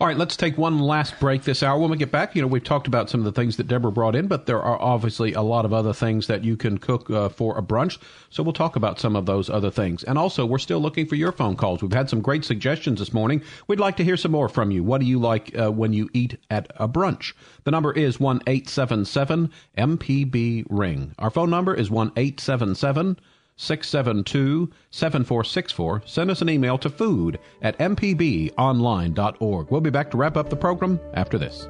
All 0.00 0.08
right, 0.08 0.16
let's 0.16 0.36
take 0.36 0.58
one 0.58 0.80
last 0.80 1.20
break 1.20 1.44
this 1.44 1.62
hour. 1.62 1.78
When 1.78 1.90
we 1.90 1.96
get 1.96 2.10
back, 2.10 2.34
you 2.34 2.42
know, 2.42 2.48
we've 2.48 2.64
talked 2.64 2.88
about 2.88 3.08
some 3.08 3.20
of 3.20 3.24
the 3.24 3.32
things 3.32 3.58
that 3.58 3.68
Deborah 3.68 3.92
brought 3.92 4.16
in, 4.16 4.26
but 4.26 4.46
there 4.46 4.60
are 4.60 4.80
obviously 4.80 5.34
a 5.34 5.42
lot 5.42 5.64
of 5.64 5.72
other 5.72 5.92
things 5.92 6.26
that 6.26 6.42
you 6.42 6.56
can 6.56 6.78
cook 6.78 7.08
uh, 7.10 7.28
for 7.28 7.56
a 7.56 7.62
brunch. 7.62 7.98
So 8.28 8.42
we'll 8.42 8.54
talk 8.54 8.76
about 8.76 8.98
some 8.98 9.14
of 9.14 9.26
those 9.26 9.48
other 9.48 9.70
things. 9.70 10.02
And 10.02 10.18
also, 10.18 10.46
we're 10.46 10.58
still 10.58 10.80
looking 10.80 11.06
for 11.06 11.14
your 11.14 11.32
phone 11.32 11.54
calls. 11.54 11.80
We've 11.80 11.92
had 11.92 12.10
some 12.10 12.22
great 12.22 12.44
suggestions 12.44 12.98
this 12.98 13.12
morning. 13.12 13.42
We'd 13.68 13.78
like 13.78 13.98
to 13.98 14.04
hear 14.04 14.16
some 14.16 14.32
more 14.32 14.48
from 14.48 14.70
you. 14.72 14.82
What 14.82 15.00
do 15.00 15.06
you 15.06 15.20
like 15.20 15.56
uh, 15.56 15.70
when 15.70 15.92
you 15.92 16.08
eat 16.12 16.38
at 16.50 16.72
a 16.76 16.88
brunch? 16.88 17.34
The 17.62 17.70
number 17.70 17.92
is 17.92 18.18
one 18.18 18.40
eight 18.48 18.68
seven 18.68 19.04
seven 19.04 19.52
MPB 19.78 20.64
Ring. 20.70 21.14
Our 21.18 21.30
phone 21.30 21.50
number 21.50 21.72
is 21.72 21.88
one 21.90 22.10
eight 22.16 22.40
seven 22.40 22.74
seven. 22.74 23.16
672 23.56 24.70
7464. 24.90 26.02
Send 26.06 26.30
us 26.30 26.42
an 26.42 26.48
email 26.48 26.78
to 26.78 26.90
food 26.90 27.38
at 27.62 27.78
mpbonline.org. 27.78 29.70
We'll 29.70 29.80
be 29.80 29.90
back 29.90 30.10
to 30.10 30.16
wrap 30.16 30.36
up 30.36 30.50
the 30.50 30.56
program 30.56 31.00
after 31.14 31.38
this. 31.38 31.68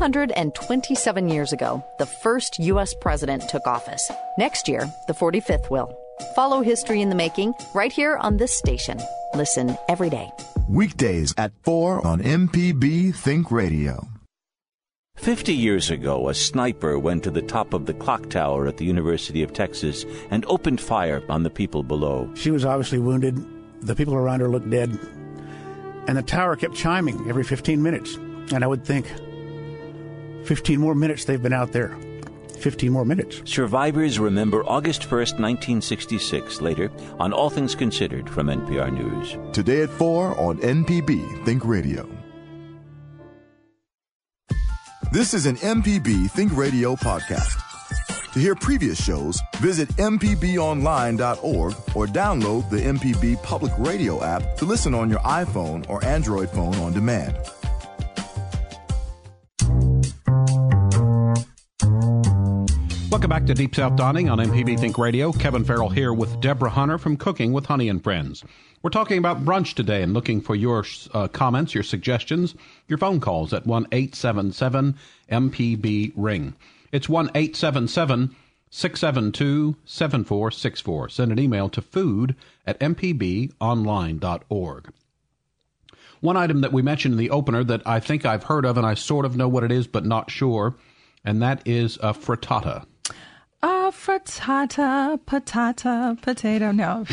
227 0.00 1.28
years 1.28 1.52
ago, 1.52 1.84
the 1.98 2.06
first 2.06 2.58
U.S. 2.60 2.94
president 3.02 3.46
took 3.50 3.66
office. 3.66 4.10
Next 4.38 4.66
year, 4.66 4.90
the 5.08 5.12
45th 5.12 5.68
will. 5.70 5.94
Follow 6.34 6.62
history 6.62 7.02
in 7.02 7.10
the 7.10 7.14
making 7.14 7.52
right 7.74 7.92
here 7.92 8.16
on 8.16 8.38
this 8.38 8.56
station. 8.56 8.98
Listen 9.34 9.76
every 9.90 10.08
day. 10.08 10.30
Weekdays 10.70 11.34
at 11.36 11.52
4 11.64 12.06
on 12.06 12.20
MPB 12.22 13.14
Think 13.14 13.50
Radio. 13.50 14.08
Fifty 15.16 15.52
years 15.52 15.90
ago, 15.90 16.30
a 16.30 16.34
sniper 16.34 16.98
went 16.98 17.22
to 17.24 17.30
the 17.30 17.42
top 17.42 17.74
of 17.74 17.84
the 17.84 17.92
clock 17.92 18.30
tower 18.30 18.66
at 18.66 18.78
the 18.78 18.86
University 18.86 19.42
of 19.42 19.52
Texas 19.52 20.06
and 20.30 20.46
opened 20.46 20.80
fire 20.80 21.22
on 21.28 21.42
the 21.42 21.50
people 21.50 21.82
below. 21.82 22.32
She 22.34 22.50
was 22.50 22.64
obviously 22.64 23.00
wounded. 23.00 23.36
The 23.82 23.94
people 23.94 24.14
around 24.14 24.40
her 24.40 24.48
looked 24.48 24.70
dead. 24.70 24.98
And 26.08 26.16
the 26.16 26.22
tower 26.22 26.56
kept 26.56 26.74
chiming 26.74 27.28
every 27.28 27.44
15 27.44 27.82
minutes. 27.82 28.14
And 28.50 28.64
I 28.64 28.66
would 28.66 28.86
think, 28.86 29.06
15 30.44 30.80
more 30.80 30.94
minutes 30.94 31.24
they've 31.24 31.42
been 31.42 31.52
out 31.52 31.72
there. 31.72 31.96
15 32.60 32.92
more 32.92 33.04
minutes. 33.04 33.42
Survivors 33.44 34.18
remember 34.18 34.62
August 34.64 35.02
1st, 35.02 35.40
1966, 35.40 36.60
later 36.60 36.90
on 37.18 37.32
All 37.32 37.50
Things 37.50 37.74
Considered 37.74 38.28
from 38.28 38.48
NPR 38.48 38.92
News. 38.92 39.38
Today 39.54 39.82
at 39.82 39.90
4 39.90 40.38
on 40.38 40.58
MPB 40.58 41.44
Think 41.44 41.64
Radio. 41.64 42.08
This 45.12 45.34
is 45.34 45.46
an 45.46 45.56
MPB 45.56 46.30
Think 46.30 46.56
Radio 46.56 46.94
podcast. 46.94 47.60
To 48.32 48.38
hear 48.38 48.54
previous 48.54 49.02
shows, 49.02 49.40
visit 49.56 49.88
MPBOnline.org 49.96 51.74
or 51.96 52.06
download 52.06 52.70
the 52.70 52.76
MPB 52.76 53.42
Public 53.42 53.72
Radio 53.76 54.22
app 54.22 54.56
to 54.58 54.64
listen 54.64 54.94
on 54.94 55.10
your 55.10 55.18
iPhone 55.20 55.88
or 55.88 56.04
Android 56.04 56.48
phone 56.50 56.76
on 56.76 56.92
demand. 56.92 57.36
Welcome 63.10 63.30
back 63.30 63.46
to 63.46 63.54
Deep 63.54 63.74
South 63.74 63.96
Dining 63.96 64.30
on 64.30 64.38
MPB 64.38 64.78
Think 64.78 64.96
Radio. 64.96 65.32
Kevin 65.32 65.64
Farrell 65.64 65.88
here 65.88 66.12
with 66.12 66.40
Deborah 66.40 66.70
Hunter 66.70 66.96
from 66.96 67.16
Cooking 67.16 67.52
with 67.52 67.66
Honey 67.66 67.88
and 67.88 68.00
Friends. 68.00 68.44
We're 68.82 68.90
talking 68.90 69.18
about 69.18 69.44
brunch 69.44 69.74
today 69.74 70.04
and 70.04 70.14
looking 70.14 70.40
for 70.40 70.54
your 70.54 70.84
uh, 71.12 71.26
comments, 71.26 71.74
your 71.74 71.82
suggestions, 71.82 72.54
your 72.86 72.98
phone 72.98 73.18
calls 73.18 73.52
at 73.52 73.66
1 73.66 73.88
877 73.90 74.94
MPB 75.28 76.12
Ring. 76.14 76.54
It's 76.92 77.08
1 77.08 77.30
877 77.34 78.36
672 78.70 79.74
7464. 79.84 81.08
Send 81.08 81.32
an 81.32 81.40
email 81.40 81.68
to 81.68 81.82
food 81.82 82.36
at 82.64 82.78
mpbonline.org. 82.78 84.92
One 86.20 86.36
item 86.36 86.60
that 86.60 86.72
we 86.72 86.80
mentioned 86.80 87.14
in 87.14 87.18
the 87.18 87.30
opener 87.30 87.64
that 87.64 87.82
I 87.84 87.98
think 87.98 88.24
I've 88.24 88.44
heard 88.44 88.64
of 88.64 88.78
and 88.78 88.86
I 88.86 88.94
sort 88.94 89.24
of 89.24 89.36
know 89.36 89.48
what 89.48 89.64
it 89.64 89.72
is 89.72 89.88
but 89.88 90.06
not 90.06 90.30
sure, 90.30 90.76
and 91.24 91.42
that 91.42 91.66
is 91.66 91.96
a 91.96 92.14
frittata. 92.14 92.86
A 93.90 93.92
frittata, 93.92 95.18
patata, 95.26 96.16
potato. 96.22 96.70
No, 96.70 97.04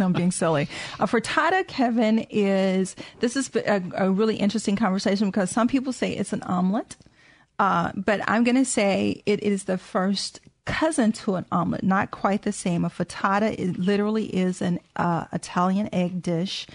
I'm 0.02 0.14
being 0.14 0.30
silly. 0.30 0.66
A 0.98 1.06
frittata, 1.06 1.66
Kevin, 1.68 2.20
is 2.30 2.96
this 3.20 3.36
is 3.36 3.54
a, 3.54 3.82
a, 3.94 4.10
really 4.10 4.36
interesting 4.36 4.74
conversation 4.74 5.28
because 5.28 5.50
some 5.50 5.68
people 5.68 5.92
say 5.92 6.10
it's 6.16 6.32
an 6.32 6.42
omelet, 6.44 6.96
uh, 7.58 7.92
but 7.94 8.22
I'm 8.26 8.44
going 8.44 8.56
to 8.56 8.64
say 8.64 9.22
it 9.26 9.42
is 9.42 9.64
the 9.64 9.76
first 9.76 10.40
cousin 10.64 11.12
to 11.12 11.34
an 11.34 11.44
omelet, 11.52 11.82
not 11.82 12.12
quite 12.12 12.44
the 12.44 12.52
same. 12.52 12.86
A 12.86 12.88
frittata 12.88 13.52
it 13.52 13.78
literally 13.78 14.34
is 14.34 14.62
an 14.62 14.80
uh, 14.96 15.26
Italian 15.34 15.90
egg 15.92 16.22
dish 16.22 16.66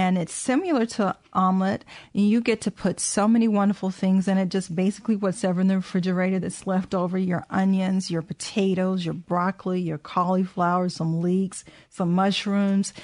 and 0.00 0.16
it's 0.16 0.32
similar 0.32 0.86
to 0.86 1.14
omelet. 1.34 1.84
You 2.14 2.40
get 2.40 2.62
to 2.62 2.70
put 2.70 3.00
so 3.00 3.28
many 3.28 3.46
wonderful 3.48 3.90
things 3.90 4.26
in 4.28 4.38
it. 4.38 4.48
Just 4.48 4.74
basically 4.74 5.14
whatever 5.14 5.60
in 5.60 5.68
the 5.68 5.76
refrigerator 5.76 6.38
that's 6.38 6.66
left 6.66 6.94
over: 6.94 7.18
your 7.18 7.44
onions, 7.50 8.10
your 8.10 8.22
potatoes, 8.22 9.04
your 9.04 9.14
broccoli, 9.14 9.80
your 9.80 9.98
cauliflower, 9.98 10.88
some 10.88 11.20
leeks, 11.20 11.64
some 11.90 12.12
mushrooms, 12.12 12.94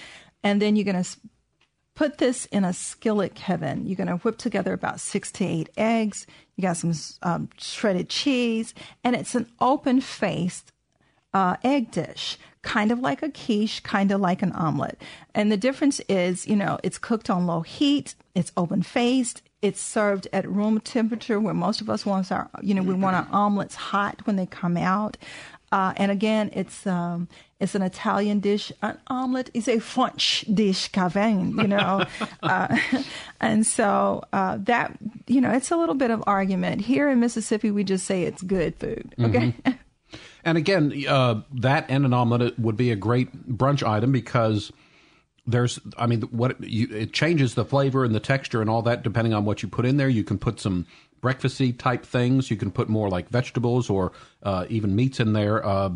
and 0.42 0.62
then 0.62 0.74
you're 0.74 0.86
gonna 0.86 1.04
put 1.94 2.16
this 2.16 2.46
in 2.46 2.64
a 2.64 2.72
skillet, 2.72 3.34
Kevin. 3.34 3.86
You're 3.86 3.96
going 3.96 4.06
to 4.06 4.16
whip 4.16 4.36
together 4.36 4.74
about 4.74 5.00
six 5.00 5.32
to 5.32 5.44
eight 5.44 5.70
eggs. 5.78 6.26
You 6.54 6.62
got 6.62 6.76
some 6.76 6.92
um, 7.22 7.48
shredded 7.56 8.10
cheese, 8.10 8.74
and 9.02 9.16
it's 9.16 9.34
an 9.34 9.50
open 9.60 10.02
faced 10.02 10.72
uh, 11.32 11.56
egg 11.64 11.90
dish 11.90 12.38
kind 12.66 12.90
of 12.90 12.98
like 12.98 13.22
a 13.22 13.30
quiche, 13.30 13.82
kind 13.84 14.10
of 14.10 14.20
like 14.20 14.42
an 14.42 14.52
omelet. 14.52 15.00
And 15.34 15.50
the 15.50 15.56
difference 15.56 16.00
is, 16.08 16.46
you 16.46 16.56
know, 16.56 16.78
it's 16.82 16.98
cooked 16.98 17.30
on 17.30 17.46
low 17.46 17.60
heat, 17.60 18.14
it's 18.34 18.52
open 18.56 18.82
faced, 18.82 19.40
it's 19.62 19.80
served 19.80 20.26
at 20.32 20.48
room 20.50 20.80
temperature 20.80 21.40
where 21.40 21.54
most 21.54 21.80
of 21.80 21.88
us 21.88 22.04
want 22.04 22.30
our, 22.32 22.50
you 22.60 22.74
know, 22.74 22.82
we 22.82 22.92
want 22.92 23.16
our 23.16 23.28
omelets 23.30 23.76
hot 23.76 24.26
when 24.26 24.36
they 24.36 24.46
come 24.46 24.76
out. 24.76 25.16
Uh, 25.72 25.92
and 25.96 26.10
again, 26.12 26.50
it's 26.52 26.86
um, 26.86 27.28
it's 27.58 27.74
an 27.74 27.82
Italian 27.82 28.38
dish. 28.38 28.70
An 28.82 28.98
omelet 29.08 29.50
is 29.52 29.66
a 29.66 29.80
French 29.80 30.44
dish, 30.52 30.88
Kevin. 30.88 31.56
You 31.56 31.66
know, 31.66 32.04
uh, 32.42 32.78
and 33.40 33.66
so 33.66 34.22
uh, 34.32 34.58
that 34.60 34.96
you 35.26 35.40
know, 35.40 35.50
it's 35.50 35.70
a 35.70 35.76
little 35.76 35.96
bit 35.96 36.10
of 36.10 36.22
argument 36.26 36.82
here 36.82 37.08
in 37.08 37.18
Mississippi. 37.18 37.70
We 37.70 37.82
just 37.82 38.06
say 38.06 38.22
it's 38.22 38.42
good 38.42 38.76
food. 38.76 39.14
Okay. 39.18 39.54
Mm-hmm. 39.64 39.72
And 40.46 40.56
again, 40.56 41.04
uh, 41.08 41.42
that 41.54 41.86
and 41.88 42.06
an 42.06 42.14
omelet 42.14 42.56
would 42.56 42.76
be 42.76 42.92
a 42.92 42.96
great 42.96 43.48
brunch 43.48 43.86
item 43.86 44.12
because 44.12 44.72
there's, 45.44 45.80
I 45.98 46.06
mean, 46.06 46.22
what 46.22 46.62
you, 46.62 46.86
it 46.94 47.12
changes 47.12 47.56
the 47.56 47.64
flavor 47.64 48.04
and 48.04 48.14
the 48.14 48.20
texture 48.20 48.60
and 48.60 48.70
all 48.70 48.80
that 48.82 49.02
depending 49.02 49.34
on 49.34 49.44
what 49.44 49.64
you 49.64 49.68
put 49.68 49.84
in 49.84 49.96
there. 49.96 50.08
You 50.08 50.22
can 50.22 50.38
put 50.38 50.60
some 50.60 50.86
breakfasty 51.20 51.76
type 51.76 52.06
things. 52.06 52.48
You 52.48 52.56
can 52.56 52.70
put 52.70 52.88
more 52.88 53.10
like 53.10 53.28
vegetables 53.28 53.90
or 53.90 54.12
uh, 54.44 54.66
even 54.68 54.94
meats 54.94 55.18
in 55.18 55.32
there. 55.32 55.66
Uh, 55.66 55.90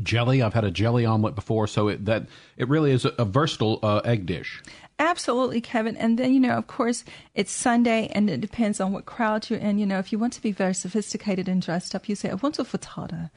jelly. 0.00 0.42
I've 0.42 0.54
had 0.54 0.64
a 0.64 0.70
jelly 0.70 1.04
omelet 1.04 1.34
before, 1.34 1.66
so 1.66 1.88
it, 1.88 2.04
that 2.04 2.28
it 2.56 2.68
really 2.68 2.92
is 2.92 3.04
a, 3.04 3.12
a 3.18 3.24
versatile 3.24 3.80
uh, 3.82 4.00
egg 4.04 4.26
dish. 4.26 4.62
Absolutely, 5.00 5.62
Kevin. 5.62 5.96
And 5.96 6.18
then, 6.18 6.34
you 6.34 6.38
know, 6.38 6.50
of 6.50 6.66
course, 6.66 7.04
it's 7.34 7.50
Sunday 7.50 8.10
and 8.12 8.28
it 8.28 8.42
depends 8.42 8.80
on 8.80 8.92
what 8.92 9.06
crowd 9.06 9.48
you're 9.48 9.58
in. 9.58 9.78
You 9.78 9.86
know, 9.86 9.98
if 9.98 10.12
you 10.12 10.18
want 10.18 10.34
to 10.34 10.42
be 10.42 10.52
very 10.52 10.74
sophisticated 10.74 11.48
and 11.48 11.62
dressed 11.62 11.94
up, 11.94 12.06
you 12.06 12.14
say, 12.14 12.28
I 12.28 12.34
want 12.34 12.58
a 12.58 12.64
frittata. 12.64 13.30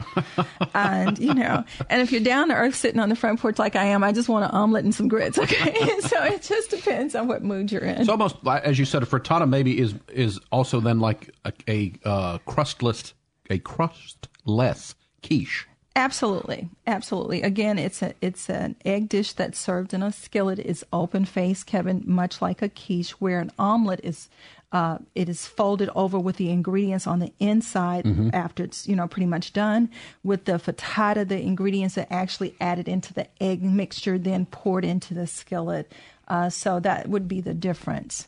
and, 0.75 1.17
you 1.17 1.33
know, 1.33 1.63
and 1.89 2.01
if 2.01 2.11
you're 2.11 2.19
down 2.19 2.49
to 2.49 2.53
earth 2.53 2.75
sitting 2.75 2.99
on 2.99 3.07
the 3.07 3.15
front 3.15 3.39
porch 3.39 3.59
like 3.59 3.77
I 3.77 3.85
am, 3.85 4.03
I 4.03 4.11
just 4.11 4.27
want 4.27 4.43
an 4.43 4.51
omelet 4.51 4.83
and 4.83 4.93
some 4.93 5.07
grits, 5.07 5.39
okay? 5.39 5.73
so 6.01 6.21
it 6.25 6.41
just 6.41 6.69
depends 6.69 7.15
on 7.15 7.29
what 7.29 7.43
mood 7.43 7.71
you're 7.71 7.81
in. 7.81 8.01
It's 8.01 8.09
almost, 8.09 8.35
as 8.45 8.77
you 8.77 8.83
said, 8.83 9.01
a 9.01 9.05
frittata 9.05 9.47
maybe 9.47 9.79
is, 9.79 9.95
is 10.11 10.41
also 10.51 10.81
then 10.81 10.99
like 10.99 11.33
a, 11.45 11.53
a 11.69 11.93
uh, 12.03 12.37
crustless, 12.39 13.13
a 13.49 13.59
crustless 13.59 14.95
quiche. 15.25 15.65
Absolutely, 15.95 16.69
absolutely. 16.87 17.43
Again, 17.43 17.77
it's 17.77 18.01
a 18.01 18.13
it's 18.19 18.49
an 18.49 18.75
egg 18.83 19.09
dish 19.09 19.33
that's 19.33 19.59
served 19.59 19.93
in 19.93 20.01
a 20.01 20.11
skillet. 20.11 20.57
It's 20.57 20.83
open 20.91 21.25
face, 21.25 21.63
Kevin, 21.63 22.01
much 22.05 22.41
like 22.41 22.63
a 22.63 22.69
quiche, 22.69 23.11
where 23.21 23.39
an 23.39 23.51
omelet 23.59 23.99
is. 24.03 24.29
Uh, 24.71 24.97
it 25.13 25.29
is 25.29 25.45
folded 25.45 25.87
over 25.93 26.17
with 26.17 26.37
the 26.37 26.49
ingredients 26.49 27.05
on 27.05 27.19
the 27.19 27.31
inside 27.39 28.05
mm-hmm. 28.05 28.31
after 28.33 28.63
it's 28.63 28.87
you 28.87 28.95
know 28.95 29.07
pretty 29.07 29.27
much 29.27 29.53
done. 29.53 29.87
With 30.23 30.45
the 30.45 30.53
frittata, 30.53 31.27
the 31.27 31.39
ingredients 31.39 31.95
are 31.99 32.07
actually 32.09 32.55
added 32.59 32.87
into 32.87 33.13
the 33.13 33.27
egg 33.39 33.61
mixture, 33.61 34.17
then 34.17 34.47
poured 34.47 34.83
into 34.83 35.13
the 35.13 35.27
skillet. 35.27 35.91
Uh, 36.27 36.49
so 36.49 36.79
that 36.79 37.07
would 37.07 37.27
be 37.27 37.39
the 37.39 37.53
difference. 37.53 38.27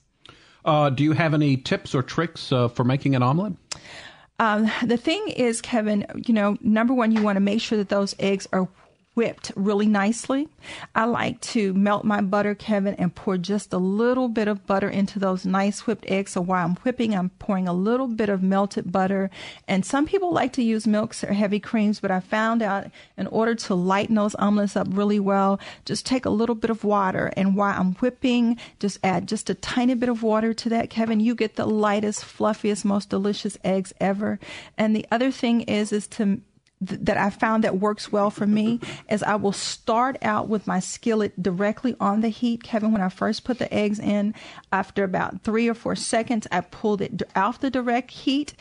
Uh, 0.66 0.92
do 0.92 1.04
you 1.04 1.14
have 1.14 1.34
any 1.34 1.58
tips 1.58 1.96
or 1.96 2.04
tricks 2.04 2.52
uh, 2.52 2.68
for 2.68 2.84
making 2.84 3.16
an 3.16 3.24
omelet? 3.24 3.54
Um, 4.38 4.70
the 4.84 4.98
thing 4.98 5.30
is, 5.30 5.62
Kevin, 5.62 6.06
you 6.26 6.34
know, 6.34 6.58
number 6.62 6.94
one, 6.94 7.12
you 7.12 7.22
want 7.22 7.38
to 7.38 7.42
make 7.42 7.62
sure 7.62 7.78
that 7.78 7.90
those 7.90 8.16
eggs 8.20 8.48
are 8.52 8.68
whipped 9.16 9.52
really 9.56 9.88
nicely. 9.88 10.48
I 10.94 11.06
like 11.06 11.40
to 11.42 11.74
melt 11.74 12.04
my 12.04 12.22
butter, 12.22 12.54
Kevin, 12.54 12.96
and 12.96 13.16
pour 13.16 13.38
just 13.38 13.74
a 13.74 13.78
little 13.78 14.28
bit 14.28 14.48
of 14.48 14.68
butter 14.68 14.90
into 14.90 15.20
those 15.20 15.46
nice 15.46 15.88
whipped 15.88 16.06
eggs. 16.08 16.34
So 16.34 16.42
while 16.42 16.66
I'm 16.66 16.76
whipping, 16.78 17.16
I'm 17.16 17.30
pouring 17.40 17.68
a 17.68 17.74
little 17.74 18.08
bit 18.08 18.30
of 18.30 18.44
melted 18.44 18.92
butter. 18.92 19.30
And 19.68 19.86
some 19.86 20.06
people 20.06 20.34
like 20.34 20.54
to 20.54 20.64
use 20.64 20.86
milks 20.86 21.24
or 21.24 21.34
heavy 21.34 21.60
creams, 21.60 22.00
but 22.00 22.12
I 22.12 22.20
found 22.20 22.62
out 22.62 22.88
in 23.18 23.28
order 23.28 23.56
to 23.56 23.76
lighten 23.76 24.16
those 24.16 24.36
omelets 24.36 24.76
up 24.76 24.88
really 24.90 25.20
well, 25.20 25.60
just 25.86 26.06
take 26.06 26.26
a 26.26 26.30
little 26.30 26.56
bit 26.56 26.70
of 26.70 26.84
water. 26.84 27.32
And 27.38 27.56
while 27.56 27.80
I'm 27.80 27.94
whipping, 27.96 28.58
just 28.80 29.00
add 29.04 29.28
just 29.28 29.50
a 29.50 29.56
tiny 29.56 29.96
bit 29.96 30.10
of 30.10 30.24
water 30.24 30.54
to 30.54 30.70
that, 30.70 30.90
Kevin. 30.90 31.22
You 31.22 31.36
get 31.36 31.56
the 31.56 31.66
lightest, 31.66 32.24
fluffiest, 32.26 32.84
most 32.84 33.10
delicious 33.10 33.58
eggs 33.64 33.94
ever. 34.00 34.40
And 34.78 34.96
the 34.96 35.08
other 35.10 35.32
thing 35.32 35.62
is, 35.62 35.94
is 35.94 36.08
to 36.08 36.42
that 36.82 37.18
I 37.18 37.30
found 37.30 37.64
that 37.64 37.80
works 37.80 38.12
well 38.12 38.30
for 38.30 38.46
me 38.46 38.80
is 39.10 39.24
I 39.24 39.36
will 39.36 39.54
start 39.54 40.18
out 40.22 40.50
with 40.50 40.68
my 40.68 40.80
skillet 40.80 41.42
directly 41.42 41.96
on 42.00 42.22
the 42.22 42.30
heat. 42.30 42.64
Kevin, 42.64 42.92
when 42.92 43.02
I 43.02 43.10
first 43.10 43.44
put 43.44 43.60
the 43.60 43.74
eggs 43.74 44.00
in, 44.00 44.34
after 44.72 45.04
about 45.04 45.42
three 45.42 45.68
or 45.68 45.74
four 45.74 45.96
seconds, 45.96 46.48
I 46.52 46.62
pulled 46.62 47.02
it 47.02 47.24
off 47.36 47.60
the 47.60 47.70
direct 47.70 48.12
heat. 48.12 48.54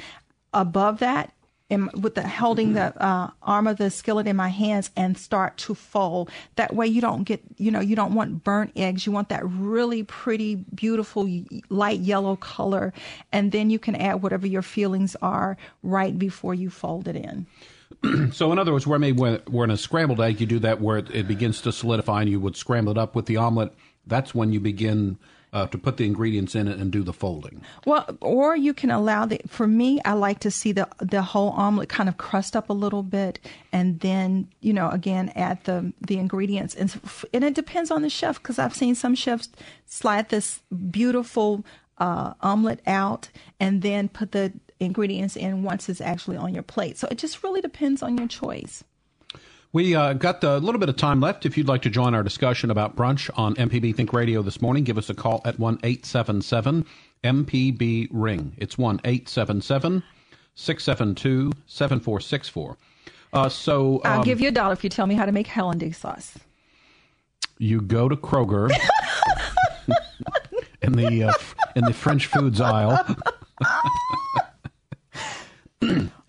Above 0.52 1.00
that, 1.00 1.32
in, 1.70 1.90
with 2.00 2.14
the 2.14 2.26
holding 2.26 2.74
the 2.74 3.02
uh, 3.02 3.30
arm 3.42 3.66
of 3.66 3.78
the 3.78 3.90
skillet 3.90 4.26
in 4.26 4.36
my 4.36 4.48
hands 4.48 4.90
and 4.96 5.16
start 5.16 5.56
to 5.56 5.74
fold. 5.74 6.30
That 6.56 6.74
way, 6.74 6.86
you 6.86 7.00
don't 7.00 7.24
get, 7.24 7.40
you 7.56 7.70
know, 7.70 7.80
you 7.80 7.96
don't 7.96 8.14
want 8.14 8.44
burnt 8.44 8.72
eggs. 8.76 9.06
You 9.06 9.12
want 9.12 9.30
that 9.30 9.42
really 9.44 10.02
pretty, 10.02 10.56
beautiful, 10.56 11.28
light 11.70 12.00
yellow 12.00 12.36
color, 12.36 12.92
and 13.32 13.50
then 13.50 13.70
you 13.70 13.78
can 13.78 13.96
add 13.96 14.22
whatever 14.22 14.46
your 14.46 14.62
feelings 14.62 15.16
are 15.22 15.56
right 15.82 16.16
before 16.18 16.54
you 16.54 16.70
fold 16.70 17.08
it 17.08 17.16
in. 17.16 17.46
so, 18.32 18.52
in 18.52 18.58
other 18.58 18.72
words, 18.72 18.86
where 18.86 18.98
maybe 18.98 19.20
where 19.20 19.64
in 19.64 19.70
a 19.70 19.76
scrambled 19.76 20.20
egg 20.20 20.40
you 20.40 20.46
do 20.46 20.58
that 20.60 20.80
where 20.80 20.98
it, 20.98 21.10
it, 21.10 21.28
begins 21.28 21.60
to 21.62 21.72
solidify 21.72 22.22
and 22.22 22.30
you 22.30 22.40
would 22.40 22.56
scramble 22.56 22.92
it 22.92 22.98
up 22.98 23.14
with 23.14 23.26
the 23.26 23.36
omelet, 23.36 23.72
that's 24.06 24.34
when 24.34 24.52
you 24.52 24.60
begin 24.60 25.18
uh, 25.52 25.68
to 25.68 25.78
put 25.78 25.96
the 25.96 26.04
ingredients 26.04 26.54
in 26.54 26.66
it 26.66 26.78
and 26.78 26.90
do 26.90 27.02
the 27.02 27.12
folding. 27.12 27.62
Well, 27.86 28.18
or 28.20 28.56
you 28.56 28.74
can 28.74 28.90
allow 28.90 29.24
the. 29.24 29.40
For 29.46 29.66
me, 29.66 30.00
I 30.04 30.14
like 30.14 30.40
to 30.40 30.50
see 30.50 30.72
the 30.72 30.88
the 30.98 31.22
whole 31.22 31.50
omelet 31.50 31.88
kind 31.88 32.08
of 32.08 32.16
crust 32.16 32.56
up 32.56 32.68
a 32.68 32.74
little 32.74 33.04
bit, 33.04 33.38
and 33.72 34.00
then 34.00 34.48
you 34.60 34.72
know 34.72 34.90
again 34.90 35.32
add 35.36 35.62
the 35.64 35.92
the 36.00 36.18
ingredients, 36.18 36.74
and 36.74 37.00
and 37.32 37.44
it 37.44 37.54
depends 37.54 37.90
on 37.90 38.02
the 38.02 38.10
chef 38.10 38.42
because 38.42 38.58
I've 38.58 38.74
seen 38.74 38.94
some 38.94 39.14
chefs 39.14 39.48
slide 39.86 40.28
this 40.28 40.60
beautiful 40.90 41.64
uh, 41.98 42.34
omelet 42.40 42.80
out 42.86 43.30
and 43.60 43.82
then 43.82 44.08
put 44.08 44.32
the 44.32 44.52
ingredients 44.84 45.36
in 45.36 45.62
once 45.62 45.88
it's 45.88 46.00
actually 46.00 46.36
on 46.36 46.54
your 46.54 46.62
plate. 46.62 46.98
So 46.98 47.08
it 47.10 47.18
just 47.18 47.42
really 47.42 47.60
depends 47.60 48.02
on 48.02 48.16
your 48.18 48.28
choice. 48.28 48.84
We 49.72 49.96
uh, 49.96 50.12
got 50.12 50.44
a 50.44 50.58
little 50.58 50.78
bit 50.78 50.88
of 50.88 50.96
time 50.96 51.20
left. 51.20 51.44
If 51.44 51.58
you'd 51.58 51.66
like 51.66 51.82
to 51.82 51.90
join 51.90 52.14
our 52.14 52.22
discussion 52.22 52.70
about 52.70 52.94
brunch 52.94 53.28
on 53.36 53.56
MPB 53.56 53.96
Think 53.96 54.12
Radio 54.12 54.40
this 54.40 54.62
morning, 54.62 54.84
give 54.84 54.98
us 54.98 55.10
a 55.10 55.14
call 55.14 55.42
at 55.44 55.58
1 55.58 55.80
877 55.82 56.86
MPB 57.24 58.08
Ring. 58.12 58.54
It's 58.56 58.78
1 58.78 59.00
877 59.04 60.02
672 60.54 61.52
7464. 61.66 62.76
Uh, 63.32 63.48
so 63.48 63.96
um, 63.96 64.00
I'll 64.04 64.22
give 64.22 64.40
you 64.40 64.48
a 64.48 64.52
dollar 64.52 64.74
if 64.74 64.84
you 64.84 64.90
tell 64.90 65.08
me 65.08 65.16
how 65.16 65.26
to 65.26 65.32
make 65.32 65.48
hollandaise 65.48 65.98
sauce. 65.98 66.38
You 67.58 67.80
go 67.80 68.08
to 68.08 68.16
Kroger 68.16 68.70
in 70.82 70.92
the 70.92 71.24
uh, 71.24 71.32
in 71.74 71.84
the 71.84 71.92
French 71.92 72.26
foods 72.26 72.60
aisle. 72.60 73.04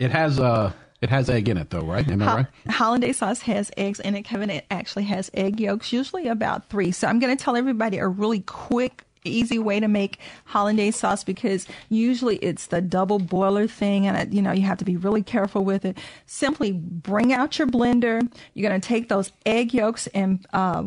it 0.06 0.12
has 0.12 0.38
uh 0.38 0.72
it 1.02 1.10
has 1.10 1.28
egg 1.28 1.48
in 1.48 1.58
it 1.58 1.70
though, 1.70 1.80
right? 1.80 2.08
Am 2.08 2.22
I 2.22 2.34
right? 2.34 2.46
Hollandaise 2.68 3.18
sauce 3.18 3.42
has 3.42 3.70
eggs 3.76 4.00
in 4.00 4.14
it, 4.14 4.22
Kevin. 4.22 4.48
It 4.48 4.64
actually 4.70 5.04
has 5.04 5.30
egg 5.34 5.60
yolks, 5.60 5.92
usually 5.92 6.26
about 6.26 6.70
three. 6.70 6.90
So 6.90 7.06
I'm 7.06 7.18
going 7.18 7.36
to 7.36 7.42
tell 7.42 7.54
everybody 7.54 7.98
a 7.98 8.08
really 8.08 8.40
quick 8.40 9.02
easy 9.24 9.58
way 9.58 9.80
to 9.80 9.88
make 9.88 10.20
hollandaise 10.44 10.94
sauce 10.94 11.24
because 11.24 11.66
usually 11.88 12.36
it's 12.36 12.66
the 12.66 12.80
double 12.80 13.18
boiler 13.18 13.66
thing 13.66 14.06
and 14.06 14.32
you 14.32 14.40
know 14.40 14.52
you 14.52 14.62
have 14.62 14.78
to 14.78 14.84
be 14.84 14.96
really 14.96 15.20
careful 15.20 15.64
with 15.64 15.84
it 15.84 15.98
simply 16.26 16.70
bring 16.70 17.32
out 17.32 17.58
your 17.58 17.66
blender 17.66 18.20
you're 18.54 18.68
going 18.68 18.80
to 18.80 18.86
take 18.86 19.08
those 19.08 19.32
egg 19.44 19.74
yolks 19.74 20.06
and 20.08 20.46
uh, 20.52 20.84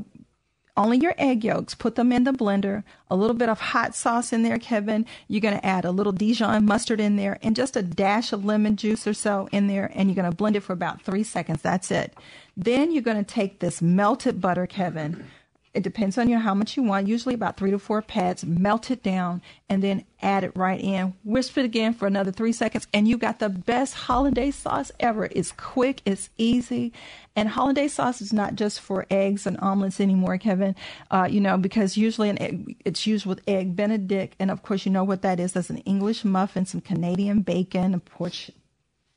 only 0.80 0.98
your 0.98 1.14
egg 1.18 1.44
yolks. 1.44 1.76
Put 1.76 1.96
them 1.96 2.12
in 2.12 2.24
the 2.24 2.32
blender. 2.32 2.84
A 3.12 3.16
little 3.16 3.36
bit 3.36 3.50
of 3.50 3.60
hot 3.60 3.94
sauce 3.94 4.32
in 4.32 4.44
there, 4.44 4.58
Kevin. 4.58 5.06
You're 5.28 5.42
going 5.42 5.58
to 5.58 5.66
add 5.66 5.86
a 5.86 5.92
little 5.92 6.14
Dijon 6.14 6.66
mustard 6.66 7.00
in 7.00 7.18
there 7.18 7.38
and 7.44 7.56
just 7.56 7.76
a 7.76 7.84
dash 7.84 8.32
of 8.32 8.46
lemon 8.46 8.76
juice 8.78 9.06
or 9.06 9.14
so 9.14 9.50
in 9.52 9.68
there. 9.68 9.92
And 9.94 10.10
you're 10.10 10.16
going 10.16 10.30
to 10.30 10.36
blend 10.36 10.56
it 10.56 10.62
for 10.62 10.74
about 10.74 11.02
three 11.02 11.24
seconds. 11.24 11.62
That's 11.62 11.92
it. 11.92 12.14
Then 12.56 12.92
you're 12.92 13.04
going 13.04 13.24
to 13.24 13.24
take 13.24 13.60
this 13.60 13.82
melted 13.82 14.42
butter, 14.42 14.66
Kevin 14.66 15.26
it 15.74 15.84
depends 15.84 16.18
on 16.18 16.28
you 16.30 16.40
how 16.40 16.56
much 16.56 16.76
you 16.76 16.84
want, 16.84 17.08
usually 17.08 17.36
about 17.36 17.58
three 17.58 17.70
to 17.72 17.78
four 17.78 18.02
pads, 18.02 18.44
melt 18.44 18.90
it 18.90 19.04
down, 19.04 19.42
and 19.70 19.84
then 19.84 20.04
add 20.22 20.44
it 20.44 20.56
right 20.56 20.80
in. 20.80 21.14
Whisk 21.24 21.58
it 21.58 21.66
again 21.66 21.94
for 21.94 22.08
another 22.08 22.32
three 22.32 22.54
seconds, 22.54 22.88
and 22.94 23.08
you 23.08 23.18
got 23.18 23.40
the 23.40 23.50
best 23.50 23.94
hollandaise 23.94 24.56
sauce 24.56 24.92
ever. 25.00 25.30
It's 25.32 25.52
quick, 25.52 26.02
it's 26.06 26.30
easy, 26.38 26.92
and 27.36 27.50
hollandaise 27.50 27.94
sauce 27.94 28.20
is 28.20 28.34
not 28.34 28.56
just 28.56 28.80
for 28.80 29.06
eggs 29.12 29.46
and 29.46 29.60
omelets 29.60 30.02
anymore, 30.02 30.38
Kevin. 30.40 30.76
Uh, 31.12 31.28
you 31.30 31.40
know, 31.40 31.58
because 31.58 31.98
usually 31.98 32.30
egg, 32.32 32.76
it's 32.84 33.06
used 33.06 33.28
with 33.28 33.42
egg 33.48 33.76
Benedict, 33.76 34.36
and 34.40 34.50
of 34.50 34.64
course 34.64 34.86
you 34.86 34.92
know 34.92 35.04
what 35.04 35.22
that 35.22 35.40
is. 35.40 35.54
That's 35.54 35.70
an 35.70 35.78
English 35.80 36.26
muffin, 36.26 36.66
some 36.66 36.82
Canadian 36.82 37.42
bacon, 37.42 37.94
a 37.94 38.00
porch 38.00 38.50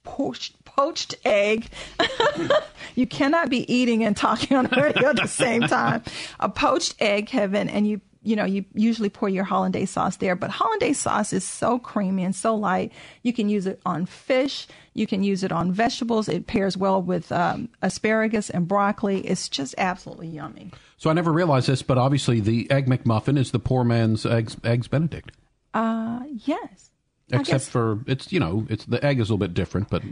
poached, 0.04 0.61
poached 0.76 1.14
egg. 1.24 1.68
you 2.94 3.06
cannot 3.06 3.50
be 3.50 3.72
eating 3.72 4.04
and 4.04 4.16
talking 4.16 4.56
on 4.56 4.66
the 4.66 4.80
radio 4.80 5.10
at 5.10 5.16
the 5.16 5.26
same 5.26 5.62
time. 5.62 6.02
A 6.40 6.48
poached 6.48 6.94
egg, 7.00 7.26
Kevin, 7.26 7.68
and 7.68 7.86
you 7.86 8.00
you 8.24 8.36
know, 8.36 8.44
you 8.44 8.64
usually 8.74 9.08
pour 9.08 9.28
your 9.28 9.44
hollandaise 9.44 9.90
sauce 9.90 10.16
there, 10.16 10.36
but 10.36 10.50
hollandaise 10.50 10.98
sauce 10.98 11.32
is 11.32 11.44
so 11.44 11.78
creamy 11.78 12.22
and 12.22 12.34
so 12.34 12.54
light. 12.54 12.92
You 13.22 13.32
can 13.32 13.48
use 13.48 13.66
it 13.66 13.80
on 13.84 14.06
fish. 14.06 14.68
You 14.94 15.06
can 15.06 15.24
use 15.24 15.42
it 15.42 15.50
on 15.50 15.72
vegetables. 15.72 16.28
It 16.28 16.46
pairs 16.46 16.76
well 16.76 17.02
with 17.02 17.32
um, 17.32 17.68
asparagus 17.82 18.48
and 18.48 18.68
broccoli. 18.68 19.26
It's 19.26 19.48
just 19.48 19.74
absolutely 19.76 20.28
yummy. 20.28 20.70
So 20.98 21.10
I 21.10 21.14
never 21.14 21.32
realized 21.32 21.66
this, 21.66 21.82
but 21.82 21.98
obviously 21.98 22.38
the 22.38 22.70
egg 22.70 22.86
McMuffin 22.86 23.36
is 23.36 23.50
the 23.50 23.58
poor 23.58 23.82
man's 23.82 24.24
eggs, 24.24 24.56
eggs 24.62 24.86
Benedict. 24.86 25.32
Uh, 25.74 26.20
yes. 26.28 26.90
Except 27.32 27.64
for 27.64 28.00
it's 28.06 28.30
you 28.30 28.38
know 28.38 28.66
it's 28.68 28.84
the 28.84 29.02
egg 29.04 29.18
is 29.18 29.30
a 29.30 29.32
little 29.32 29.38
bit 29.38 29.54
different, 29.54 29.88
but 29.88 30.02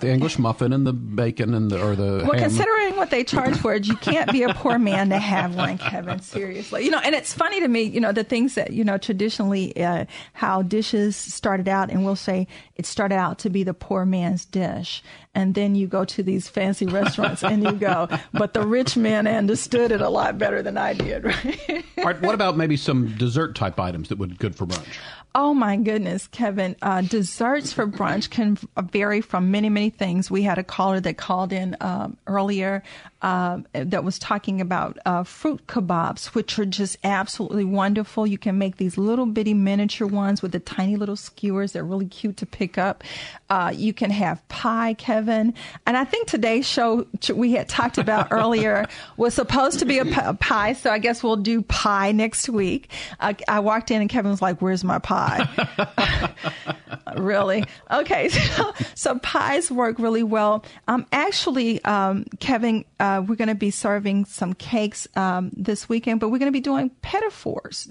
the 0.00 0.10
English 0.10 0.38
muffin 0.38 0.72
and 0.72 0.86
the 0.86 0.92
bacon 0.92 1.54
and 1.54 1.70
the 1.70 1.82
or 1.82 1.96
the 1.96 2.24
well, 2.24 2.32
ham. 2.32 2.48
considering 2.48 2.96
what 2.96 3.10
they 3.10 3.24
charge 3.24 3.56
for 3.56 3.74
it, 3.74 3.86
you 3.86 3.96
can't 3.96 4.30
be 4.32 4.42
a 4.42 4.54
poor 4.54 4.78
man 4.78 5.10
to 5.10 5.18
have 5.18 5.54
one, 5.54 5.78
Kevin. 5.78 6.20
Seriously, 6.20 6.84
you 6.84 6.90
know. 6.90 7.00
And 7.02 7.14
it's 7.14 7.32
funny 7.32 7.60
to 7.60 7.68
me, 7.68 7.82
you 7.82 8.00
know, 8.00 8.12
the 8.12 8.24
things 8.24 8.54
that 8.54 8.72
you 8.72 8.84
know 8.84 8.98
traditionally 8.98 9.76
uh, 9.82 10.06
how 10.32 10.62
dishes 10.62 11.16
started 11.16 11.68
out, 11.68 11.90
and 11.90 12.04
we'll 12.04 12.16
say 12.16 12.46
it 12.74 12.86
started 12.86 13.16
out 13.16 13.38
to 13.40 13.50
be 13.50 13.62
the 13.62 13.74
poor 13.74 14.04
man's 14.04 14.44
dish. 14.44 15.02
And 15.34 15.54
then 15.54 15.74
you 15.74 15.86
go 15.86 16.06
to 16.06 16.22
these 16.22 16.48
fancy 16.48 16.86
restaurants 16.86 17.44
and 17.44 17.62
you 17.62 17.72
go, 17.72 18.08
but 18.32 18.54
the 18.54 18.66
rich 18.66 18.96
man 18.96 19.26
understood 19.26 19.92
it 19.92 20.00
a 20.00 20.08
lot 20.08 20.38
better 20.38 20.62
than 20.62 20.78
I 20.78 20.94
did, 20.94 21.24
right? 21.24 21.84
All 21.98 22.04
right, 22.04 22.20
what 22.22 22.34
about 22.34 22.56
maybe 22.56 22.78
some 22.78 23.14
dessert 23.18 23.54
type 23.54 23.78
items 23.78 24.08
that 24.08 24.16
would 24.16 24.30
be 24.30 24.36
good 24.36 24.56
for 24.56 24.64
brunch? 24.64 24.96
Oh 25.38 25.52
my 25.52 25.76
goodness, 25.76 26.28
Kevin. 26.28 26.76
Uh, 26.80 27.02
desserts 27.02 27.70
for 27.70 27.86
brunch 27.86 28.30
can 28.30 28.56
vary 28.90 29.20
from 29.20 29.50
many, 29.50 29.68
many 29.68 29.90
things. 29.90 30.30
We 30.30 30.40
had 30.44 30.56
a 30.56 30.64
caller 30.64 30.98
that 30.98 31.18
called 31.18 31.52
in 31.52 31.76
um, 31.82 32.16
earlier 32.26 32.82
uh, 33.20 33.58
that 33.72 34.02
was 34.02 34.18
talking 34.18 34.62
about 34.62 34.96
uh, 35.04 35.24
fruit 35.24 35.66
kebabs, 35.66 36.28
which 36.28 36.58
are 36.58 36.64
just 36.64 36.96
absolutely 37.04 37.64
wonderful. 37.64 38.26
You 38.26 38.38
can 38.38 38.56
make 38.56 38.76
these 38.78 38.96
little 38.96 39.26
bitty 39.26 39.52
miniature 39.52 40.06
ones 40.06 40.40
with 40.40 40.52
the 40.52 40.58
tiny 40.58 40.96
little 40.96 41.16
skewers. 41.16 41.72
They're 41.72 41.84
really 41.84 42.06
cute 42.06 42.38
to 42.38 42.46
pick 42.46 42.78
up. 42.78 43.04
Uh, 43.50 43.74
you 43.74 43.92
can 43.92 44.10
have 44.10 44.46
pie, 44.48 44.94
Kevin. 44.94 45.52
And 45.86 45.98
I 45.98 46.04
think 46.04 46.28
today's 46.28 46.66
show 46.66 47.06
we 47.34 47.52
had 47.52 47.68
talked 47.68 47.98
about 47.98 48.28
earlier 48.30 48.86
was 49.18 49.34
supposed 49.34 49.80
to 49.80 49.84
be 49.84 49.98
a, 49.98 50.06
pie, 50.06 50.72
so 50.72 50.90
I 50.90 50.98
guess 50.98 51.22
we'll 51.22 51.36
do 51.36 51.60
pie 51.60 52.12
next 52.12 52.48
week. 52.48 52.90
Uh, 53.20 53.34
I 53.48 53.60
walked 53.60 53.90
in 53.90 54.00
and 54.00 54.08
Kevin 54.08 54.30
was 54.30 54.40
like, 54.40 54.62
"Where's 54.62 54.84
my 54.84 54.98
pie?" 54.98 55.25
really? 57.16 57.64
Okay, 57.90 58.28
so, 58.28 58.72
so, 58.94 59.18
pies 59.18 59.70
work 59.70 59.98
really 59.98 60.22
well. 60.22 60.64
Um, 60.88 61.06
actually, 61.12 61.84
um, 61.84 62.24
Kevin, 62.40 62.84
uh, 63.00 63.22
we're 63.26 63.36
going 63.36 63.48
to 63.48 63.54
be 63.54 63.70
serving 63.70 64.24
some 64.26 64.54
cakes 64.54 65.08
um, 65.16 65.50
this 65.54 65.88
weekend, 65.88 66.20
but 66.20 66.28
we're 66.28 66.38
going 66.38 66.52
to 66.52 66.56
be 66.56 66.60
doing 66.60 66.90
petit. 67.02 67.26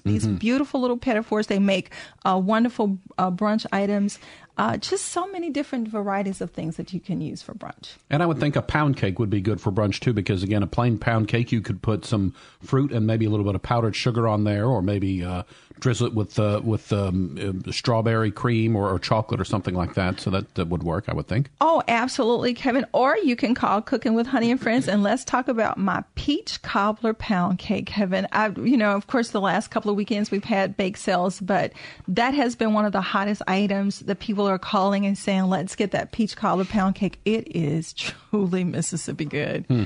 These 0.03 0.25
mm-hmm. 0.25 0.36
beautiful 0.36 0.81
little 0.81 0.97
fours. 1.23 1.47
They 1.47 1.59
make 1.59 1.91
uh, 2.23 2.39
wonderful 2.43 2.97
uh, 3.17 3.31
brunch 3.31 3.65
items. 3.71 4.19
Uh, 4.57 4.77
just 4.77 5.05
so 5.05 5.27
many 5.27 5.49
different 5.49 5.87
varieties 5.87 6.39
of 6.39 6.51
things 6.51 6.77
that 6.77 6.93
you 6.93 6.99
can 6.99 7.19
use 7.19 7.41
for 7.41 7.53
brunch. 7.53 7.95
And 8.09 8.23
I 8.23 8.25
would 8.25 8.39
think 8.39 8.55
a 8.55 8.61
pound 8.61 8.95
cake 8.95 9.19
would 9.19 9.29
be 9.29 9.41
good 9.41 9.59
for 9.59 9.71
brunch 9.71 9.99
too, 9.99 10.13
because 10.13 10.43
again, 10.43 10.63
a 10.63 10.67
plain 10.67 10.97
pound 10.97 11.27
cake, 11.27 11.51
you 11.51 11.61
could 11.61 11.81
put 11.81 12.05
some 12.05 12.33
fruit 12.61 12.91
and 12.91 13.05
maybe 13.05 13.25
a 13.25 13.29
little 13.29 13.45
bit 13.45 13.55
of 13.55 13.61
powdered 13.61 13.95
sugar 13.95 14.27
on 14.27 14.45
there, 14.45 14.65
or 14.65 14.81
maybe 14.81 15.23
uh, 15.23 15.43
drizzle 15.79 16.07
it 16.07 16.13
with 16.13 16.39
uh, 16.39 16.61
with 16.63 16.91
um, 16.93 17.63
uh, 17.67 17.71
strawberry 17.71 18.31
cream 18.31 18.75
or, 18.75 18.89
or, 18.89 18.99
chocolate 18.99 19.41
or 19.41 19.45
something 19.45 19.75
like 19.75 19.93
that. 19.95 20.19
So 20.19 20.29
that, 20.31 20.55
that 20.55 20.67
would 20.67 20.83
work, 20.83 21.05
I 21.07 21.13
would 21.13 21.27
think. 21.27 21.49
Oh, 21.61 21.83
absolutely, 21.87 22.53
Kevin. 22.53 22.85
Or 22.93 23.17
you 23.17 23.35
can 23.35 23.55
call 23.55 23.81
Cooking 23.81 24.13
with 24.13 24.27
Honey 24.27 24.51
and 24.51 24.61
Friends, 24.61 24.87
and 24.87 25.03
let's 25.03 25.23
talk 25.23 25.47
about 25.47 25.77
my 25.77 26.03
peach 26.15 26.61
cobbler 26.61 27.13
pound 27.13 27.59
cake, 27.59 27.87
Kevin. 27.87 28.27
I, 28.31 28.49
you 28.49 28.77
know, 28.77 28.95
of 28.95 29.07
course, 29.07 29.31
the 29.31 29.41
last 29.41 29.69
couple 29.69 29.91
of 29.91 29.97
weekends 29.97 30.31
we've 30.31 30.43
had 30.43 30.77
bake 30.77 30.97
sales, 30.97 31.39
but 31.39 31.73
that 32.07 32.33
has 32.33 32.55
been 32.55 32.73
one 32.73 32.85
of 32.85 32.93
the 32.93 33.01
hottest 33.01 33.41
items 33.47 33.99
that 33.99 34.19
people 34.19 34.44
are 34.47 34.59
calling 34.59 35.05
and 35.05 35.17
saying, 35.17 35.43
"Let's 35.43 35.75
get 35.75 35.91
that 35.91 36.11
peach 36.11 36.35
cobbler 36.35 36.65
pound 36.65 36.95
cake." 36.95 37.19
It 37.25 37.55
is 37.55 37.93
truly 38.31 38.63
Mississippi 38.63 39.25
good. 39.25 39.65
Hmm. 39.67 39.83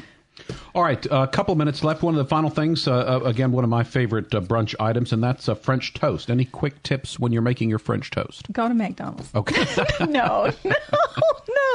All 0.73 0.83
right, 0.83 1.03
a 1.07 1.13
uh, 1.13 1.27
couple 1.27 1.55
minutes 1.55 1.83
left. 1.83 2.03
One 2.03 2.13
of 2.13 2.17
the 2.17 2.29
final 2.29 2.49
things, 2.49 2.87
uh, 2.87 2.93
uh, 2.93 3.19
again, 3.25 3.51
one 3.51 3.63
of 3.63 3.69
my 3.69 3.83
favorite 3.83 4.33
uh, 4.33 4.41
brunch 4.41 4.75
items, 4.79 5.11
and 5.11 5.23
that's 5.23 5.47
a 5.47 5.55
French 5.55 5.93
toast. 5.93 6.29
Any 6.29 6.45
quick 6.45 6.81
tips 6.83 7.19
when 7.19 7.31
you're 7.31 7.41
making 7.41 7.69
your 7.69 7.79
French 7.79 8.11
toast? 8.11 8.51
Go 8.51 8.67
to 8.67 8.73
McDonald's. 8.73 9.33
Okay. 9.35 9.65
no, 9.99 10.51
no, 10.63 10.75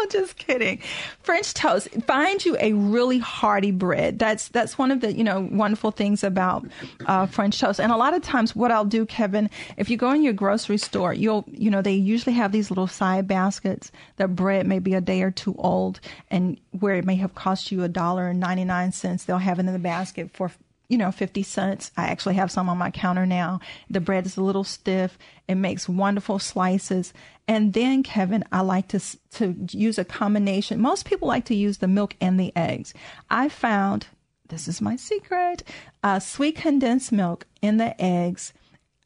just 0.11 0.37
kidding. 0.37 0.79
French 1.23 1.55
toast. 1.55 1.89
Find 2.07 2.45
you 2.45 2.57
a 2.61 2.73
really 2.73 3.19
hearty 3.19 3.71
bread. 3.71 4.19
That's 4.19 4.49
that's 4.49 4.79
one 4.79 4.91
of 4.91 5.01
the 5.01 5.13
you 5.13 5.25
know 5.25 5.49
wonderful 5.51 5.91
things 5.91 6.25
about 6.25 6.67
uh, 7.07 7.27
French 7.27 7.61
toast. 7.61 7.81
And 7.81 7.93
a 7.93 7.97
lot 7.97 8.15
of 8.15 8.23
times, 8.23 8.55
what 8.55 8.71
I'll 8.71 8.85
do, 8.85 9.07
Kevin, 9.07 9.51
if 9.77 9.91
you 9.91 9.97
go 9.97 10.13
in 10.13 10.23
your 10.23 10.33
grocery 10.33 10.79
store, 10.79 11.13
you'll 11.13 11.45
you 11.51 11.71
know 11.71 11.83
they 11.83 11.95
usually 11.95 12.35
have 12.35 12.53
these 12.53 12.71
little 12.71 12.87
side 12.87 13.27
baskets. 13.29 13.91
The 14.17 14.29
bread 14.29 14.67
may 14.67 14.79
be 14.79 14.95
a 14.95 15.01
day 15.01 15.23
or 15.23 15.31
two 15.31 15.55
old, 15.59 16.01
and 16.31 16.59
where 16.79 16.97
it 16.97 17.05
may 17.05 17.17
have 17.17 17.35
cost 17.35 17.73
you 17.73 17.83
a 17.83 17.89
dollar 17.89 18.29
and 18.29 18.41
ninety 18.41 18.65
nine 18.65 18.93
cents. 18.93 19.25
They'll 19.25 19.39
have 19.39 19.59
it 19.59 19.67
in 19.67 19.73
the 19.73 19.79
basket 19.79 20.31
for 20.33 20.51
you 20.89 20.99
know, 20.99 21.11
50 21.11 21.43
cents. 21.43 21.91
I 21.97 22.05
actually 22.07 22.35
have 22.35 22.51
some 22.51 22.69
on 22.69 22.79
my 22.79 22.91
counter 22.91 23.25
now. 23.25 23.61
The 23.89 24.01
bread 24.01 24.27
is 24.27 24.37
a 24.37 24.43
little 24.43 24.65
stiff. 24.65 25.19
It 25.49 25.55
makes 25.55 25.89
wonderful 25.89 26.39
slices. 26.39 27.13
And 27.47 27.73
then, 27.75 28.03
Kevin, 28.03 28.45
I 28.53 28.63
like 28.63 28.89
to, 28.89 29.01
to 29.33 29.55
use 29.71 29.99
a 29.99 30.05
combination. 30.05 30.81
Most 30.81 31.05
people 31.05 31.29
like 31.29 31.45
to 31.47 31.55
use 31.55 31.79
the 31.79 31.89
milk 31.89 32.17
and 32.21 32.41
the 32.41 32.53
eggs. 32.57 32.95
I 33.29 33.49
found, 33.49 34.07
this 34.49 34.67
is 34.67 34.81
my 34.81 34.97
secret, 34.97 35.63
uh, 36.03 36.21
sweet 36.21 36.57
condensed 36.57 37.13
milk 37.13 37.47
in 37.61 37.77
the 37.77 38.01
eggs. 38.03 38.55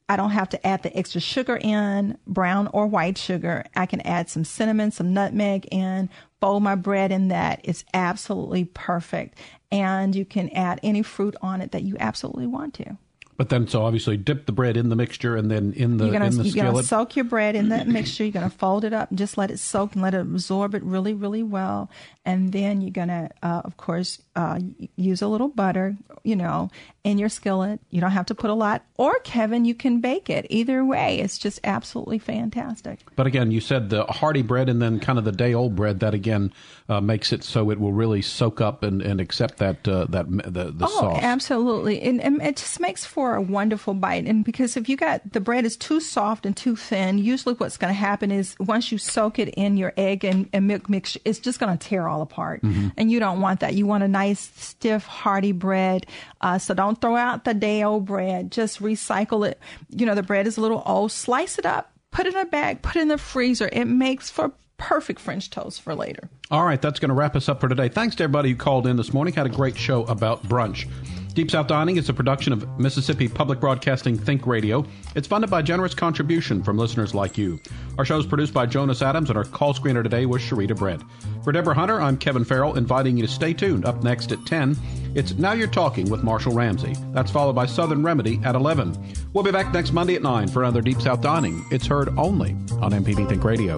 I 0.07 0.15
don't 0.15 0.31
have 0.31 0.49
to 0.49 0.67
add 0.67 0.83
the 0.83 0.97
extra 0.97 1.21
sugar 1.21 1.59
in, 1.61 2.17
brown 2.25 2.67
or 2.73 2.87
white 2.87 3.17
sugar. 3.17 3.65
I 3.75 3.85
can 3.85 4.01
add 4.01 4.29
some 4.29 4.43
cinnamon, 4.43 4.91
some 4.91 5.13
nutmeg 5.13 5.67
in, 5.71 6.09
fold 6.39 6.63
my 6.63 6.75
bread 6.75 7.11
in 7.11 7.27
that. 7.27 7.59
It's 7.63 7.85
absolutely 7.93 8.65
perfect 8.65 9.37
and 9.71 10.15
you 10.15 10.25
can 10.25 10.49
add 10.49 10.79
any 10.81 11.03
fruit 11.03 11.35
on 11.41 11.61
it 11.61 11.71
that 11.71 11.83
you 11.83 11.95
absolutely 11.99 12.47
want 12.47 12.73
to. 12.75 12.97
But 13.39 13.47
then, 13.47 13.69
so 13.69 13.83
obviously, 13.83 14.17
dip 14.17 14.47
the 14.47 14.51
bread 14.51 14.75
in 14.75 14.89
the 14.89 14.97
mixture 14.97 15.37
and 15.37 15.49
then 15.49 15.71
in 15.71 15.95
the 15.95 16.03
you're 16.03 16.11
gonna, 16.11 16.25
in 16.25 16.35
the 16.35 16.43
you're 16.43 16.51
skillet. 16.51 16.73
Gonna 16.73 16.83
soak 16.83 17.15
your 17.15 17.23
bread 17.23 17.55
in 17.55 17.69
that 17.69 17.87
mixture. 17.87 18.25
You're 18.25 18.33
gonna 18.33 18.49
fold 18.49 18.83
it 18.83 18.91
up 18.91 19.11
and 19.11 19.17
just 19.17 19.37
let 19.37 19.49
it 19.49 19.59
soak 19.59 19.93
and 19.93 20.01
let 20.01 20.13
it 20.13 20.19
absorb 20.19 20.75
it 20.75 20.83
really, 20.83 21.13
really 21.13 21.41
well. 21.41 21.89
And 22.25 22.51
then 22.51 22.81
you're 22.81 22.91
gonna, 22.91 23.29
uh, 23.41 23.61
of 23.63 23.77
course, 23.77 24.21
uh, 24.39 24.57
use 24.95 25.21
a 25.21 25.27
little 25.27 25.49
butter, 25.49 25.97
you 26.23 26.33
know, 26.33 26.69
in 27.03 27.17
your 27.17 27.27
skillet. 27.27 27.81
You 27.89 27.99
don't 27.99 28.11
have 28.11 28.27
to 28.27 28.35
put 28.35 28.49
a 28.49 28.53
lot. 28.53 28.85
Or 28.95 29.19
Kevin, 29.19 29.65
you 29.65 29.75
can 29.75 29.99
bake 29.99 30.29
it. 30.29 30.47
Either 30.49 30.85
way, 30.85 31.19
it's 31.19 31.37
just 31.37 31.59
absolutely 31.65 32.19
fantastic. 32.19 32.99
But 33.17 33.27
again, 33.27 33.51
you 33.51 33.59
said 33.59 33.89
the 33.89 34.05
hearty 34.05 34.41
bread 34.41 34.69
and 34.69 34.81
then 34.81 35.01
kind 35.01 35.19
of 35.19 35.25
the 35.25 35.33
day 35.33 35.53
old 35.53 35.75
bread. 35.75 35.99
That 35.99 36.13
again 36.13 36.53
uh, 36.87 37.01
makes 37.01 37.33
it 37.33 37.43
so 37.43 37.69
it 37.69 37.81
will 37.81 37.91
really 37.91 38.21
soak 38.21 38.61
up 38.61 38.81
and, 38.81 39.01
and 39.01 39.19
accept 39.19 39.57
that 39.57 39.85
uh, 39.85 40.05
that 40.05 40.31
the, 40.31 40.71
the 40.71 40.85
oh, 40.85 40.99
sauce. 41.01 41.19
absolutely, 41.21 42.01
and, 42.01 42.21
and 42.21 42.41
it 42.41 42.55
just 42.55 42.79
makes 42.79 43.03
for 43.03 43.35
a 43.35 43.41
wonderful 43.41 43.93
bite. 43.93 44.25
And 44.25 44.45
because 44.45 44.77
if 44.77 44.87
you 44.87 44.95
got 44.95 45.33
the 45.33 45.41
bread 45.41 45.65
is 45.65 45.75
too 45.75 45.99
soft 45.99 46.45
and 46.45 46.55
too 46.55 46.77
thin, 46.77 47.17
usually 47.17 47.55
what's 47.55 47.75
going 47.75 47.93
to 47.93 47.99
happen 47.99 48.31
is 48.31 48.55
once 48.57 48.89
you 48.89 48.97
soak 48.97 49.37
it 49.37 49.49
in 49.49 49.75
your 49.75 49.91
egg 49.97 50.23
and, 50.23 50.47
and 50.53 50.65
milk 50.65 50.87
mixture, 50.87 51.19
it's 51.25 51.39
just 51.39 51.59
going 51.59 51.77
to 51.77 51.87
tear 51.87 52.07
all 52.07 52.21
apart. 52.21 52.61
Mm-hmm. 52.61 52.87
And 52.95 53.11
you 53.11 53.19
don't 53.19 53.41
want 53.41 53.59
that. 53.59 53.73
You 53.73 53.85
want 53.85 54.03
a 54.03 54.07
nice 54.29 54.51
stiff, 54.55 55.05
hearty 55.05 55.51
bread. 55.51 56.05
Uh, 56.41 56.57
so 56.57 56.73
don't 56.73 56.99
throw 57.01 57.15
out 57.15 57.45
the 57.45 57.53
day 57.53 57.83
old 57.83 58.05
bread. 58.05 58.51
Just 58.51 58.81
recycle 58.81 59.47
it. 59.47 59.59
You 59.89 60.05
know 60.05 60.15
the 60.15 60.23
bread 60.23 60.47
is 60.47 60.57
a 60.57 60.61
little 60.61 60.83
old. 60.85 61.11
Slice 61.11 61.57
it 61.57 61.65
up. 61.65 61.91
Put 62.11 62.25
it 62.25 62.33
in 62.33 62.39
a 62.39 62.45
bag. 62.45 62.81
Put 62.81 62.95
it 62.95 63.01
in 63.01 63.07
the 63.07 63.17
freezer. 63.17 63.69
It 63.71 63.85
makes 63.85 64.29
for 64.29 64.51
perfect 64.77 65.19
French 65.19 65.49
toast 65.49 65.81
for 65.81 65.93
later. 65.93 66.29
All 66.51 66.65
right, 66.65 66.81
that's 66.81 66.99
going 66.99 67.09
to 67.09 67.15
wrap 67.15 67.35
us 67.35 67.49
up 67.49 67.59
for 67.59 67.67
today. 67.67 67.89
Thanks 67.89 68.15
to 68.15 68.23
everybody 68.23 68.49
who 68.49 68.55
called 68.55 68.87
in 68.87 68.95
this 68.95 69.13
morning. 69.13 69.33
Had 69.33 69.45
a 69.45 69.49
great 69.49 69.77
show 69.77 70.03
about 70.05 70.43
brunch. 70.43 70.87
Deep 71.33 71.51
South 71.51 71.67
Dining 71.67 71.97
is 71.97 72.09
a 72.09 72.13
production 72.13 72.51
of 72.51 72.79
Mississippi 72.79 73.27
Public 73.27 73.59
Broadcasting 73.59 74.17
Think 74.17 74.45
Radio. 74.47 74.83
It's 75.15 75.27
funded 75.27 75.49
by 75.49 75.61
generous 75.61 75.93
contribution 75.93 76.63
from 76.63 76.77
listeners 76.77 77.13
like 77.13 77.37
you. 77.37 77.59
Our 77.97 78.03
show 78.03 78.17
is 78.17 78.25
produced 78.25 78.53
by 78.53 78.65
Jonas 78.65 79.01
Adams, 79.01 79.29
and 79.29 79.37
our 79.37 79.45
call 79.45 79.73
screener 79.73 80.03
today 80.03 80.25
was 80.25 80.41
Sharita 80.41 80.75
Brent. 80.75 81.03
For 81.43 81.51
Deborah 81.51 81.75
Hunter, 81.75 82.01
I'm 82.01 82.17
Kevin 82.17 82.43
Farrell, 82.43 82.75
inviting 82.77 83.15
you 83.15 83.25
to 83.25 83.31
stay 83.31 83.53
tuned. 83.53 83.85
Up 83.85 84.03
next 84.03 84.31
at 84.31 84.45
10, 84.45 84.75
it's 85.15 85.33
Now 85.35 85.53
You're 85.53 85.67
Talking 85.67 86.09
with 86.09 86.23
Marshall 86.23 86.53
Ramsey. 86.53 86.95
That's 87.13 87.31
followed 87.31 87.53
by 87.53 87.67
Southern 87.67 88.03
Remedy 88.03 88.41
at 88.43 88.55
11. 88.55 88.97
We'll 89.31 89.43
be 89.43 89.51
back 89.51 89.71
next 89.71 89.93
Monday 89.93 90.15
at 90.15 90.23
9 90.23 90.47
for 90.49 90.63
another 90.63 90.81
Deep 90.81 90.99
South 90.99 91.21
Dining. 91.21 91.63
It's 91.71 91.85
heard 91.85 92.09
only 92.17 92.51
on 92.81 92.91
MPB 92.91 93.29
Think 93.29 93.43
Radio. 93.43 93.77